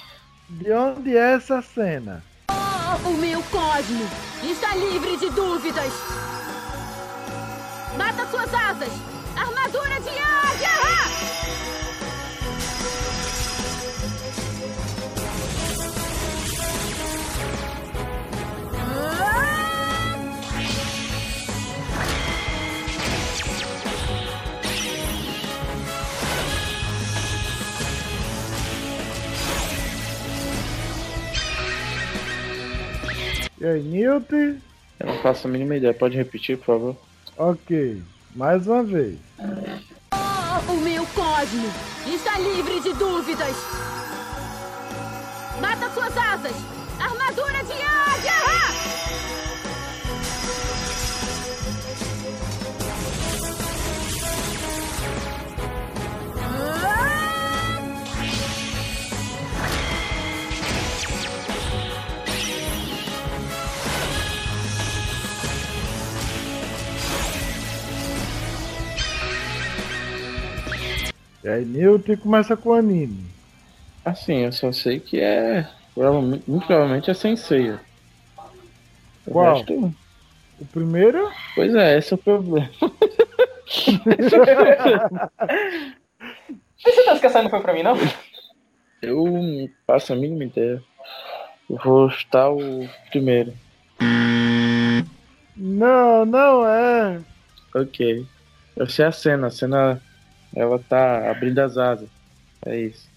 [0.50, 2.24] De onde é essa cena?
[3.06, 4.10] O meu cosmo
[4.44, 5.94] está livre de dúvidas.
[7.96, 8.92] Bata suas asas.
[9.36, 9.99] Armadura
[33.60, 34.32] E aí, Newt?
[34.32, 35.94] Eu não faço a mínima ideia.
[35.94, 36.96] Pode repetir, por favor?
[37.38, 38.02] Ok.
[38.36, 39.18] Mais uma vez.
[40.68, 41.68] O meu cosmo
[42.08, 43.56] está livre de dúvidas.
[45.62, 46.56] Mata suas asas.
[47.00, 47.59] Armadura
[71.50, 73.26] E aí, Newt começa com o anime.
[74.06, 75.68] Assim, eu só sei que é.
[75.96, 77.72] Provavelmente, muito provavelmente é Sensei.
[79.26, 79.56] O Qual?
[79.58, 79.92] resto-
[80.62, 81.28] O primeiro?
[81.56, 82.70] Pois é, esse é o problema.
[86.84, 87.96] Tem certeza que essa aí não foi pra mim, não?
[89.02, 90.84] Eu faço a mínima ideia.
[91.68, 93.54] Eu vou chutar o primeiro.
[95.58, 97.20] Não, não é.
[97.74, 98.24] Ok.
[98.76, 99.48] Eu sei a cena.
[99.48, 100.00] A cena.
[100.56, 102.10] Ela tá abrindo as asas.
[102.66, 103.08] É isso.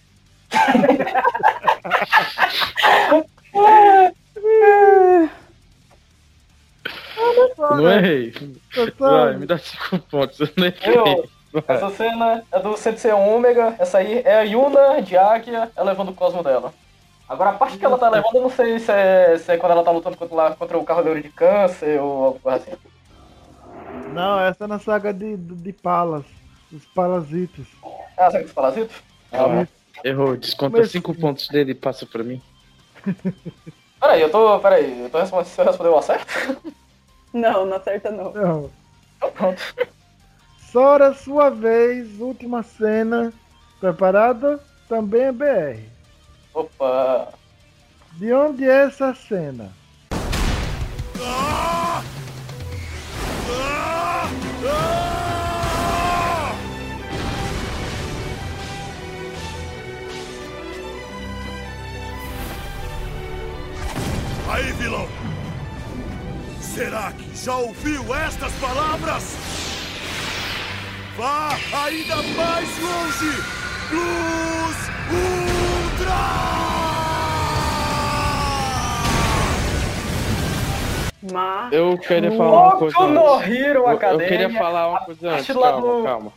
[7.59, 8.35] Não errei.
[8.99, 10.41] Vai, me dá cinco pontos.
[10.41, 11.31] Eu não errei.
[11.69, 16.09] Essa cena é do Sensei Ômega, essa aí é a Yuna de Águia, ela levando
[16.09, 16.73] o cosmo dela.
[17.29, 19.73] Agora a parte que ela tá levando, eu não sei se é, se é quando
[19.73, 22.73] ela tá lutando contra, lá, contra o Cavaleiro de Câncer ou alguma coisa assim.
[24.13, 26.25] Não, essa é na saga de, de Palas.
[26.73, 27.66] Os Parasitos.
[28.16, 28.97] Ah, sabe dos parasitos?
[29.32, 29.66] Ah,
[30.05, 30.36] errou.
[30.36, 32.40] Desconta cinco pontos dele e passa pra mim.
[34.01, 34.59] Peraí, eu tô.
[34.61, 36.27] Peraí, eu tô respondendo se eu responder o acerto?
[37.32, 38.32] Não, não acerta não.
[38.32, 38.70] Não.
[39.16, 39.62] Então pronto.
[40.70, 43.32] Sora, sua vez, última cena.
[43.81, 44.61] Preparada?
[44.89, 45.81] Também é BR.
[46.55, 47.32] Opa!
[48.12, 49.73] De onde é essa cena?
[64.53, 65.09] Aí, vilão!
[66.61, 69.35] Será que já ouviu estas palavras?
[71.16, 71.57] Vá
[71.87, 73.33] ainda mais longe!
[73.91, 74.77] Luz
[81.33, 81.73] Mas...
[81.73, 82.99] Eu queria falar uma coisa.
[82.99, 83.43] No.
[83.43, 85.47] Hero Eu- queria falar uma coisa antes.
[85.47, 86.33] Calma, do- calma.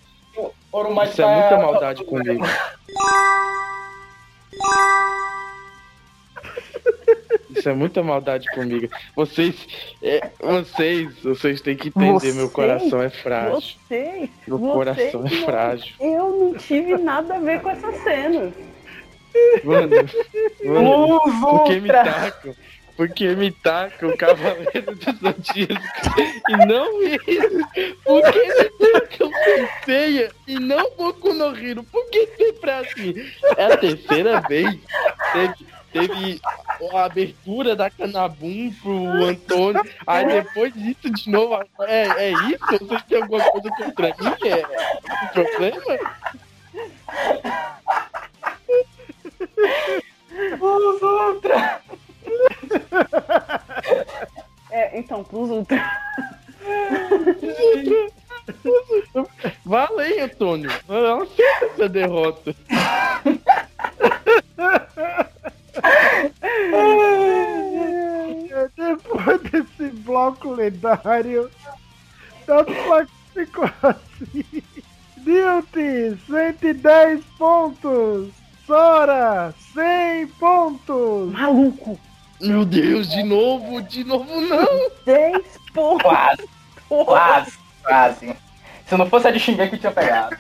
[0.72, 2.46] Orumai Isso é muita maldade comigo.
[7.56, 8.88] Isso é muita maldade comigo.
[9.16, 9.56] Vocês,
[10.04, 12.10] é, vocês, vocês têm que entender.
[12.34, 12.52] Meu Vocês?
[12.52, 13.62] coração é frágil.
[13.88, 15.96] Vocês, Meu vocês coração é não- frágil.
[16.00, 18.52] Eu não tive nada a ver com essa cena.
[19.64, 19.90] Mano,
[20.64, 22.04] mano por que me Ultra.
[22.04, 22.56] tacam?
[22.96, 25.84] Por que me tacam o Cavaleiro do Zodíaco
[26.50, 27.98] e não isso?
[28.06, 31.84] Por que me tacam Senseiya e não Boku no Hero?
[31.84, 33.14] Por que sempre é assim?
[33.58, 34.80] É a terceira vez.
[35.34, 35.54] Teve,
[35.96, 36.42] teve
[36.94, 39.82] a abertura da Canabum pro Antônio.
[40.06, 41.64] Aí depois disso de novo.
[41.82, 42.60] É, é isso?
[42.70, 44.36] Vocês têm alguma coisa contra mim?
[44.46, 44.66] É
[45.24, 45.82] o problema?
[50.60, 51.82] Luz Ultra!
[54.70, 55.90] É, então, pros Ultra.
[59.64, 60.70] Valeu, Antônio.
[60.90, 62.54] Não aceita essa derrota.
[68.76, 71.50] Depois desse bloco lendário,
[72.48, 72.64] da
[73.34, 74.64] ficou assim.
[75.26, 78.30] Newt, 110 pontos.
[78.66, 81.32] Sora, 100 pontos.
[81.32, 82.00] Maluco.
[82.42, 84.90] Meu Deus, de novo, de novo não.
[85.06, 85.44] 10
[85.74, 86.04] pontos.
[86.04, 86.50] Quase,
[86.88, 88.36] quase, quase.
[88.88, 90.36] Se não fosse a de Shingeki, eu tinha pegado.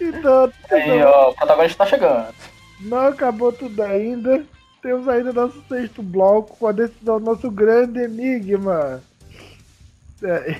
[0.00, 2.34] Então, Aí, ó, o protagonista tá chegando.
[2.80, 4.44] não acabou tudo ainda.
[4.82, 9.02] Temos ainda nosso sexto bloco com a decisão do nosso grande enigma.
[10.22, 10.58] É.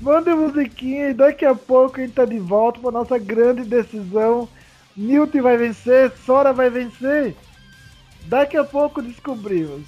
[0.00, 4.48] Manda musiquinha e daqui a pouco a gente tá de volta para nossa grande decisão.
[4.96, 7.34] Newton vai vencer, Sora vai vencer.
[8.26, 9.82] Daqui a pouco descobrimos.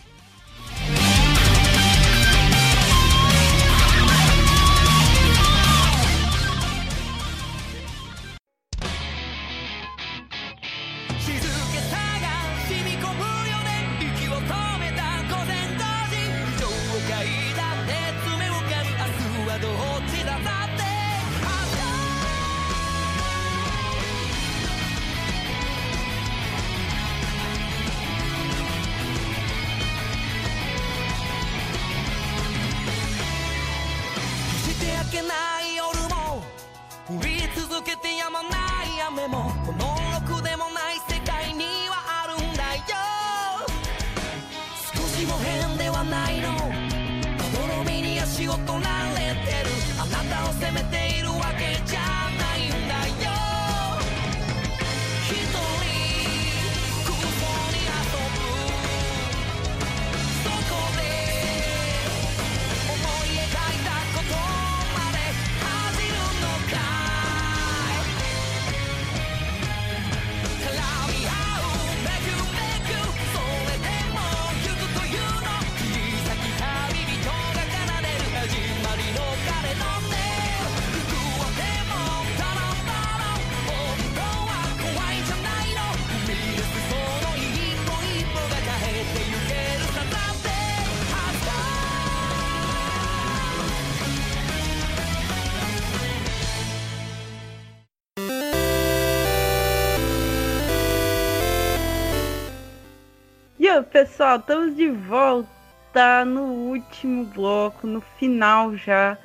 [104.21, 109.17] Pessoal, estamos de volta no último bloco, no final já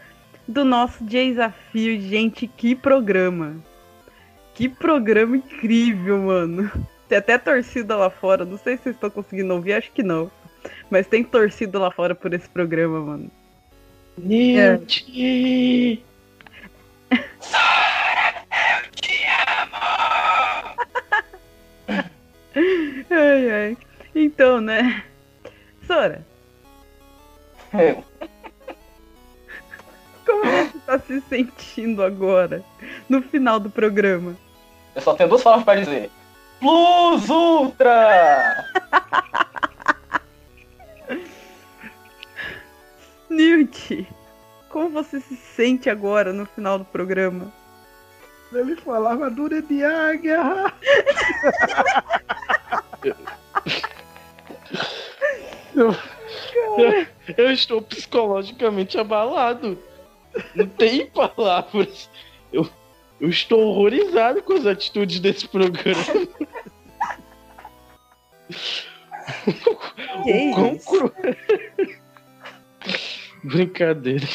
[0.48, 2.00] do nosso desafio.
[2.00, 3.58] Gente, que programa!
[4.54, 6.72] Que programa incrível, mano.
[7.10, 8.46] Tem até torcida lá fora.
[8.46, 10.32] Não sei se vocês estão conseguindo ouvir, acho que não.
[10.90, 13.30] Mas tem torcida lá fora por esse programa, mano.
[14.18, 16.02] Newt!
[23.12, 23.78] Ai, ai.
[24.16, 25.04] Então, né?
[25.86, 26.26] Sora,
[27.74, 28.04] Eu.
[30.26, 32.64] como você tá se sentindo agora,
[33.10, 34.38] no final do programa?
[34.96, 36.10] Eu só tenho duas palavras pra dizer.
[36.62, 38.66] Plus Ultra!
[43.30, 44.08] Newt,
[44.70, 47.52] como você se sente agora no final do programa?
[48.54, 50.40] Ele falava dura de águia.
[55.76, 55.94] Eu,
[56.78, 57.08] eu,
[57.38, 59.78] eu estou psicologicamente abalado.
[60.56, 62.10] Não tem palavras.
[62.52, 62.68] Eu,
[63.20, 66.04] eu estou horrorizado com as atitudes desse programa.
[70.24, 71.12] Que O quão cru-
[73.44, 74.28] Brincadeira.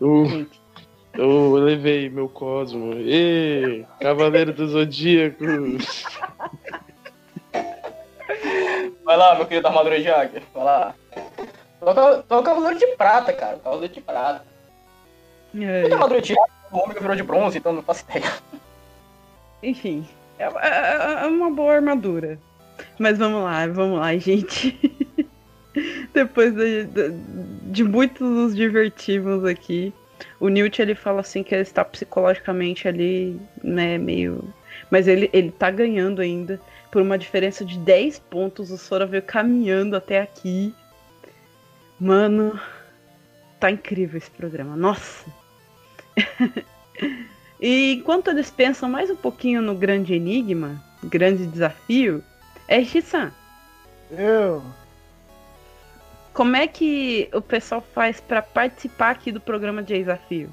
[0.00, 0.46] Eu,
[1.14, 2.92] eu levei meu cosmo.
[2.96, 5.44] Ê, Cavaleiro do Zodíaco.
[9.04, 10.42] Vai lá, meu querido armadura de águia.
[10.54, 10.94] Vai lá.
[11.10, 11.20] É
[11.80, 13.58] o o cavaleiro de prata, cara.
[13.58, 14.44] Cavaleiro de prata.
[15.52, 16.52] Que armadura de águia?
[16.70, 18.32] O ômega virou de bronze, então não faço ideia.
[19.62, 20.08] enfim,
[20.38, 22.38] é, é- é uma boa armadura.
[22.98, 24.78] Mas vamos lá, vamos lá, gente.
[26.14, 27.10] Depois de, de,
[27.70, 29.92] de muitos nos divertimos aqui,
[30.40, 34.42] o Newt ele fala assim que ele está psicologicamente ali, né, meio.
[34.90, 36.60] Mas ele, ele tá ganhando ainda
[36.92, 38.70] por uma diferença de 10 pontos.
[38.70, 40.72] O Sora veio caminhando até aqui.
[41.98, 42.60] Mano,
[43.58, 44.76] tá incrível esse programa.
[44.76, 45.24] Nossa!
[47.58, 52.22] e enquanto eles pensam mais um pouquinho no grande enigma, grande desafio,
[52.68, 53.32] é Shisan.
[54.10, 54.62] Eu.
[56.34, 60.52] Como é que o pessoal faz pra participar aqui do programa de desafio?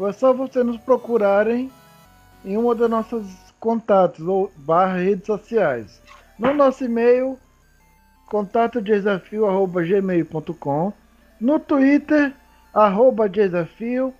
[0.00, 1.70] É só vocês nos procurarem
[2.44, 6.00] em uma das nossas contatos ou barra redes sociais.
[6.38, 7.38] No nosso e-mail,
[8.26, 10.92] contatodesafio.gmail.com
[11.40, 12.34] No Twitter,
[12.74, 14.12] arroba desafio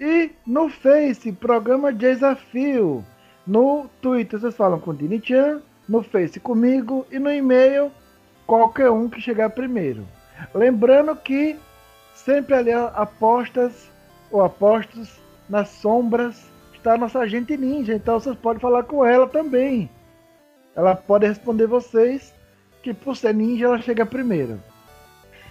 [0.00, 3.04] E no Face, programa Desafio.
[3.46, 7.90] No Twitter vocês falam com o Dini-chan, no Face comigo e no e-mail
[8.46, 10.06] qualquer um que chegar primeiro.
[10.54, 11.58] Lembrando que
[12.14, 13.90] sempre ali apostas
[14.30, 15.18] ou apostos
[15.48, 16.50] nas sombras
[16.86, 19.90] está nossa agente ninja, então vocês podem falar com ela também.
[20.76, 22.32] Ela pode responder vocês
[22.80, 24.62] que por ser ninja ela chega primeiro.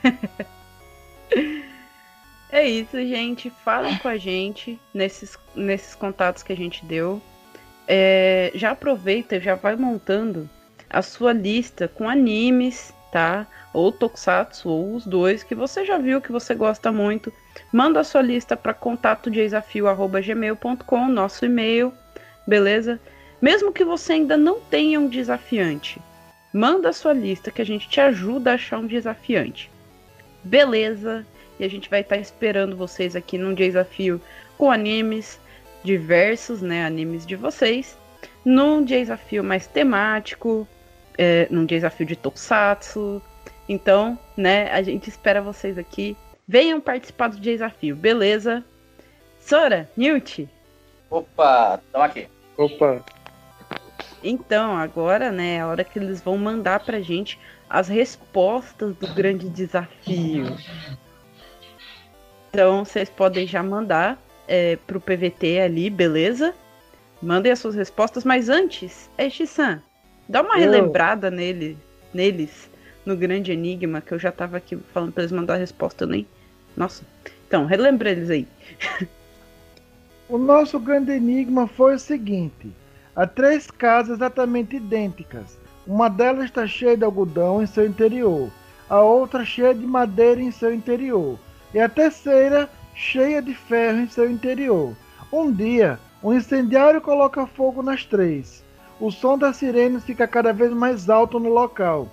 [2.52, 3.50] É isso, gente.
[3.50, 7.22] Falem com a gente nesses, nesses contatos que a gente deu.
[7.86, 10.50] É, já aproveita, já vai montando
[10.90, 13.46] a sua lista com animes, tá?
[13.74, 17.34] Ou tokusatsu, ou os dois, que você já viu que você gosta muito.
[17.72, 21.94] Manda a sua lista para contatodesafio.gmail.com, nosso e-mail,
[22.48, 23.00] beleza?
[23.42, 26.02] Mesmo que você ainda não tenha um desafiante,
[26.54, 29.70] manda a sua lista que a gente te ajuda a achar um desafiante.
[30.44, 31.26] Beleza?
[31.60, 34.20] E a gente vai estar esperando vocês aqui num desafio
[34.58, 35.40] com animes
[35.84, 36.86] diversos, né?
[36.86, 37.98] Animes de vocês.
[38.44, 40.68] Num desafio mais temático,
[41.18, 43.22] é, num desafio de Tokusatsu.
[43.68, 46.16] Então, né, a gente espera vocês aqui.
[46.48, 48.64] Venham participar do desafio, beleza?
[49.40, 50.48] Sora, Newt.
[51.10, 52.28] Opa, tamo aqui.
[52.58, 53.04] Opa.
[54.24, 57.40] Então, agora, né, é a hora que eles vão mandar pra gente
[57.70, 60.56] as respostas do grande desafio.
[62.50, 66.54] Então, vocês podem já mandar é, pro PVT ali, beleza?
[67.22, 69.82] Mandem as suas respostas, mas antes, é Shisan,
[70.28, 70.62] dá uma Eu.
[70.62, 71.78] relembrada nele,
[72.14, 72.70] neles,
[73.06, 76.08] no grande enigma, que eu já tava aqui falando pra eles mandar a resposta, eu
[76.08, 76.28] nem.
[76.76, 77.04] Nossa.
[77.48, 78.48] Então, relembra eles aí.
[80.28, 82.72] O nosso grande enigma foi o seguinte:
[83.16, 85.58] há três casas exatamente idênticas.
[85.86, 88.50] Uma delas está cheia de algodão em seu interior,
[88.90, 91.38] a outra cheia de madeira em seu interior,
[91.74, 94.96] e a terceira cheia de ferro em seu interior.
[95.32, 98.64] Um dia, um incendiário coloca fogo nas três.
[99.00, 102.08] O som das sirenes fica cada vez mais alto no local.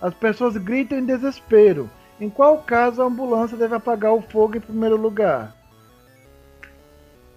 [0.00, 1.90] As pessoas gritam em desespero.
[2.20, 5.54] Em qual caso a ambulância deve apagar o fogo em primeiro lugar?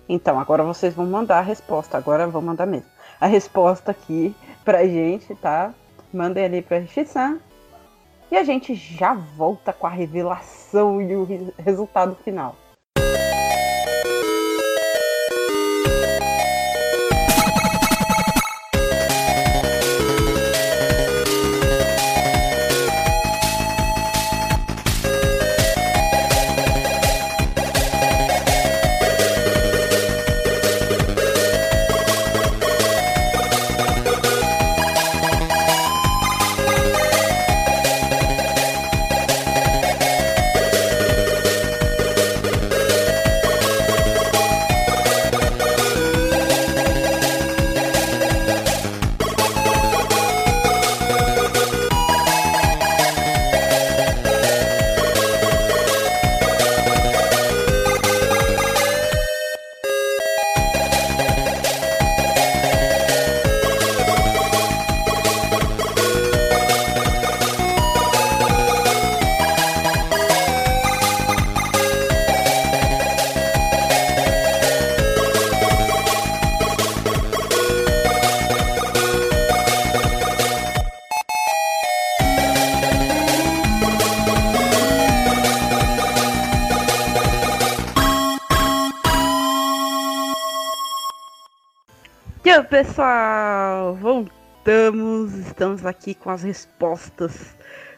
[0.07, 1.97] Então, agora vocês vão mandar a resposta.
[1.97, 2.87] Agora vão mandar mesmo.
[3.19, 5.73] A resposta aqui pra gente, tá?
[6.11, 7.37] mandem ali pra Shisan.
[8.31, 12.55] E a gente já volta com a revelação e o re- resultado final.
[92.83, 95.33] Pessoal, voltamos.
[95.33, 97.53] Estamos aqui com as respostas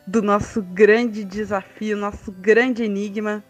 [0.07, 3.43] do nosso grande desafio, nosso grande enigma.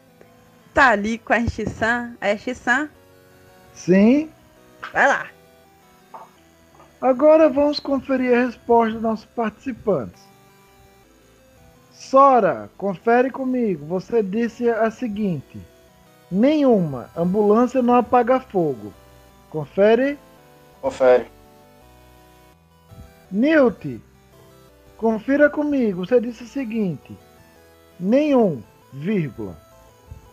[0.73, 2.17] Tá ali com a Shisan.
[2.19, 2.89] A Shisan,
[3.73, 4.29] Sim.
[4.91, 5.27] vai lá.
[6.99, 10.21] Agora vamos conferir a resposta dos nossos participantes.
[11.93, 13.85] Sora, confere comigo.
[13.85, 15.61] Você disse a seguinte:
[16.29, 18.91] nenhuma ambulância não apaga fogo.
[19.49, 20.19] Confere.
[20.81, 21.27] Confere.
[23.31, 24.01] Newt,
[24.97, 26.05] confira comigo.
[26.05, 27.17] Você disse o seguinte:
[27.99, 29.55] nenhum, vírgula.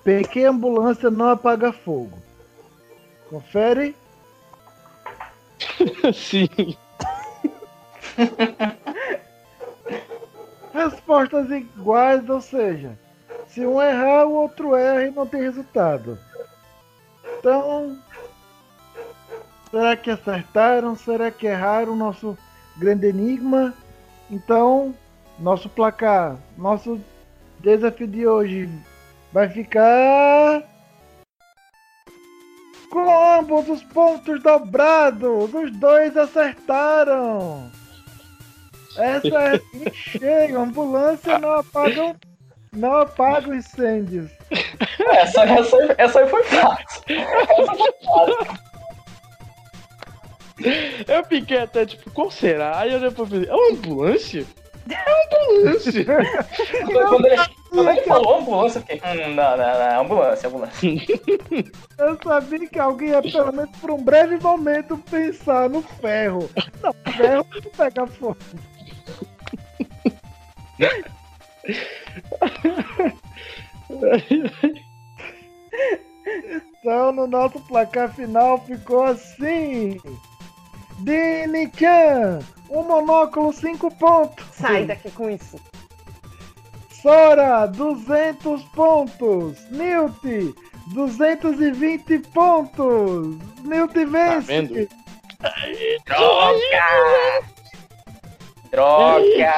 [0.04, 2.18] PQ ambulância não apaga fogo.
[3.28, 3.94] Confere.
[6.14, 6.48] Sim.
[10.72, 12.98] Respostas iguais, ou seja,
[13.48, 16.18] se um errar, o outro erra e não tem resultado.
[17.38, 17.98] Então,
[19.70, 20.96] será que acertaram?
[20.96, 22.36] Será que erraram o nosso
[22.76, 23.74] grande enigma?
[24.30, 24.94] Então,
[25.38, 27.00] nosso placar, nosso
[27.60, 28.68] desafio de hoje
[29.32, 30.62] vai ficar
[32.90, 35.52] com ambos os pontos dobrados.
[35.54, 37.70] Os dois acertaram.
[38.96, 40.60] Essa é em cheio.
[40.60, 42.16] Ambulância não apaga,
[42.72, 44.30] não apaga incêndios.
[44.98, 47.02] Essa, essa, essa aí foi fácil.
[47.08, 48.67] Essa foi fácil.
[51.06, 52.80] Eu fiquei até tipo, qual será?
[52.80, 54.44] Aí eu depois falei, é uma ambulância?
[54.90, 56.04] É uma ambulância.
[57.08, 57.36] Quando ele,
[57.70, 60.88] quando ele falou ambulância, eu fiquei, hum, não, não, não, ambulância, ambulância.
[61.98, 66.48] Eu sabia que alguém ia, pelo menos por um breve momento, pensar no ferro.
[66.82, 68.38] Não, ferro não pega fogo.
[76.80, 80.00] Então, no nosso placar final ficou assim.
[80.98, 84.44] Dini-chan, um monóculo 5 pontos.
[84.52, 85.56] Sai daqui com isso.
[87.00, 89.58] Sora, 200 pontos.
[89.70, 90.54] Newt,
[90.92, 93.38] 220 pontos.
[93.62, 94.46] Newt vence.
[94.46, 94.88] vendo?
[96.04, 97.44] Droga!
[98.70, 99.54] Droga!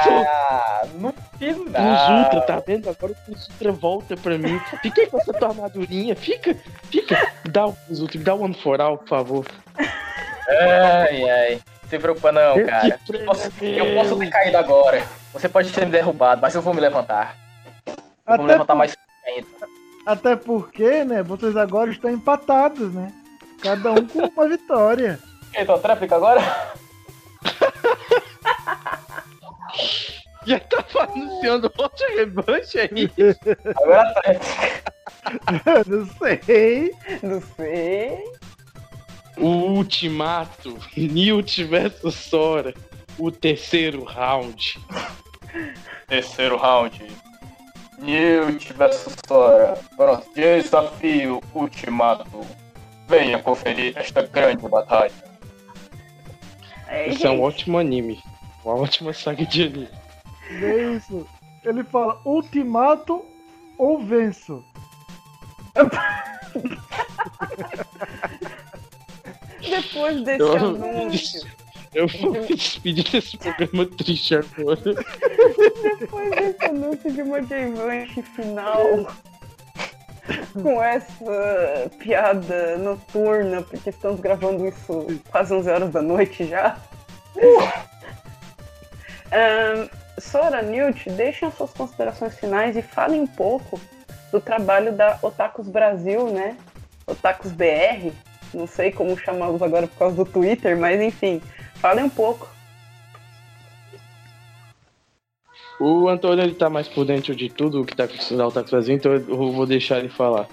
[0.99, 2.23] No Plus final.
[2.23, 2.89] Ultra, tá vendo?
[2.89, 4.59] Agora o Plus Ultra volta pra mim.
[4.81, 6.15] Fica aí com essa tua armadurinha.
[6.15, 6.55] Fica,
[6.91, 7.33] fica.
[7.49, 9.45] Dá o Ultra, me dá o One for All, por favor.
[10.47, 11.53] Ai, ai.
[11.83, 12.99] Não se preocupa não, cara.
[13.09, 15.03] Eu posso, eu posso ter caído agora.
[15.33, 17.35] Você pode ter me derrubado, mas eu vou me levantar.
[17.87, 17.93] Eu
[18.37, 18.95] vou me levantar por- mais
[19.27, 19.47] ainda.
[20.05, 23.11] até porque, né, vocês agora estão empatados, né?
[23.61, 25.19] Cada um com uma vitória.
[25.55, 26.41] Então, tréplica agora?
[30.45, 33.11] Já tá anunciando outra revanche aí.
[33.75, 34.81] Agora tréplica.
[35.87, 36.91] Não sei.
[37.21, 38.23] Não sei.
[39.41, 40.77] O ultimato.
[40.95, 42.75] Newt versus Sora.
[43.17, 44.79] O terceiro round.
[46.07, 47.01] Terceiro round.
[47.97, 49.79] Newt vs Sora.
[49.97, 52.45] Pronto, desafio ultimato.
[53.07, 55.11] Venha conferir esta grande batalha.
[56.87, 58.21] É, Esse é um ótimo anime.
[58.63, 59.89] Uma ótima saga de anime.
[60.51, 61.27] É isso.
[61.63, 63.25] Ele fala ultimato
[63.77, 64.63] ou venço.
[69.69, 71.41] Depois desse Eu- anúncio.
[71.93, 74.79] Eu vou me despedir desse programa triste agora.
[75.99, 79.07] Depois desse anúncio de uma revanche final
[80.53, 86.77] com essa piada noturna, porque estamos gravando isso quase 11 horas da noite já.
[89.31, 89.87] Ahn,
[90.19, 93.79] Sora, Newt, deixem as suas considerações finais e falem um pouco
[94.31, 96.55] do trabalho da Otakus Brasil, né?
[97.07, 98.11] Otakus BR,
[98.53, 101.41] não sei como chamá-los agora por causa do Twitter, mas enfim,
[101.75, 102.49] falem um pouco.
[105.79, 108.69] O Antônio ele tá mais por dentro de tudo o que tá acontecendo na Otaku
[108.69, 110.47] Brasil, então eu vou deixar ele falar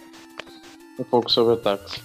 [0.98, 2.00] um pouco sobre o Otakus.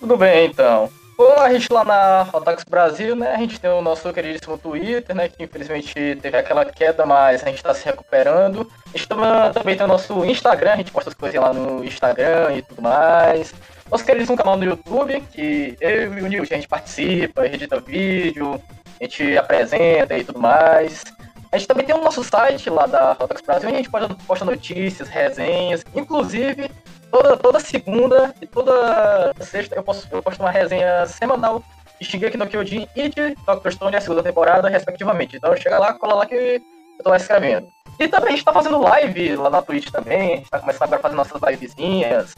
[0.00, 0.90] Tudo bem, então.
[1.16, 5.14] Bom, a gente lá na Otakus Brasil, né, a gente tem o nosso queridíssimo Twitter,
[5.14, 8.68] né, que infelizmente teve aquela queda, mas a gente tá se recuperando.
[8.86, 12.56] A gente também tem o nosso Instagram, a gente posta as coisinhas lá no Instagram
[12.56, 13.54] e tudo mais.
[13.90, 18.60] Nosso queridíssimo canal no YouTube, que eu e o Nilson, a gente participa, edita vídeo,
[19.00, 21.04] a gente apresenta e tudo mais.
[21.52, 24.44] A gente também tem o nosso site lá da Otakus Brasil, onde a gente posta
[24.44, 26.68] notícias, resenhas, inclusive
[27.10, 31.62] toda, toda segunda e toda sexta eu, posso, eu posto uma resenha semanal
[32.00, 35.36] de Shingeki no Kyojin e de Doctor Stone a segunda temporada, respectivamente.
[35.36, 37.68] Então chega lá, cola lá que eu tô lá escrevendo.
[38.00, 40.82] E também a gente tá fazendo live lá na Twitch também, a gente tá começando
[40.82, 42.34] agora a fazer nossas livezinhas.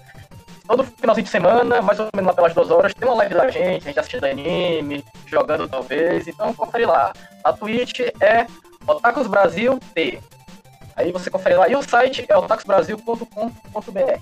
[0.66, 3.48] Todo finalzinho de semana, mais ou menos lá pelas duas horas, tem uma live da
[3.48, 7.12] gente, a gente assistindo anime, jogando talvez, então confere lá.
[7.44, 8.46] A Twitch é
[8.86, 10.18] Otakus Brasil T.
[10.96, 11.68] Aí você confere lá.
[11.68, 14.20] E o site é otakusbrasil.com.br.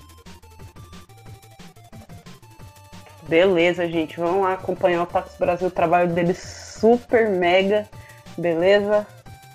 [3.29, 4.19] Beleza, gente.
[4.19, 7.89] Vamos lá acompanhar o Tax Brasil, o trabalho deles super mega,
[8.37, 9.07] beleza?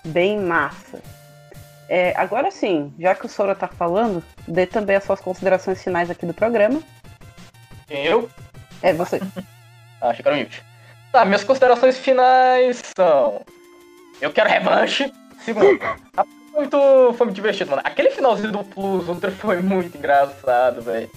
[0.06, 1.02] Bem massa.
[1.90, 6.10] É, agora sim, já que o Sora tá falando, dê também as suas considerações finais
[6.12, 6.80] aqui do programa.
[7.90, 8.30] Eu?
[8.82, 9.20] É você.
[10.02, 10.64] Ah, achei que era o Newt.
[11.12, 13.42] Tá, minhas considerações finais são.
[14.22, 15.12] Eu quero revanche.
[15.44, 15.78] Segundo,
[16.56, 16.78] muito,
[17.18, 17.82] foi muito divertido, mano.
[17.84, 21.10] Aquele finalzinho do Plus Ultra foi muito engraçado, velho.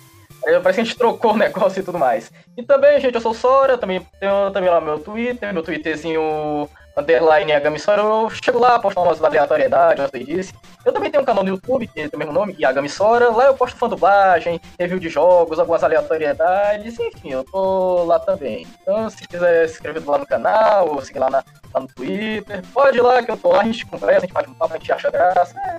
[0.42, 2.32] Parece que a gente trocou o negócio e tudo mais.
[2.56, 6.68] E também, gente, eu sou o Sora, também tenho também lá meu Twitter, meu Twitterzinho
[6.96, 8.02] underline Yagami Sora.
[8.02, 10.54] Eu chego lá, posto umas aleatoriedades, eu disse.
[10.84, 13.30] Eu também tenho um canal no YouTube, que tem o mesmo nome, Yagami Sora.
[13.30, 18.66] Lá eu posto fã dublagem, review de jogos, algumas aleatoriedades, enfim, eu tô lá também.
[18.82, 22.62] Então, se quiser se inscrever lá no canal, ou seguir lá, na- lá no Twitter,
[22.74, 24.74] pode ir lá que eu tô lá, a gente conversa, a gente bate um papo,
[24.74, 25.58] a gente acha graça.
[25.60, 25.78] É.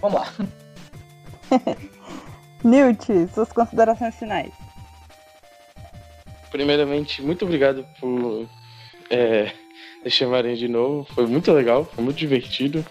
[0.00, 0.26] Vamos lá.
[2.62, 4.52] Newt, suas considerações finais.
[6.50, 8.46] Primeiramente, muito obrigado por
[9.10, 9.52] é,
[10.04, 11.06] me chamarem de novo.
[11.14, 12.84] Foi muito legal, foi muito divertido.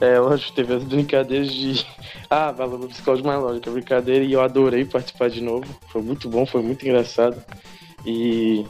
[0.00, 1.84] É, lógico, teve as brincadeiras de.
[2.32, 5.66] Ah, valor Discord mais lógica, brincadeira, e eu adorei participar de novo.
[5.88, 7.42] Foi muito bom, foi muito engraçado.
[8.06, 8.64] E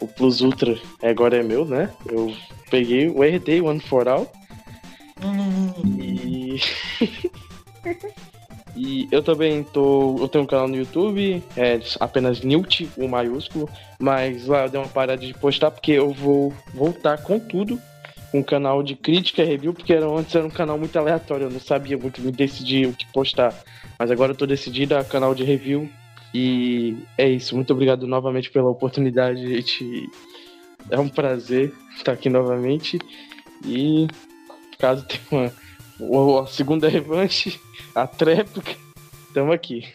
[0.00, 1.94] o Plus Ultra agora é meu, né?
[2.04, 2.34] Eu
[2.68, 4.32] peguei o RD One for All.
[5.86, 6.60] E.
[8.74, 10.16] E eu também tô.
[10.18, 13.68] Eu tenho um canal no YouTube, é apenas Newt, o maiúsculo,
[13.98, 17.78] mas lá eu dei uma parada de postar porque eu vou voltar com tudo.
[18.32, 21.50] Um canal de crítica e review, porque era, antes era um canal muito aleatório, eu
[21.50, 23.54] não sabia muito me decidir o que postar.
[23.98, 25.86] Mas agora eu tô decidido a canal de review.
[26.34, 27.54] E é isso.
[27.54, 30.08] Muito obrigado novamente pela oportunidade, gente.
[30.90, 32.98] É um prazer estar aqui novamente.
[33.66, 34.08] E
[34.78, 35.52] caso tenha uma,
[35.98, 37.60] uma segunda revanche,
[37.94, 38.74] a tréplica,
[39.28, 39.92] estamos aqui.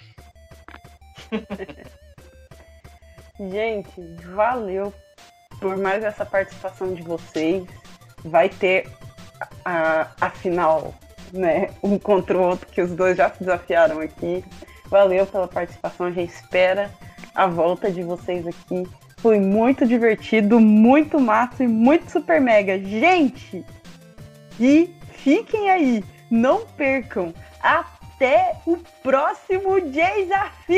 [3.40, 4.02] Gente,
[4.34, 4.94] valeu
[5.60, 7.64] por mais essa participação de vocês.
[8.24, 8.90] Vai ter
[9.64, 10.94] a, a final,
[11.32, 11.69] né?
[11.84, 14.44] Um contra o outro, que os dois já se desafiaram aqui.
[14.90, 16.90] Valeu pela participação, a gente espera
[17.36, 18.88] a volta de vocês aqui.
[19.18, 22.80] Foi muito divertido, muito massa e muito super mega.
[22.80, 23.64] Gente!
[24.60, 24.97] E
[25.28, 27.34] Fiquem aí, não percam.
[27.60, 30.78] Até o próximo desafio!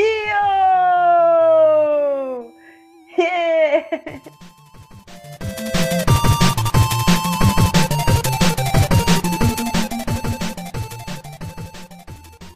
[3.18, 4.20] Yeah!